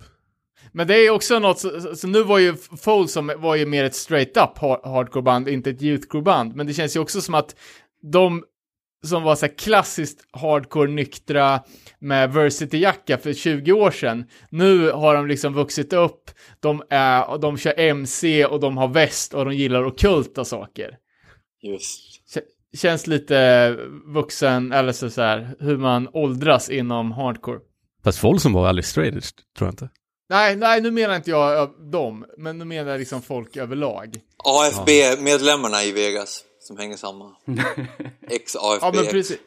Men 0.72 0.86
det 0.86 0.94
är 1.06 1.10
också 1.10 1.38
något, 1.38 1.58
så, 1.58 1.96
så 1.96 2.06
nu 2.08 2.22
var 2.22 2.38
ju 2.38 2.54
Folsom 2.80 3.32
var 3.36 3.54
ju 3.56 3.66
mer 3.66 3.84
ett 3.84 3.94
straight 3.94 4.36
up 4.36 4.58
har- 4.58 4.80
hardcore-band, 4.84 5.48
inte 5.48 5.70
ett 5.70 5.82
youthcore-band. 5.82 6.56
Men 6.56 6.66
det 6.66 6.74
känns 6.74 6.96
ju 6.96 7.00
också 7.00 7.20
som 7.20 7.34
att 7.34 7.56
de 8.12 8.44
som 9.06 9.22
var 9.22 9.34
så 9.34 9.46
här 9.46 9.54
klassiskt 9.58 10.20
hardcore 10.32 10.90
nyktra 10.90 11.60
med 11.98 12.30
Versity-jacka 12.30 13.16
för 13.18 13.32
20 13.32 13.72
år 13.72 13.90
sedan, 13.90 14.24
nu 14.50 14.90
har 14.90 15.14
de 15.14 15.26
liksom 15.26 15.54
vuxit 15.54 15.92
upp, 15.92 16.30
de, 16.60 16.82
är, 16.90 17.30
och 17.30 17.40
de 17.40 17.58
kör 17.58 17.74
MC 17.80 18.46
och 18.46 18.60
de 18.60 18.76
har 18.76 18.88
väst 18.88 19.34
och 19.34 19.44
de 19.44 19.54
gillar 19.54 19.84
ockulta 19.84 20.44
saker. 20.44 20.90
Just. 21.62 22.00
K- 22.34 22.40
Känns 22.76 23.06
lite 23.06 23.70
vuxen, 24.14 24.72
eller 24.72 24.92
så, 24.92 25.10
så 25.10 25.22
här, 25.22 25.54
hur 25.60 25.76
man 25.76 26.08
åldras 26.12 26.70
inom 26.70 27.12
hardcore. 27.12 27.58
Fast 28.04 28.18
folk 28.18 28.40
som 28.42 28.52
var 28.52 28.70
edge, 28.78 28.96
tror 29.58 29.66
jag 29.66 29.72
inte. 29.72 29.88
Nej, 30.30 30.56
nej, 30.56 30.80
nu 30.80 30.90
menar 30.90 31.16
inte 31.16 31.30
jag 31.30 31.52
ö, 31.58 31.66
dem, 31.92 32.24
men 32.38 32.58
nu 32.58 32.64
menar 32.64 32.90
jag 32.90 32.98
liksom 32.98 33.22
folk 33.22 33.56
överlag. 33.56 34.16
AFB-medlemmarna 34.44 35.82
i 35.82 35.92
Vegas 35.92 36.44
som 36.62 36.76
hänger 36.78 36.96
samman. 36.96 37.34
Ex-AFB. 38.28 38.78
Ja, 38.80 38.92
men 38.94 39.06
precis. 39.06 39.38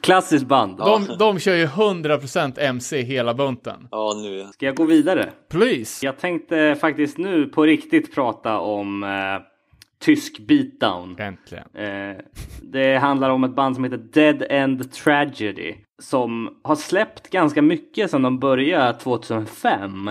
Klassiskt 0.00 0.46
band. 0.46 0.76
De, 0.78 1.06
de 1.18 1.38
kör 1.38 1.54
ju 1.54 1.66
100% 1.66 2.60
MC 2.60 3.02
hela 3.02 3.34
bunten. 3.34 3.88
Ja, 3.90 4.14
nu 4.22 4.38
ja. 4.38 4.46
Ska 4.46 4.66
jag 4.66 4.76
gå 4.76 4.84
vidare? 4.84 5.32
Please. 5.48 6.06
Jag 6.06 6.18
tänkte 6.18 6.76
faktiskt 6.80 7.18
nu 7.18 7.46
på 7.46 7.62
riktigt 7.62 8.14
prata 8.14 8.58
om 8.58 9.02
eh, 9.02 9.08
tysk 9.98 10.38
beatdown. 10.38 11.16
Äntligen. 11.18 11.64
Eh, 11.74 12.16
det 12.62 12.98
handlar 12.98 13.30
om 13.30 13.44
ett 13.44 13.54
band 13.54 13.74
som 13.74 13.84
heter 13.84 13.98
Dead 13.98 14.42
End 14.50 14.92
Tragedy. 14.92 15.74
Som 16.02 16.58
har 16.62 16.76
släppt 16.76 17.30
ganska 17.30 17.62
mycket 17.62 18.10
sedan 18.10 18.22
de 18.22 18.38
började 18.38 18.98
2005. 18.98 20.10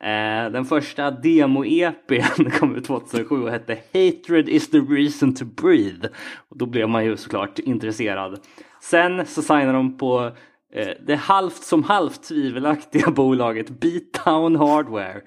Eh, 0.00 0.50
den 0.52 0.64
första 0.64 1.10
demo-EPn 1.10 2.50
kom 2.58 2.76
ut 2.76 2.84
2007 2.84 3.42
och 3.42 3.50
hette 3.50 3.78
Hatred 3.92 4.48
is 4.48 4.70
the 4.70 4.78
reason 4.78 5.34
to 5.34 5.44
breathe. 5.44 6.08
Och 6.48 6.58
då 6.58 6.66
blev 6.66 6.88
man 6.88 7.04
ju 7.04 7.16
såklart 7.16 7.58
intresserad. 7.58 8.38
Sen 8.80 9.26
så 9.26 9.42
signade 9.42 9.72
de 9.72 9.98
på 9.98 10.30
eh, 10.74 10.88
det 11.06 11.14
halvt 11.14 11.62
som 11.62 11.82
halvt 11.82 12.22
tvivelaktiga 12.22 13.10
bolaget 13.10 13.80
Beatdown 13.80 14.56
Hardware. 14.56 15.20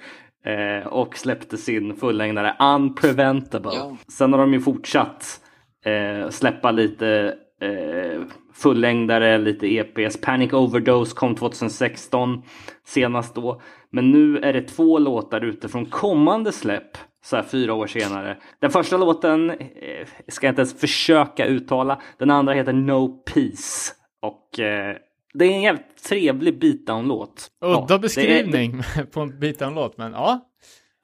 Eh, 0.45 0.88
och 0.88 1.18
släppte 1.18 1.57
sin 1.57 1.95
fullängdare 1.95 2.55
Unpreventable. 2.59 3.97
Sen 4.07 4.34
har 4.34 4.39
de 4.39 4.53
ju 4.53 4.61
fortsatt 4.61 5.41
släppa 6.30 6.72
lite 6.72 7.36
fullängdare, 8.57 9.37
lite 9.37 9.67
EPs. 9.67 10.21
Panic 10.21 10.53
Overdose 10.53 11.15
kom 11.15 11.35
2016 11.35 12.43
senast 12.85 13.35
då. 13.35 13.61
Men 13.89 14.11
nu 14.11 14.37
är 14.37 14.53
det 14.53 14.61
två 14.61 14.99
låtar 14.99 15.41
ute 15.45 15.69
från 15.69 15.85
kommande 15.85 16.51
släpp 16.51 16.97
så 17.25 17.35
här 17.35 17.43
fyra 17.43 17.73
år 17.73 17.87
senare. 17.87 18.37
Den 18.59 18.71
första 18.71 18.97
låten 18.97 19.49
eh, 19.49 20.07
ska 20.27 20.47
jag 20.47 20.51
inte 20.51 20.61
ens 20.61 20.79
försöka 20.79 21.45
uttala. 21.45 22.01
Den 22.17 22.31
andra 22.31 22.53
heter 22.53 22.73
No 22.73 23.07
Peace. 23.07 23.93
Och 24.21 24.59
eh, 24.59 24.95
det 25.34 25.45
är 25.45 25.51
en 25.51 25.61
jävligt 25.61 26.03
trevlig 26.03 26.59
beatdown-låt. 26.59 27.47
Ja, 27.61 27.67
Udda 27.67 27.95
det 27.95 27.99
beskrivning 27.99 28.81
på 29.13 29.21
en 29.21 29.39
beatdown-låt, 29.39 29.97
men 29.97 30.11
ja. 30.11 30.39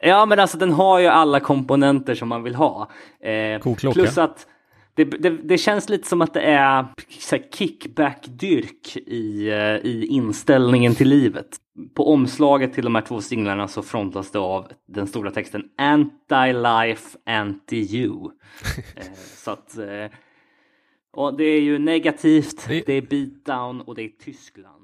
Ja 0.06 0.26
men 0.26 0.40
alltså 0.40 0.58
den 0.58 0.72
har 0.72 1.00
ju 1.00 1.08
alla 1.08 1.40
komponenter 1.40 2.16
som 2.16 2.30
man 2.30 2.44
vill 2.44 2.56
ha. 2.56 2.90
Eh, 3.22 3.60
Koklocka. 3.60 3.94
plus 3.94 4.18
att 4.18 4.48
det, 4.96 5.04
det, 5.04 5.30
det 5.30 5.58
känns 5.58 5.90
lite 5.90 6.08
som 6.08 6.22
att 6.22 6.34
det 6.34 6.42
är 6.42 6.86
kickback-dyrk 7.54 8.98
i, 8.98 9.50
eh, 9.50 9.58
i 9.92 10.06
inställningen 10.10 10.96
till 10.96 11.10
livet. 11.10 11.58
På 11.94 12.14
omslaget 12.14 12.74
till 12.74 12.84
de 12.84 12.96
här 12.96 13.02
två 13.02 13.22
singlarna 13.22 13.68
så 13.68 13.82
frontas 13.82 14.32
det 14.32 14.40
av 14.40 14.68
den 14.88 15.08
stora 15.08 15.32
texten 15.32 15.64
Anti-life, 15.82 17.16
anti-you. 17.30 18.26
eh, 18.96 19.04
så 19.38 19.52
att 19.52 19.78
eh, 19.78 20.18
och 21.16 21.38
det 21.38 21.44
är 21.44 21.62
ju 21.62 21.80
negativt, 21.80 22.66
Det- 22.68 22.84
det 22.86 22.94
är 22.94 23.02
beatdown 23.02 23.82
och 23.82 23.96
det 23.96 24.02
är 24.04 24.10
Tyskland. 24.24 24.84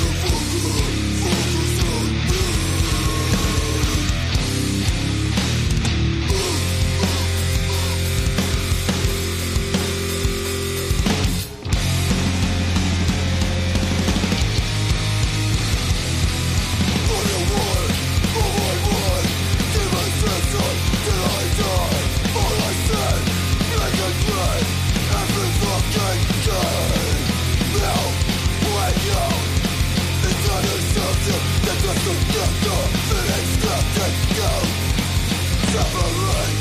suffering 35.81 36.57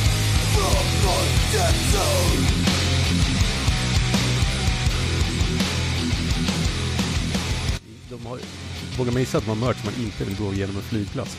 from 0.55 0.87
my 1.05 1.53
death 1.53 1.77
zone. 1.93 2.40
Vågar 8.99 9.13
man 9.13 9.21
gissa 9.21 9.39
att 9.39 9.47
har 9.47 9.55
merch 9.55 9.85
man 9.85 9.95
inte 10.05 10.25
vill 10.25 10.37
gå 10.47 10.53
igenom 10.53 10.77
en 10.77 10.83
flygplats 10.83 11.39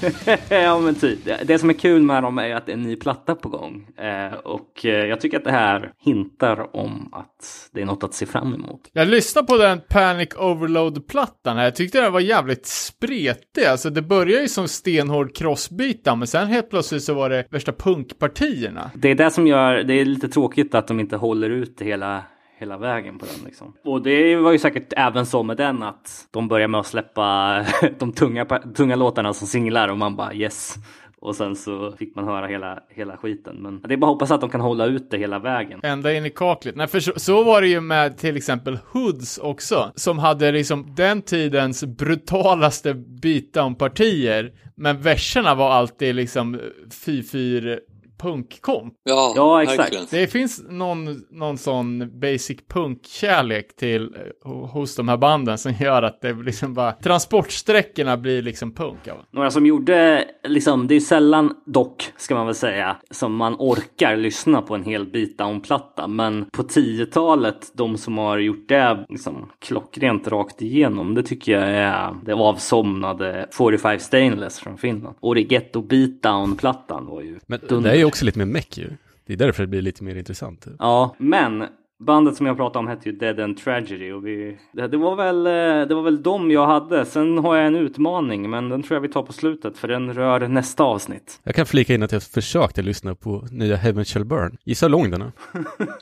ja 0.48 0.78
men 0.80 0.94
typ. 0.94 1.24
Det- 1.24 1.40
Det 1.44 1.58
som 1.58 1.70
är 1.70 1.74
kul 1.74 2.02
med 2.02 2.22
dem 2.22 2.38
är 2.38 2.54
att 2.54 2.66
det 2.66 2.72
är 2.72 2.76
en 2.76 2.82
ny 2.82 2.96
platta 2.96 3.34
på 3.34 3.48
gång. 3.48 3.86
Eh, 3.98 4.34
och 4.34 4.84
eh, 4.86 4.90
jag 5.06 5.20
tycker 5.20 5.36
att 5.38 5.44
det 5.44 5.50
här 5.50 5.92
hintar 6.04 6.76
om 6.76 7.08
att 7.12 7.68
det 7.72 7.80
är 7.80 7.84
något 7.86 8.04
att 8.04 8.14
se 8.14 8.26
fram 8.26 8.54
emot. 8.54 8.80
Jag 8.92 9.08
lyssnade 9.08 9.46
på 9.46 9.56
den 9.56 9.80
Panic 9.88 10.28
Overload-plattan 10.36 11.56
här. 11.56 11.64
Jag 11.64 11.74
tyckte 11.76 12.00
den 12.00 12.12
var 12.12 12.20
jävligt 12.20 12.66
spretig. 12.66 13.64
Alltså 13.68 13.90
det 13.90 14.02
började 14.02 14.42
ju 14.42 14.48
som 14.48 14.68
stenhård 14.68 15.36
crossbeat 15.36 16.18
men 16.18 16.26
sen 16.26 16.48
helt 16.48 16.70
plötsligt 16.70 17.02
så 17.02 17.14
var 17.14 17.30
det 17.30 17.46
värsta 17.50 17.72
punkpartierna. 17.72 18.90
Det 18.94 19.08
är 19.08 19.14
det 19.14 19.30
som 19.30 19.46
gör, 19.46 19.74
det 19.82 19.94
är 19.94 20.04
lite 20.04 20.28
tråkigt 20.28 20.74
att 20.74 20.88
de 20.88 21.00
inte 21.00 21.16
håller 21.16 21.50
ut 21.50 21.80
hela, 21.80 22.22
hela 22.56 22.78
vägen 22.78 23.18
på 23.18 23.26
den 23.26 23.44
liksom. 23.44 23.74
Och 23.84 24.02
det 24.02 24.36
var 24.36 24.52
ju 24.52 24.58
säkert 24.58 24.92
även 24.96 25.26
så 25.26 25.42
med 25.42 25.56
den 25.56 25.82
att 25.82 26.28
de 26.30 26.48
börjar 26.48 26.68
med 26.68 26.80
att 26.80 26.86
släppa 26.86 27.58
de 27.98 28.12
tunga, 28.12 28.44
tunga 28.76 28.96
låtarna 28.96 29.32
som 29.32 29.46
singlar 29.46 29.88
och 29.88 29.98
man 29.98 30.16
bara 30.16 30.34
yes. 30.34 30.76
Och 31.24 31.36
sen 31.36 31.56
så 31.56 31.92
fick 31.92 32.16
man 32.16 32.24
höra 32.24 32.46
hela, 32.46 32.78
hela 32.88 33.16
skiten. 33.16 33.56
Men 33.56 33.80
det 33.80 33.94
är 33.94 33.96
bara 33.96 34.06
att 34.06 34.14
hoppas 34.14 34.30
att 34.30 34.40
de 34.40 34.50
kan 34.50 34.60
hålla 34.60 34.86
ut 34.86 35.10
det 35.10 35.18
hela 35.18 35.38
vägen. 35.38 35.80
Ända 35.82 36.14
in 36.14 36.26
i 36.26 36.30
kaklet. 36.30 36.76
Nej, 36.76 36.86
för 36.86 37.00
så, 37.00 37.12
så 37.16 37.44
var 37.44 37.60
det 37.60 37.68
ju 37.68 37.80
med 37.80 38.18
till 38.18 38.36
exempel 38.36 38.78
Hoods 38.92 39.38
också, 39.38 39.92
som 39.94 40.18
hade 40.18 40.52
liksom 40.52 40.94
den 40.96 41.22
tidens 41.22 41.84
brutalaste 41.84 42.94
beatdown-partier, 42.94 44.52
men 44.76 45.00
verserna 45.00 45.54
var 45.54 45.70
alltid 45.70 46.14
liksom 46.14 46.60
fy-fyr 47.04 47.80
punkkomp. 48.18 48.94
Ja, 49.04 49.32
Ja, 49.36 49.62
exakt. 49.62 50.10
Det 50.10 50.26
finns 50.26 50.62
någon, 50.68 51.22
någon 51.30 51.58
sån 51.58 52.20
basic 52.20 52.58
punk-kärlek 52.68 53.76
till 53.76 54.02
eh, 54.44 54.50
hos 54.50 54.96
de 54.96 55.08
här 55.08 55.16
banden 55.16 55.58
som 55.58 55.72
gör 55.72 56.02
att 56.02 56.20
det 56.20 56.32
liksom 56.32 56.74
bara, 56.74 56.92
transportsträckorna 56.92 58.16
blir 58.16 58.42
liksom 58.42 58.72
punk 58.74 59.08
av. 59.08 59.16
Några 59.30 59.50
som 59.50 59.66
gjorde, 59.66 60.24
liksom, 60.44 60.86
det 60.86 60.94
är 60.94 61.00
sällan 61.00 61.54
dock, 61.66 62.12
ska 62.16 62.34
man 62.34 62.46
väl 62.46 62.54
säga, 62.54 62.96
som 63.10 63.36
man 63.36 63.56
orkar 63.58 64.16
lyssna 64.16 64.62
på 64.62 64.74
en 64.74 64.84
hel 64.84 65.06
beatdown-platta. 65.06 66.06
Men 66.06 66.46
på 66.52 66.62
10-talet, 66.62 67.72
de 67.74 67.98
som 67.98 68.18
har 68.18 68.38
gjort 68.38 68.68
det 68.68 69.06
liksom, 69.08 69.50
klockrent 69.58 70.28
rakt 70.28 70.62
igenom, 70.62 71.14
det 71.14 71.22
tycker 71.22 71.52
jag 71.52 71.70
är 71.70 72.14
det 72.24 72.34
avsomnade 72.34 73.48
45 73.52 73.98
Stainless 73.98 74.58
från 74.60 74.78
Finland. 74.78 75.16
Origetto 75.20 75.82
Beatdown-plattan 75.82 77.06
var 77.06 77.20
ju 77.20 77.38
Men 77.46 77.60
dunder. 77.68 77.90
det 77.90 77.96
är 77.96 77.98
ju 77.98 78.03
också 78.04 78.24
lite 78.24 78.38
mer 78.38 78.46
meck 78.46 78.78
ju. 78.78 78.90
Det 79.26 79.32
är 79.32 79.36
därför 79.36 79.62
det 79.62 79.66
blir 79.66 79.82
lite 79.82 80.04
mer 80.04 80.16
intressant. 80.16 80.66
Ja, 80.78 81.14
men 81.18 81.64
bandet 81.98 82.36
som 82.36 82.46
jag 82.46 82.56
pratade 82.56 82.78
om 82.78 82.88
hette 82.88 83.08
ju 83.08 83.16
Dead 83.16 83.40
and 83.40 83.58
Tragedy 83.58 84.12
och 84.12 84.26
vi, 84.26 84.58
det, 84.72 84.88
det, 84.88 84.96
var 84.96 85.16
väl, 85.16 85.46
eh, 85.46 85.88
det 85.88 85.94
var 85.94 86.02
väl 86.02 86.22
dem 86.22 86.50
jag 86.50 86.66
hade. 86.66 87.04
Sen 87.04 87.38
har 87.38 87.56
jag 87.56 87.66
en 87.66 87.76
utmaning 87.76 88.50
men 88.50 88.68
den 88.68 88.82
tror 88.82 88.96
jag 88.96 89.00
vi 89.00 89.08
tar 89.08 89.22
på 89.22 89.32
slutet 89.32 89.78
för 89.78 89.88
den 89.88 90.14
rör 90.14 90.48
nästa 90.48 90.84
avsnitt. 90.84 91.40
Jag 91.42 91.54
kan 91.54 91.66
flika 91.66 91.94
in 91.94 92.02
att 92.02 92.12
jag 92.12 92.22
försökte 92.22 92.82
lyssna 92.82 93.14
på 93.14 93.48
nya 93.50 93.76
Heaven 93.76 94.04
Shall 94.04 94.24
Burn. 94.24 94.56
Gissa 94.64 94.86
hur 94.86 94.90
lång 94.90 95.10
den 95.10 95.22
är? 95.22 95.32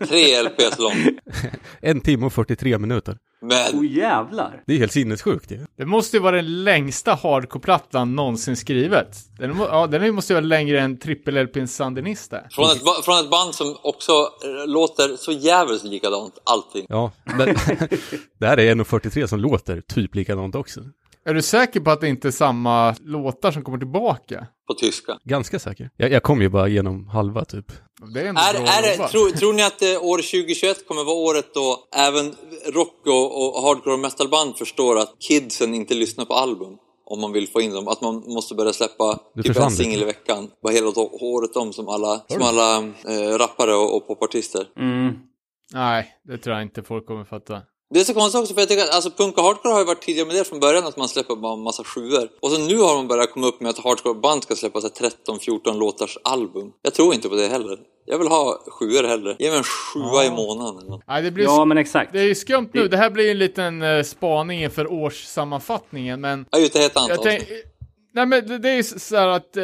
Tre 0.06 0.42
LPs 0.42 0.78
lång. 0.78 1.18
En 1.80 2.00
timme 2.00 2.26
och 2.26 2.32
43 2.32 2.78
minuter. 2.78 3.18
Men 3.42 3.78
Oh 3.78 3.86
jävlar! 3.86 4.62
Det 4.66 4.74
är 4.74 4.78
helt 4.78 4.92
sinnessjukt 4.92 5.50
ju. 5.50 5.66
Det 5.76 5.86
måste 5.86 6.16
ju 6.16 6.22
vara 6.22 6.36
den 6.36 6.64
längsta 6.64 7.14
hardcore-plattan 7.14 8.16
någonsin 8.16 8.56
skrivet. 8.56 9.18
Den, 9.38 9.56
må- 9.56 9.64
ja, 9.64 9.86
den 9.86 10.14
måste 10.14 10.32
ju 10.32 10.34
vara 10.34 10.46
längre 10.46 10.80
än 10.80 10.98
trippel-LPn 10.98 11.66
Sandinista. 11.66 12.40
från 12.50 12.64
ett, 12.70 13.04
från 13.04 13.18
ett 13.24 13.30
band 13.30 13.54
som 13.54 13.76
också 13.82 14.12
eh, 14.12 14.66
låter 14.70 15.16
så 15.16 15.32
jävligt 15.32 15.84
likadant, 15.84 16.34
allting. 16.44 16.86
Ja, 16.88 17.12
men 17.24 17.38
det 18.38 18.46
här 18.46 18.58
är 18.60 18.74
1.43 18.74 19.26
som 19.26 19.40
låter 19.40 19.80
typ 19.80 20.14
likadant 20.14 20.54
också. 20.54 20.80
Är 21.24 21.34
du 21.34 21.42
säker 21.42 21.80
på 21.80 21.90
att 21.90 22.00
det 22.00 22.08
inte 22.08 22.28
är 22.28 22.32
samma 22.32 22.94
låtar 23.00 23.50
som 23.50 23.62
kommer 23.62 23.78
tillbaka? 23.78 24.46
På 24.66 24.74
tyska. 24.74 25.18
Ganska 25.24 25.58
säker. 25.58 25.90
Jag, 25.96 26.12
jag 26.12 26.22
kom 26.22 26.42
ju 26.42 26.48
bara 26.48 26.68
igenom 26.68 27.06
halva 27.06 27.44
typ. 27.44 27.72
Det 28.14 28.20
är 28.20 28.24
Är, 28.24 28.84
är 28.88 28.92
jobbat. 28.92 29.10
tror, 29.10 29.52
ni 29.52 29.62
att 29.62 29.82
eh, 29.82 29.88
år 29.88 30.16
2021 30.16 30.88
kommer 30.88 31.04
vara 31.04 31.16
året 31.16 31.54
då 31.54 31.88
även 31.96 32.34
rock 32.74 33.06
och, 33.06 33.56
och 33.56 33.62
hardcore 33.62 33.94
och 33.94 34.00
metalband 34.00 34.56
förstår 34.56 34.98
att 34.98 35.16
kidsen 35.28 35.74
inte 35.74 35.94
lyssnar 35.94 36.24
på 36.24 36.34
album? 36.34 36.76
Om 37.04 37.20
man 37.20 37.32
vill 37.32 37.48
få 37.48 37.60
in 37.60 37.72
dem. 37.72 37.88
Att 37.88 38.00
man 38.00 38.14
måste 38.14 38.54
börja 38.54 38.72
släppa 38.72 39.18
typ 39.42 39.56
en 39.56 39.70
singel 39.70 40.02
i 40.02 40.04
veckan. 40.04 40.50
Bara 40.62 40.72
hela 40.72 40.88
året 41.20 41.56
om 41.56 41.72
som 41.72 41.88
alla, 41.88 42.24
som 42.28 42.42
alla 42.42 42.78
eh, 42.78 43.38
rappare 43.38 43.74
och, 43.74 43.96
och 43.96 44.06
popartister. 44.06 44.66
Mm. 44.78 45.14
Nej, 45.72 46.14
det 46.24 46.38
tror 46.38 46.56
jag 46.56 46.62
inte 46.62 46.82
folk 46.82 47.06
kommer 47.06 47.24
fatta. 47.24 47.62
Det 47.92 48.00
är 48.00 48.04
så 48.04 48.14
konstigt 48.14 48.40
också 48.40 48.54
för 48.54 48.60
jag 48.60 48.68
tycker 48.68 48.82
att 48.84 48.94
alltså, 48.94 49.10
punk 49.10 49.38
och 49.38 49.44
hardcore 49.44 49.72
har 49.72 49.80
ju 49.80 49.86
varit 49.86 50.02
tidigare 50.02 50.26
med 50.26 50.36
det 50.36 50.44
från 50.44 50.60
början 50.60 50.84
att 50.84 50.96
man 50.96 51.08
släpper 51.08 51.36
bara 51.36 51.52
en 51.52 51.62
massa 51.62 51.84
sjuor. 51.84 52.28
Och 52.40 52.50
så 52.50 52.58
nu 52.58 52.78
har 52.78 52.94
man 52.94 53.08
börjat 53.08 53.30
komma 53.32 53.46
upp 53.46 53.60
med 53.60 53.70
att 53.70 53.78
hardcore-band 53.78 54.42
ska 54.42 54.54
släppa 54.54 54.80
så 54.80 54.88
här 55.00 55.10
13-14 55.26 55.78
låtars 55.78 56.18
album. 56.24 56.72
Jag 56.82 56.94
tror 56.94 57.14
inte 57.14 57.28
på 57.28 57.34
det 57.34 57.48
heller. 57.48 57.78
Jag 58.06 58.18
vill 58.18 58.28
ha 58.28 58.62
sjuor 58.66 59.08
hellre. 59.08 59.36
Ge 59.38 59.48
mig 59.48 59.58
en 59.58 59.64
sjua 59.64 60.24
i 60.24 60.30
månaden 60.30 60.78
eller 60.78 60.90
något. 60.90 61.02
Nej, 61.08 61.22
det 61.22 61.30
blir 61.30 61.44
Ja 61.44 61.64
men 61.64 61.78
exakt. 61.78 62.12
Det 62.12 62.20
är 62.20 62.24
ju 62.24 62.34
skumt 62.34 62.70
nu. 62.72 62.88
Det 62.88 62.96
här 62.96 63.10
blir 63.10 63.30
en 63.30 63.38
liten 63.38 63.82
uh, 63.82 64.02
spaning 64.02 64.62
inför 64.62 64.92
årssammanfattningen, 64.92 66.20
men 66.20 66.46
Jag 66.50 66.60
är 66.60 66.64
ute 66.64 66.84
ett 66.84 66.96
antal. 66.96 67.26
Nej 68.14 68.26
men 68.26 68.62
det, 68.62 68.70
är 68.70 68.76
ju 68.76 68.82
så 68.82 69.16
här 69.16 69.28
att 69.28 69.56
eh, 69.56 69.62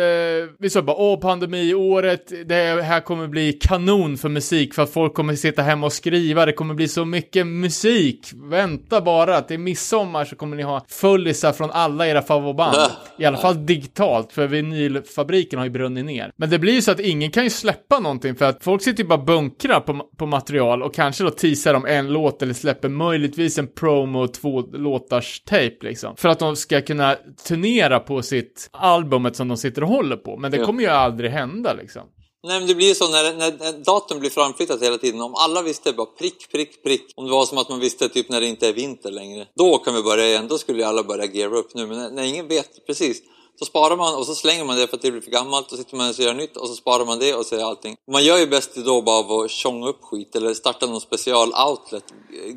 vi 0.59 0.70
sa 0.70 0.83
bara 0.83 0.97
åh 0.97 1.20
pandemiåret, 1.20 2.33
det 2.47 2.83
här 2.83 3.01
kommer 3.01 3.27
bli 3.27 3.53
kanon 3.53 4.19
för 4.19 4.29
musik 4.29 4.75
för 4.75 4.83
att 4.83 4.93
folk 4.93 5.15
kommer 5.15 5.35
sitta 5.35 5.62
hemma 5.62 5.87
och 5.87 5.93
skriva, 5.93 6.47
det 6.47 6.53
kommer 6.53 6.75
bli 6.75 6.89
så 6.89 7.05
mycket 7.05 7.47
musik. 7.47 8.31
Vänta 8.35 9.01
bara, 9.01 9.37
att 9.37 9.51
är 9.51 9.59
midsommar 9.59 10.25
så 10.25 10.37
kommer 10.37 10.57
ni 10.57 10.62
ha 10.62 10.85
fullisar 10.89 11.53
från 11.53 11.70
alla 11.70 12.07
era 12.07 12.23
favoritband. 12.23 12.77
I 13.19 13.25
alla 13.25 13.39
fall 13.39 13.66
digitalt, 13.66 14.33
för 14.33 14.47
vinylfabriken 14.47 15.59
har 15.59 15.66
ju 15.66 15.73
brunnit 15.73 16.05
ner. 16.05 16.33
Men 16.37 16.51
det 16.51 16.59
blir 16.59 16.73
ju 16.73 16.83
så 16.83 16.91
att 16.91 17.01
ingen 17.01 17.31
kan 17.31 17.45
ju 17.45 17.51
släppa 17.51 17.99
någonting 17.99 18.35
för 18.35 18.45
att 18.45 18.65
folk 18.65 18.83
sitter 18.83 19.03
ju 19.03 19.09
bara 19.09 19.19
bunkrar 19.19 19.81
på, 19.81 20.01
på 20.16 20.27
material 20.27 20.83
och 20.83 20.95
kanske 20.95 21.25
då 21.25 21.31
teasar 21.31 21.75
om 21.75 21.87
en 21.87 22.12
låt 22.12 22.43
eller 22.43 22.55
släpper 22.55 22.89
möjligtvis 22.89 23.59
en 23.59 23.66
promo 23.66 24.27
två 24.27 24.61
låtars 24.61 25.41
tape 25.41 25.77
liksom. 25.81 26.16
För 26.16 26.29
att 26.29 26.39
de 26.39 26.57
ska 26.57 26.81
kunna 26.81 27.16
turnera 27.49 27.99
på 28.01 28.23
sitt 28.40 28.69
albumet 28.73 29.36
som 29.36 29.48
de 29.48 29.56
sitter 29.56 29.82
och 29.82 29.89
håller 29.89 30.16
på. 30.16 30.36
Men 30.36 30.51
det 30.51 30.56
Ja. 30.56 30.66
kommer 30.66 30.82
ju 30.82 30.89
aldrig 30.89 31.31
hända 31.31 31.73
liksom. 31.74 32.02
Nej 32.47 32.59
men 32.59 32.69
det 32.69 32.74
blir 32.74 32.89
ju 32.89 32.94
så 32.94 33.09
när, 33.10 33.35
när, 33.36 33.85
datum 33.85 34.20
blir 34.20 34.31
framflyttat 34.31 34.82
hela 34.82 34.98
tiden. 34.98 35.20
Om 35.20 35.35
alla 35.35 35.62
visste 35.62 35.93
bara 35.93 36.06
prick, 36.06 36.51
prick, 36.52 36.82
prick. 36.82 37.12
Om 37.16 37.24
det 37.24 37.31
var 37.31 37.47
som 37.47 37.59
att 37.59 37.69
man 37.69 37.81
visste 37.81 38.09
typ 38.09 38.28
när 38.28 38.40
det 38.40 38.47
inte 38.47 38.69
är 38.69 38.73
vinter 38.73 39.10
längre. 39.10 39.47
Då 39.56 39.78
kan 39.78 39.94
vi 39.94 40.02
börja 40.02 40.27
igen. 40.27 40.48
Då 40.48 40.59
skulle 40.59 40.78
ju 40.78 40.85
alla 40.85 41.02
börja 41.02 41.24
geara 41.24 41.56
upp 41.56 41.74
nu. 41.74 41.86
Men 41.86 41.97
när, 41.98 42.10
när 42.10 42.23
ingen 42.23 42.48
vet 42.48 42.86
precis. 42.86 43.23
Så 43.59 43.64
sparar 43.64 43.97
man 43.97 44.14
och 44.18 44.26
så 44.26 44.35
slänger 44.35 44.64
man 44.64 44.76
det 44.76 44.86
för 44.86 44.97
att 44.97 45.02
det 45.02 45.10
blir 45.10 45.20
för 45.20 45.30
gammalt. 45.30 45.72
Och 45.72 45.78
sitter 45.78 45.97
man 45.97 46.09
och 46.09 46.14
gör 46.18 46.35
nytt 46.35 46.56
och 46.56 46.68
så 46.68 46.74
sparar 46.74 47.05
man 47.06 47.18
det 47.18 47.35
och 47.35 47.47
så 47.47 47.56
är 47.56 47.64
allting. 47.64 47.97
Man 48.12 48.24
gör 48.24 48.39
ju 48.39 48.47
bäst 48.47 48.74
då 48.85 49.02
bara 49.02 49.18
av 49.18 49.32
att 49.32 49.51
tjonga 49.51 49.86
upp 49.89 50.02
skit. 50.02 50.36
Eller 50.36 50.55
starta 50.55 50.86
någon 50.86 51.01
special 51.01 51.48
outlet. 51.68 52.05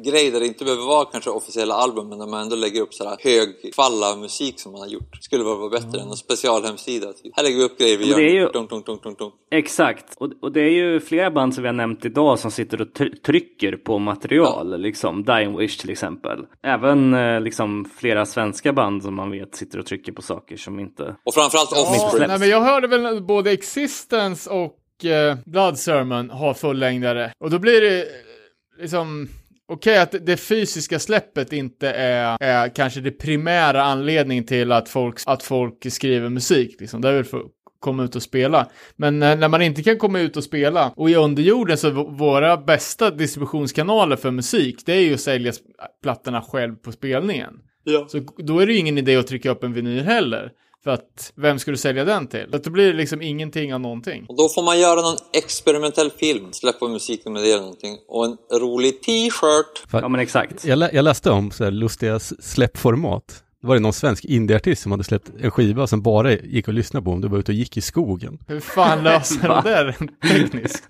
Grej 0.05 0.31
där 0.31 0.39
det 0.39 0.45
inte 0.47 0.63
behöver 0.63 0.83
vara 0.85 1.05
kanske 1.05 1.29
officiella 1.29 1.73
album. 1.73 2.09
Men 2.09 2.19
där 2.19 2.27
man 2.27 2.41
ändå 2.41 2.55
lägger 2.55 2.81
upp 2.81 2.93
sådär 2.93 3.17
högfalla 3.19 4.15
musik 4.15 4.59
som 4.59 4.71
man 4.71 4.81
har 4.81 4.87
gjort. 4.87 5.17
Skulle 5.21 5.43
vara 5.43 5.69
bättre 5.69 6.01
än 6.01 6.09
en 6.09 6.15
specialhemsida. 6.15 7.13
Typ. 7.13 7.35
Här 7.35 7.43
lägger 7.43 7.57
vi 7.57 7.63
upp 7.63 7.77
grejer 7.77 7.97
vi 7.97 8.05
gör. 8.09 8.17
det 8.17 8.23
är 8.23 8.33
ju- 8.33 8.47
Dunk, 8.49 8.69
dunk, 8.69 8.85
dunk, 8.85 9.03
dunk, 9.03 9.19
dunk. 9.19 9.33
Exakt. 9.51 10.05
Och, 10.17 10.29
och 10.41 10.51
det 10.51 10.61
är 10.61 10.69
ju 10.71 10.99
flera 10.99 11.31
band 11.31 11.53
som 11.53 11.61
vi 11.63 11.67
har 11.67 11.73
nämnt 11.73 12.05
idag 12.05 12.39
som 12.39 12.51
sitter 12.51 12.81
och 12.81 12.87
try- 12.93 13.21
trycker 13.25 13.75
på 13.77 13.99
material. 13.99 14.81
Liksom 14.81 15.23
Dying 15.23 15.57
Wish 15.57 15.77
till 15.77 15.89
exempel. 15.89 16.39
Även 16.63 17.13
eh, 17.13 17.41
liksom 17.41 17.85
flera 17.97 18.25
svenska 18.25 18.73
band 18.73 19.03
som 19.03 19.15
man 19.15 19.31
vet 19.31 19.55
sitter 19.55 19.79
och 19.79 19.85
trycker 19.85 20.11
på 20.11 20.21
saker 20.21 20.57
som 20.57 20.79
inte... 20.79 20.90
Och 20.99 21.33
framförallt 21.33 21.69
Ja, 21.71 21.81
Offspring. 21.81 22.09
släpps. 22.11 22.27
nej 22.27 22.39
men 22.39 22.49
jag 22.49 22.61
hörde 22.61 22.87
väl 22.87 23.23
både 23.23 23.51
Existence 23.51 24.49
och 24.49 25.05
eh, 25.05 25.37
Blood 25.45 25.77
Sermon 25.79 26.29
har 26.29 26.53
fullängdare. 26.53 27.33
Och 27.39 27.49
då 27.49 27.59
blir 27.59 27.81
det 27.81 28.05
liksom 28.81 29.29
Okej 29.67 29.97
att 29.97 30.15
det 30.25 30.37
fysiska 30.37 30.99
släppet 30.99 31.53
inte 31.53 31.89
är, 31.91 32.37
är 32.39 32.75
kanske 32.75 33.01
det 33.01 33.11
primära 33.11 33.83
anledningen 33.83 34.45
till 34.45 34.71
att 34.71 34.89
folk, 34.89 35.19
att 35.25 35.43
folk 35.43 35.91
skriver 35.91 36.29
musik. 36.29 36.75
Liksom. 36.79 37.01
Det 37.01 37.09
är 37.09 37.13
väl 37.13 37.23
för 37.23 37.37
att 37.37 37.45
komma 37.79 38.03
ut 38.03 38.15
och 38.15 38.23
spela. 38.23 38.67
Men 38.95 39.23
eh, 39.23 39.37
när 39.37 39.47
man 39.47 39.61
inte 39.61 39.83
kan 39.83 39.97
komma 39.97 40.19
ut 40.19 40.37
och 40.37 40.43
spela 40.43 40.93
och 40.95 41.09
i 41.09 41.15
underjorden 41.15 41.77
så 41.77 41.89
våra 42.17 42.57
bästa 42.57 43.11
distributionskanaler 43.11 44.15
för 44.15 44.31
musik 44.31 44.83
det 44.85 44.93
är 44.93 45.01
ju 45.01 45.13
att 45.13 45.19
sälja 45.19 45.53
plattorna 46.03 46.41
själv 46.41 46.75
på 46.75 46.91
spelningen. 46.91 47.53
Ja. 47.83 48.05
Så 48.09 48.19
då 48.37 48.59
är 48.59 48.65
det 48.67 48.73
ju 48.73 48.79
ingen 48.79 48.97
idé 48.97 49.15
att 49.15 49.27
trycka 49.27 49.51
upp 49.51 49.63
en 49.63 49.73
vinyl 49.73 50.03
heller. 50.03 50.51
För 50.83 50.91
att 50.91 51.33
vem 51.35 51.59
ska 51.59 51.71
du 51.71 51.77
sälja 51.77 52.05
den 52.05 52.27
till? 52.27 52.47
Så 52.49 52.55
att 52.55 52.63
då 52.63 52.69
blir 52.69 52.87
det 52.87 52.93
liksom 52.93 53.21
ingenting 53.21 53.73
av 53.73 53.79
någonting. 53.79 54.25
Och 54.29 54.37
då 54.37 54.49
får 54.49 54.63
man 54.63 54.79
göra 54.79 55.01
någon 55.01 55.17
experimentell 55.33 56.11
film, 56.11 56.53
släppa 56.53 56.87
musik 56.87 57.25
med 57.25 57.43
det 57.43 57.51
eller 57.51 57.61
någonting. 57.61 57.97
Och 58.07 58.25
en 58.25 58.37
rolig 58.59 59.01
t-shirt. 59.01 59.83
Ja 59.91 60.07
men 60.07 60.19
exakt. 60.19 60.65
Jag, 60.65 60.79
lä 60.79 60.89
jag 60.93 61.03
läste 61.03 61.31
om 61.31 61.51
så 61.51 61.63
här 61.63 61.71
lustiga 61.71 62.19
släppformat. 62.19 63.43
Det 63.61 63.67
var 63.67 63.75
det 63.75 63.81
någon 63.81 63.93
svensk 63.93 64.25
indieartist 64.25 64.81
som 64.81 64.91
hade 64.91 65.03
släppt 65.03 65.31
en 65.41 65.51
skiva 65.51 65.87
som 65.87 66.01
bara 66.01 66.31
gick 66.31 66.67
att 66.67 66.73
lyssna 66.73 67.01
på 67.01 67.11
om 67.11 67.21
du 67.21 67.27
var 67.27 67.37
ute 67.37 67.51
och 67.51 67.55
gick 67.55 67.77
i 67.77 67.81
skogen. 67.81 68.39
Hur 68.47 68.59
fan 68.59 69.03
löser 69.03 69.47
de 69.47 69.61
det 69.63 69.95
tekniskt? 70.29 70.83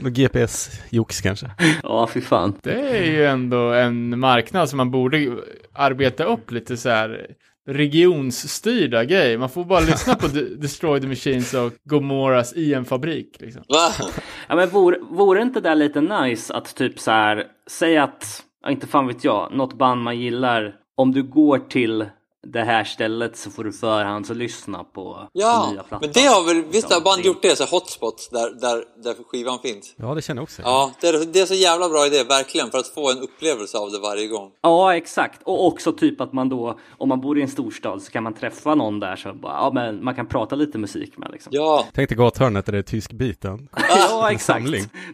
Någon 0.00 0.12
GPS-jox 0.14 1.20
kanske. 1.22 1.50
Ja 1.82 2.08
fy 2.14 2.20
fan. 2.20 2.58
Det 2.62 2.98
är 2.98 3.04
ju 3.04 3.26
ändå 3.26 3.72
en 3.72 4.18
marknad 4.18 4.68
som 4.68 4.76
man 4.76 4.90
borde 4.90 5.36
arbeta 5.72 6.24
upp 6.24 6.50
lite 6.50 6.76
så 6.76 6.88
här 6.88 7.26
regionsstyrda 7.66 9.04
grejer. 9.04 9.38
Man 9.38 9.48
får 9.48 9.64
bara 9.64 9.80
lyssna 9.80 10.14
på 10.14 10.26
De- 10.26 10.54
Destroy 10.60 11.00
the 11.00 11.06
Machines 11.06 11.54
och 11.54 11.72
Gomoras 11.84 12.52
i 12.56 12.74
en 12.74 12.84
fabrik. 12.84 13.36
Liksom. 13.40 13.62
Va? 13.68 14.06
Ja 14.48 14.56
men 14.56 14.68
vore, 14.68 14.98
vore 15.10 15.42
inte 15.42 15.60
det 15.60 15.74
lite 15.74 16.00
nice 16.00 16.54
att 16.54 16.74
typ 16.76 16.98
så 16.98 17.10
här, 17.10 17.44
säg 17.70 17.96
att, 17.98 18.42
inte 18.68 18.86
fan 18.86 19.06
vet 19.06 19.24
jag, 19.24 19.52
något 19.54 19.78
band 19.78 20.02
man 20.02 20.18
gillar, 20.20 20.74
om 20.96 21.12
du 21.12 21.22
går 21.22 21.58
till 21.58 22.04
det 22.48 22.62
här 22.64 22.84
stället 22.84 23.36
så 23.36 23.50
får 23.50 23.64
du 23.64 23.72
förhands 23.72 24.30
och 24.30 24.36
lyssna 24.36 24.84
på 24.84 25.28
Ja, 25.32 25.70
nya 25.72 25.82
plattan. 25.82 25.98
men 26.02 26.10
det 26.12 26.20
har 26.20 26.44
väl 26.44 26.62
vissa 26.64 26.86
Liksom, 26.86 27.02
band 27.04 27.22
det- 27.22 27.26
gjort 27.26 27.42
det, 27.42 27.56
så 27.56 27.64
hotspots 27.64 28.28
där, 28.28 28.50
där, 28.60 28.84
där 29.02 29.14
skivan 29.30 29.58
finns. 29.58 29.94
Ja, 29.96 30.14
det 30.14 30.22
känner 30.22 30.38
jag 30.40 30.42
också. 30.42 30.62
Ja, 30.62 30.92
det 31.00 31.08
är, 31.08 31.24
det 31.32 31.40
är 31.40 31.46
så 31.46 31.54
jävla 31.54 31.88
bra 31.88 32.06
idé, 32.06 32.22
verkligen, 32.24 32.70
för 32.70 32.78
att 32.78 32.88
få 32.88 33.10
en 33.10 33.18
upplevelse 33.18 33.78
av 33.78 33.90
det 33.90 33.98
varje 33.98 34.26
gång. 34.26 34.50
Ja, 34.62 34.96
exakt. 34.96 35.40
Och 35.44 35.66
också 35.66 35.92
typ 35.92 36.20
att 36.20 36.32
man 36.32 36.48
då, 36.48 36.78
om 36.98 37.08
man 37.08 37.20
bor 37.20 37.38
i 37.38 37.42
en 37.42 37.48
storstad 37.48 38.02
så 38.02 38.10
kan 38.12 38.22
man 38.22 38.34
träffa 38.34 38.74
någon 38.74 39.00
där 39.00 39.16
så 39.16 39.32
bara, 39.34 39.52
ja 39.52 39.70
men 39.74 40.04
man 40.04 40.14
kan 40.14 40.26
prata 40.26 40.56
lite 40.56 40.78
musik 40.78 41.18
med 41.18 41.28
liksom. 41.32 41.50
Ja, 41.54 41.86
Tänk 41.94 42.08
dig 42.08 42.18
gathörnet 42.18 42.66
där 42.66 42.72
det 42.72 42.78
är 42.78 42.82
tyskbiten. 42.82 43.68
Ja, 43.88 44.30
exakt. 44.32 44.64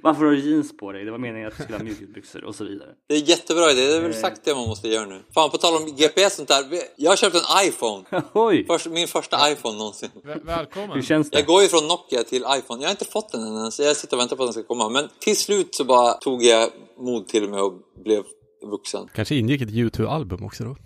Varför 0.02 0.24
har 0.24 0.30
du 0.32 0.50
jeans 0.50 0.76
på 0.76 0.92
dig? 0.92 1.04
Det 1.04 1.10
var 1.10 1.18
meningen 1.18 1.48
att 1.48 1.56
du 1.56 1.62
skulle 1.62 1.78
ha 1.78 1.84
mjukisbyxor 1.84 2.44
och 2.44 2.54
så 2.54 2.64
vidare. 2.64 2.88
det 3.08 3.14
är 3.14 3.18
jättebra 3.28 3.70
idé. 3.70 3.80
Det 3.86 3.96
är 3.96 4.00
väl 4.00 4.10
Eh. 4.10 4.16
exakt 4.16 4.44
det 4.44 4.54
man 4.54 4.68
måste 4.68 4.88
göra 4.88 5.06
nu. 5.06 5.22
Fan, 5.34 5.50
på 5.50 5.58
tal 5.58 5.74
om 5.82 5.86
GPS 5.96 6.26
och 6.26 6.32
sånt 6.32 6.48
där. 6.48 6.64
Jag 6.96 7.10
har 7.10 7.16
köpt 7.22 7.36
en 7.36 7.68
iPhone. 7.68 8.04
Oj, 8.32 8.64
Först, 8.66 8.86
min 8.86 9.08
första 9.08 9.52
iPhone 9.52 9.78
någonsin. 9.78 10.10
Väl- 10.24 10.40
Välkommen. 10.44 10.90
hur 10.90 11.02
känns 11.02 11.30
det? 11.30 11.38
Jag 11.38 11.46
går 11.46 11.62
ju 11.62 11.68
från 11.68 11.86
Nokia 11.88 12.22
till 12.22 12.44
iPhone. 12.58 12.80
Jag 12.82 12.88
har 12.88 12.90
inte 12.90 13.04
fått 13.04 13.32
den 13.32 13.42
än 13.42 13.56
ens. 13.56 13.78
Jag 13.80 13.96
sitter 13.96 14.16
och 14.16 14.20
väntar 14.20 14.36
på 14.36 14.42
att 14.42 14.46
den 14.46 14.52
ska 14.52 14.62
komma. 14.62 14.88
Men 14.88 15.08
till 15.20 15.36
slut 15.36 15.74
så 15.74 15.84
bara 15.84 16.12
tog 16.12 16.42
jag 16.42 16.68
mod 16.98 17.28
till 17.28 17.48
mig 17.48 17.60
och 17.60 17.72
blev 18.04 18.22
vuxen. 18.70 19.08
Kanske 19.14 19.34
ingick 19.34 19.62
ett 19.62 19.68
U2-album 19.68 20.44
också 20.44 20.64
då. 20.64 20.76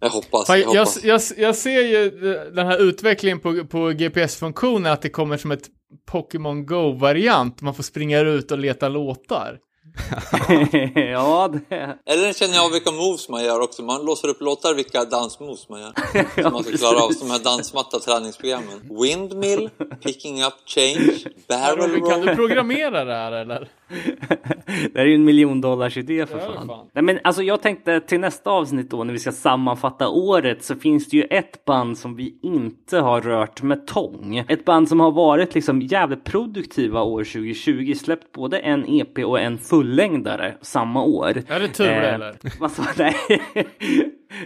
Jag 0.00 0.10
hoppas. 0.10 0.48
Jag 0.48 0.58
jag, 0.58 0.66
hoppas. 0.66 1.04
jag, 1.04 1.20
jag 1.36 1.56
ser 1.56 1.80
ju 1.82 2.10
den 2.54 2.66
här 2.66 2.78
utvecklingen 2.82 3.40
på, 3.40 3.64
på 3.64 3.88
GPS-funktionen 3.88 4.92
att 4.92 5.02
det 5.02 5.08
kommer 5.10 5.36
som 5.36 5.50
ett 5.50 5.68
Pokémon 6.10 6.66
Go-variant. 6.66 7.60
Man 7.60 7.74
får 7.74 7.82
springa 7.82 8.20
ut 8.20 8.50
och 8.50 8.58
leta 8.58 8.88
låtar. 8.88 9.58
ja, 11.12 11.48
det... 11.48 11.98
Eller 12.06 12.32
känner 12.32 12.54
jag 12.54 12.64
av 12.64 12.72
vilka 12.72 12.90
moves 12.90 13.28
man 13.28 13.44
gör 13.44 13.60
också. 13.60 13.82
Man 13.82 14.04
låser 14.04 14.28
upp 14.28 14.40
låtar 14.40 14.74
vilka 14.74 15.04
dansmoves 15.04 15.68
man 15.68 15.80
gör. 15.80 15.92
Som 16.42 16.52
man 16.52 16.64
ska 16.64 16.76
klara 16.76 17.02
av. 17.02 17.10
Som 17.10 17.28
de 17.28 17.32
här 17.32 17.44
dansmatta 17.44 17.98
träningsprogrammen. 17.98 18.80
Windmill, 19.02 19.70
Picking 20.02 20.42
Up 20.44 20.54
Change, 20.66 21.18
Barrel 21.48 21.76
Robin, 21.78 22.10
kan 22.10 22.20
du 22.20 22.26
Roll. 22.26 22.36
programmera 22.36 23.04
det 23.04 23.14
här 23.14 23.32
eller? 23.32 23.68
Det 24.92 24.98
här 24.98 25.04
är 25.04 25.06
ju 25.06 25.14
en 25.14 25.24
miljondollars 25.24 25.96
idé 25.96 26.26
för 26.26 26.38
fan. 26.38 26.66
fan. 26.66 26.86
Nej, 26.92 27.04
men 27.04 27.18
alltså 27.24 27.42
jag 27.42 27.62
tänkte 27.62 28.00
till 28.00 28.20
nästa 28.20 28.50
avsnitt 28.50 28.90
då 28.90 29.04
när 29.04 29.12
vi 29.12 29.18
ska 29.18 29.32
sammanfatta 29.32 30.08
året 30.08 30.64
så 30.64 30.74
finns 30.74 31.08
det 31.08 31.16
ju 31.16 31.22
ett 31.22 31.64
band 31.64 31.98
som 31.98 32.16
vi 32.16 32.38
inte 32.42 32.98
har 32.98 33.20
rört 33.20 33.62
med 33.62 33.86
tång. 33.86 34.44
Ett 34.48 34.64
band 34.64 34.88
som 34.88 35.00
har 35.00 35.10
varit 35.10 35.54
liksom 35.54 35.82
jävligt 35.82 36.24
produktiva 36.24 37.02
år 37.02 37.24
2020. 37.24 37.94
Släppt 37.94 38.32
både 38.32 38.58
en 38.58 38.84
EP 38.88 39.18
och 39.18 39.40
en 39.40 39.58
fullängdare 39.58 40.54
samma 40.60 41.02
år. 41.02 41.42
Är 41.48 41.60
det 41.60 41.68
tur 41.68 41.90
Eh, 41.90 42.14
eller? 42.14 42.68
Sa 42.68 42.82
Nej. 42.98 43.14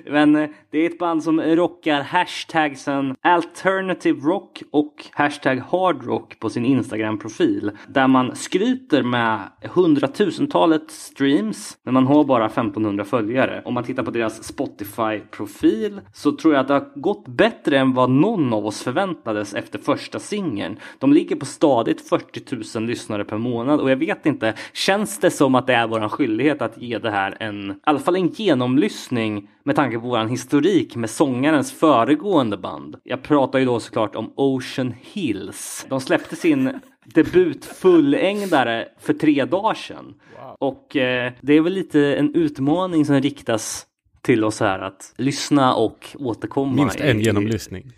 Men 0.06 0.36
eh, 0.36 0.50
det 0.70 0.78
är 0.78 0.90
ett 0.90 0.98
band 0.98 1.22
som 1.22 1.40
rockar 1.40 2.02
hashtagsen 2.02 3.16
alternative 3.20 4.20
rock 4.20 4.62
och 4.70 5.04
hashtag 5.12 5.58
hard 5.58 6.06
rock 6.06 6.38
på 6.40 6.50
sin 6.50 6.64
Instagram-profil. 6.64 7.70
Där 7.88 8.08
man 8.08 8.36
skryter 8.36 9.02
med 9.02 9.40
hundratusentalet 9.62 10.90
streams 10.90 11.78
men 11.82 11.94
man 11.94 12.06
har 12.06 12.24
bara 12.24 12.46
1500 12.46 13.04
följare. 13.04 13.62
Om 13.64 13.74
man 13.74 13.84
tittar 13.84 14.02
på 14.02 14.10
deras 14.10 14.42
Spotify-profil 14.42 16.00
så 16.12 16.32
tror 16.32 16.54
jag 16.54 16.60
att 16.60 16.68
det 16.68 16.74
har 16.74 17.00
gått 17.00 17.28
bättre 17.28 17.78
än 17.78 17.94
vad 17.94 18.10
någon 18.10 18.52
av 18.52 18.66
oss 18.66 18.82
förväntades 18.82 19.54
efter 19.54 19.78
första 19.78 20.18
singeln. 20.18 20.76
De 20.98 21.12
ligger 21.12 21.36
på 21.36 21.46
stadigt 21.46 22.08
40 22.08 22.78
000 22.78 22.86
lyssnare 22.86 23.24
per 23.24 23.38
månad 23.38 23.80
och 23.80 23.90
jag 23.90 23.96
vet 23.96 24.26
inte, 24.26 24.54
känns 24.72 25.18
det 25.18 25.30
som 25.30 25.54
att 25.54 25.66
det 25.66 25.74
är 25.74 25.86
vår 25.86 26.08
skyldighet 26.08 26.62
att 26.62 26.82
ge 26.82 26.98
det 26.98 27.10
här 27.10 27.36
en, 27.40 27.70
i 27.70 27.74
alla 27.84 27.98
fall 27.98 28.16
en 28.16 28.28
genomlyssning 28.28 29.48
med 29.62 29.73
tanke 29.74 29.98
på 29.98 30.06
våran 30.06 30.28
historik 30.28 30.96
med 30.96 31.10
sångarens 31.10 31.72
föregående 31.72 32.56
band. 32.56 32.96
Jag 33.04 33.22
pratar 33.22 33.58
ju 33.58 33.64
då 33.64 33.80
såklart 33.80 34.16
om 34.16 34.32
Ocean 34.36 34.94
Hills. 35.00 35.86
De 35.88 36.00
släppte 36.00 36.36
sin 36.36 36.80
debut 37.04 37.64
fullängdare 37.64 38.88
för 38.98 39.14
tre 39.14 39.44
dagar 39.44 39.74
sedan. 39.74 40.14
Och 40.58 40.96
eh, 40.96 41.32
det 41.40 41.54
är 41.54 41.60
väl 41.60 41.72
lite 41.72 42.00
en 42.00 42.34
utmaning 42.34 43.04
som 43.04 43.20
riktas 43.20 43.86
till 44.22 44.44
oss 44.44 44.60
här 44.60 44.78
att 44.78 45.14
lyssna 45.16 45.74
och 45.74 46.16
återkomma. 46.18 46.74
Minst 46.74 47.00
en 47.00 47.20
genomlyssning. 47.20 47.92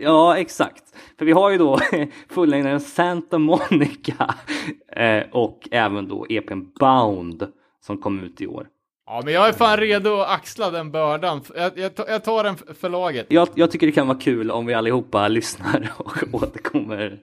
Ja, 0.00 0.36
exakt. 0.36 0.84
För 1.18 1.24
vi 1.24 1.32
har 1.32 1.50
ju 1.50 1.58
då 1.58 1.78
fullängdaren 2.28 2.80
Santa 2.80 3.38
Monica 3.38 4.34
eh, 4.96 5.22
och 5.32 5.68
även 5.70 6.08
då 6.08 6.26
EPn 6.28 6.60
Bound 6.80 7.46
som 7.80 7.98
kom 7.98 8.20
ut 8.20 8.40
i 8.40 8.46
år. 8.46 8.66
Ja, 9.12 9.22
men 9.24 9.34
jag 9.34 9.48
är 9.48 9.52
fan 9.52 9.76
redo 9.76 10.14
att 10.20 10.28
axla 10.28 10.70
den 10.70 10.90
bördan. 10.90 11.40
Jag, 11.54 11.78
jag, 11.78 11.94
tar- 11.94 12.08
jag 12.08 12.24
tar 12.24 12.44
den 12.44 12.56
för 12.56 12.88
laget. 12.88 13.26
Jag, 13.28 13.48
jag 13.54 13.70
tycker 13.70 13.86
det 13.86 13.92
kan 13.92 14.06
vara 14.06 14.18
kul 14.18 14.50
om 14.50 14.66
vi 14.66 14.74
allihopa 14.74 15.28
lyssnar 15.28 15.92
och 15.98 16.12
återkommer 16.32 17.20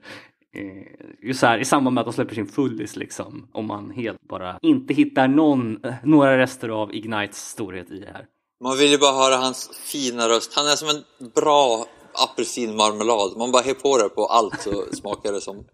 eh, 0.54 1.28
just 1.28 1.40
så 1.40 1.46
här, 1.46 1.58
i 1.58 1.64
samband 1.64 1.94
med 1.94 2.00
att 2.00 2.06
de 2.06 2.12
släpper 2.12 2.34
sin 2.34 2.46
fullis 2.46 2.96
liksom. 2.96 3.48
Om 3.52 3.66
man 3.66 3.90
helt 3.90 4.20
bara 4.28 4.58
inte 4.62 4.94
hittar 4.94 5.28
någon, 5.28 5.84
eh, 5.84 5.94
några 6.04 6.38
rester 6.38 6.68
av 6.68 6.94
Ignites 6.94 7.48
storhet 7.50 7.90
i 7.90 7.98
det 8.00 8.10
här. 8.12 8.24
Man 8.64 8.76
vill 8.76 8.90
ju 8.90 8.98
bara 8.98 9.12
höra 9.24 9.36
hans 9.36 9.70
fina 9.92 10.28
röst. 10.28 10.52
Han 10.56 10.66
är 10.66 10.76
som 10.76 10.88
en 10.88 11.30
bra 11.34 11.86
apelsinmarmelad. 12.30 13.36
Man 13.38 13.52
bara 13.52 13.62
har 13.62 13.74
på 13.74 13.98
det 13.98 14.08
på 14.08 14.26
allt 14.26 14.60
så 14.60 14.84
smakar 14.92 15.32
det 15.32 15.40
som 15.40 15.56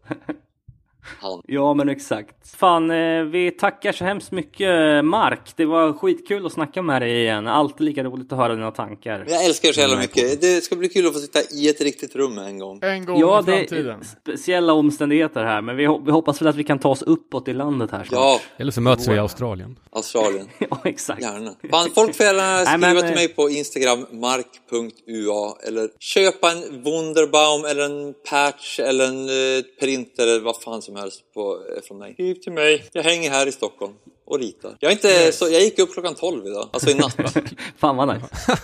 han. 1.20 1.40
Ja 1.46 1.74
men 1.74 1.88
exakt. 1.88 2.56
Fan, 2.56 2.90
eh, 2.90 3.22
vi 3.22 3.50
tackar 3.50 3.92
så 3.92 4.04
hemskt 4.04 4.32
mycket 4.32 5.04
Mark. 5.04 5.52
Det 5.56 5.64
var 5.64 5.92
skitkul 5.92 6.46
att 6.46 6.52
snacka 6.52 6.82
med 6.82 7.02
dig 7.02 7.20
igen. 7.20 7.46
Alltid 7.46 7.84
lika 7.86 8.04
roligt 8.04 8.32
att 8.32 8.38
höra 8.38 8.54
dina 8.54 8.70
tankar. 8.70 9.24
Jag 9.28 9.44
älskar 9.44 9.68
er 9.68 9.72
så 9.72 9.80
jävla 9.80 9.96
mycket. 9.98 10.40
Det 10.40 10.64
ska 10.64 10.76
bli 10.76 10.88
kul 10.88 11.06
att 11.06 11.12
få 11.12 11.18
sitta 11.18 11.38
i 11.54 11.68
ett 11.68 11.80
riktigt 11.80 12.16
rum 12.16 12.38
en 12.38 12.58
gång. 12.58 12.78
En 12.82 13.04
gång 13.06 13.20
Ja, 13.20 13.40
i 13.40 13.42
det 13.46 13.52
framtiden. 13.52 14.00
är 14.00 14.04
speciella 14.04 14.72
omständigheter 14.72 15.44
här, 15.44 15.62
men 15.62 15.76
vi, 15.76 15.86
ho- 15.86 16.02
vi 16.06 16.10
hoppas 16.12 16.40
väl 16.42 16.48
att 16.48 16.56
vi 16.56 16.64
kan 16.64 16.78
ta 16.78 16.88
oss 16.88 17.02
uppåt 17.02 17.48
i 17.48 17.52
landet 17.52 17.90
här 17.90 18.04
snart. 18.04 18.20
Ja, 18.20 18.40
Eller 18.56 18.72
så 18.72 18.80
möts 18.80 19.08
vi 19.08 19.14
i 19.14 19.18
Australien. 19.18 19.78
Australien. 19.92 20.48
ja 20.70 20.78
exakt. 20.84 21.22
Gärna. 21.22 21.54
Fan, 21.70 21.90
folk 21.94 22.16
får 22.16 22.26
gärna 22.26 22.42
Nej, 22.56 22.66
skriva 22.66 22.94
men, 22.94 23.02
till 23.02 23.14
mig 23.14 23.28
på 23.28 23.50
Instagram, 23.50 24.06
mark.ua 24.10 25.56
eller 25.68 25.88
köpa 26.00 26.50
en 26.52 26.82
Wunderbaum 26.82 27.64
eller 27.64 27.84
en 27.84 28.14
patch 28.30 28.80
eller 28.80 29.04
en 29.04 29.28
eh, 29.28 29.64
printer 29.80 30.22
eller 30.26 30.40
vad 30.40 30.62
fan 30.62 30.82
som 30.82 30.93
helst 30.96 31.34
på, 31.34 31.64
eh, 31.76 31.82
från 31.82 31.98
mig. 31.98 32.12
Skriv 32.12 32.34
till 32.34 32.52
mig. 32.52 32.84
Jag 32.92 33.02
hänger 33.02 33.30
här 33.30 33.46
i 33.46 33.52
Stockholm 33.52 33.92
och 34.26 34.38
ritar. 34.38 34.76
Jag, 34.80 34.88
är 34.88 34.92
inte, 34.92 35.32
så, 35.32 35.48
jag 35.48 35.62
gick 35.62 35.78
upp 35.78 35.92
klockan 35.92 36.14
12 36.14 36.46
idag, 36.46 36.68
alltså 36.72 36.90
i 36.90 36.94
natt. 36.94 37.16
Fan 37.78 37.96
vad 37.96 38.14
nice. 38.14 38.26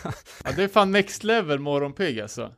Ja, 0.44 0.50
det 0.56 0.62
är 0.62 0.68
fan 0.68 0.92
next 0.92 1.24
level 1.24 1.58
morgonpigg 1.58 2.20
alltså. 2.20 2.50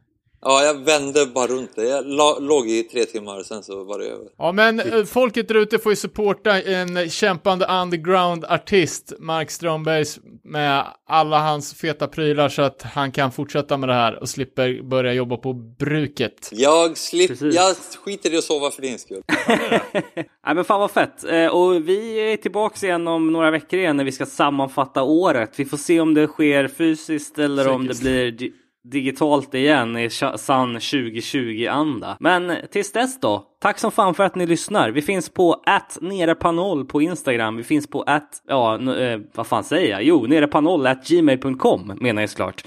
Ja, 0.45 0.63
jag 0.65 0.85
vände 0.85 1.27
bara 1.27 1.47
runt 1.47 1.77
det. 1.77 1.85
Jag 1.85 2.07
låg 2.43 2.69
i 2.69 2.83
tre 2.83 3.05
timmar, 3.05 3.43
sen 3.43 3.63
så 3.63 3.85
var 3.85 3.99
det 3.99 4.07
över. 4.07 4.27
Ja, 4.39 4.53
men 4.53 4.81
eh, 4.81 5.05
folket 5.05 5.49
där 5.49 5.55
ute 5.55 5.79
får 5.79 5.93
ju 5.93 5.97
supporta 5.97 6.61
en 6.63 7.11
kämpande 7.11 7.67
underground-artist, 7.67 9.13
Mark 9.19 9.51
Strömbergs, 9.51 10.19
med 10.45 10.85
alla 11.09 11.39
hans 11.39 11.75
feta 11.75 12.09
prylar 12.09 12.49
så 12.49 12.63
att 12.63 12.83
han 12.83 13.13
kan 13.13 13.33
fortsätta 13.33 13.77
med 13.77 13.89
det 13.89 13.95
här 13.95 14.19
och 14.23 14.29
slipper 14.29 14.83
börja 14.83 15.13
jobba 15.13 15.37
på 15.37 15.53
bruket. 15.53 16.49
Jag, 16.53 16.99
slip, 16.99 17.29
Precis. 17.29 17.55
jag 17.55 17.77
skiter 18.05 18.35
i 18.35 18.39
att 18.39 18.45
sova 18.45 18.71
för 18.71 18.83
din 18.83 18.99
skull. 18.99 19.23
Nej 20.47 20.55
men 20.55 20.65
fan 20.65 20.81
vad 20.81 20.91
fett. 20.91 21.25
Eh, 21.25 21.47
Och 21.47 21.89
vi 21.89 22.33
är 22.33 22.37
tillbaks 22.37 22.85
igen 22.85 23.09
om 23.09 23.33
några 23.33 23.51
veckor 23.51 23.79
igen 23.79 23.97
när 23.97 24.05
vi 24.05 24.13
ska 24.13 24.27
sammanfatta 24.27 25.03
året. 25.03 25.53
Vi 25.57 25.65
får 25.65 25.77
se 25.77 26.01
om 26.01 26.15
det 26.15 26.27
sker 26.27 26.69
fysiskt 26.69 27.39
eller 27.39 27.69
om 27.69 27.87
det 27.87 28.01
blir 28.01 28.51
digitalt 28.85 29.55
igen 29.55 29.97
i 29.97 30.11
sann 30.37 30.77
2020-anda. 30.79 32.17
Men 32.21 32.53
tills 32.73 32.93
dess 32.93 33.21
då. 33.21 33.45
Tack 33.61 33.79
som 33.79 33.91
fan 33.91 34.15
för 34.15 34.25
att 34.25 34.35
ni 34.35 34.47
lyssnar. 34.47 34.91
Vi 34.91 35.03
finns 35.03 35.29
på 35.29 35.63
att 35.67 35.99
nerepanoll 36.01 36.85
på 36.85 37.03
Instagram. 37.03 37.57
Vi 37.57 37.63
finns 37.63 37.87
på 37.87 38.03
att, 38.03 38.43
ja, 38.49 38.95
eh, 38.97 39.21
vad 39.35 39.47
fan 39.47 39.65
säger 39.65 39.91
jag? 39.91 40.03
Jo, 40.03 40.27
nerepanoll 40.27 40.87
at 40.87 41.09
gmail.com 41.09 41.93
menar 42.01 42.23
jag 42.23 42.31
såklart. 42.31 42.65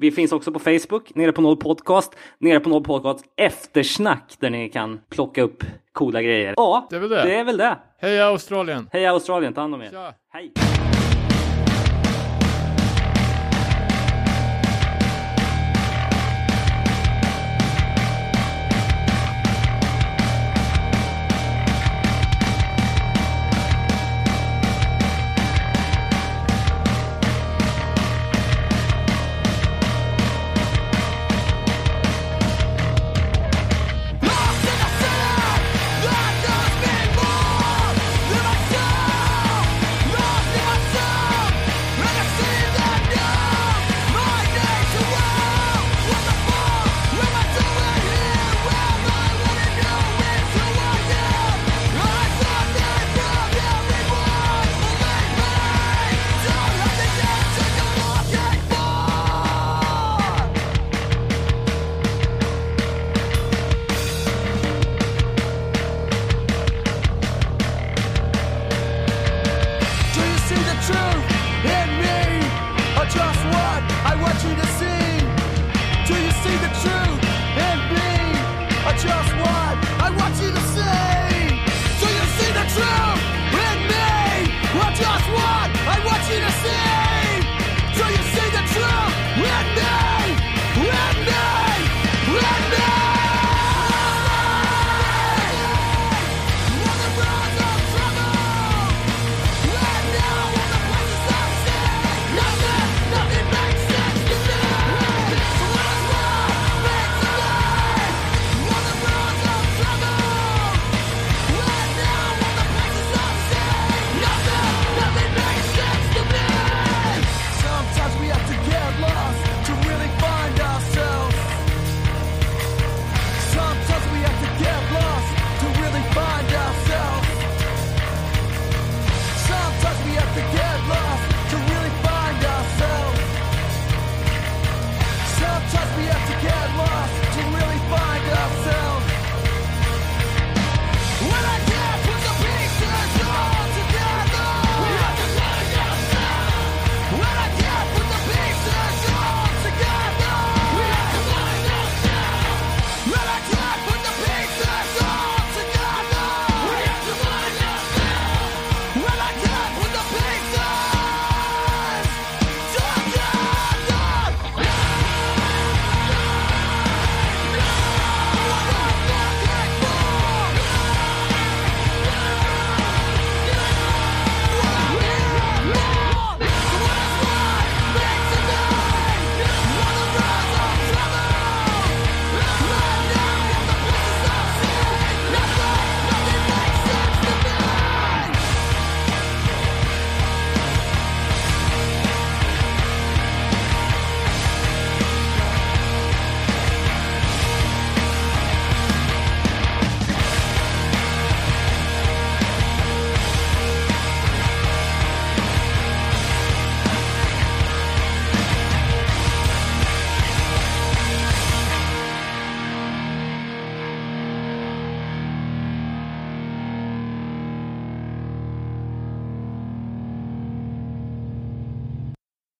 Vi- 0.00 0.10
finns 0.10 0.32
också 0.32 0.52
på 0.52 0.58
Facebook, 0.58 1.14
nere 1.14 1.32
på 1.32 1.40
noll 1.40 1.56
podcast, 1.56 2.16
nere 2.38 2.60
på 2.60 2.68
noll 2.68 2.84
podcast 2.84 3.24
eftersnack 3.36 4.34
där 4.40 4.50
ni 4.50 4.68
kan 4.68 5.00
plocka 5.10 5.42
upp 5.42 5.64
coola 5.92 6.22
grejer. 6.22 6.54
Ja, 6.56 6.86
Det 6.90 6.96
är 6.96 7.00
väl 7.00 7.08
det. 7.10 7.22
Det 7.22 7.34
är 7.34 7.44
väl 7.44 7.56
det. 7.56 7.78
Hej 8.00 8.20
Australien! 8.20 8.88
Hej 8.92 9.06
Australien, 9.06 9.52
ta 9.54 9.60
hand 9.60 9.74
om 9.74 9.82
er. 9.82 9.90
Tja. 9.90 10.12
Hej. 10.32 10.52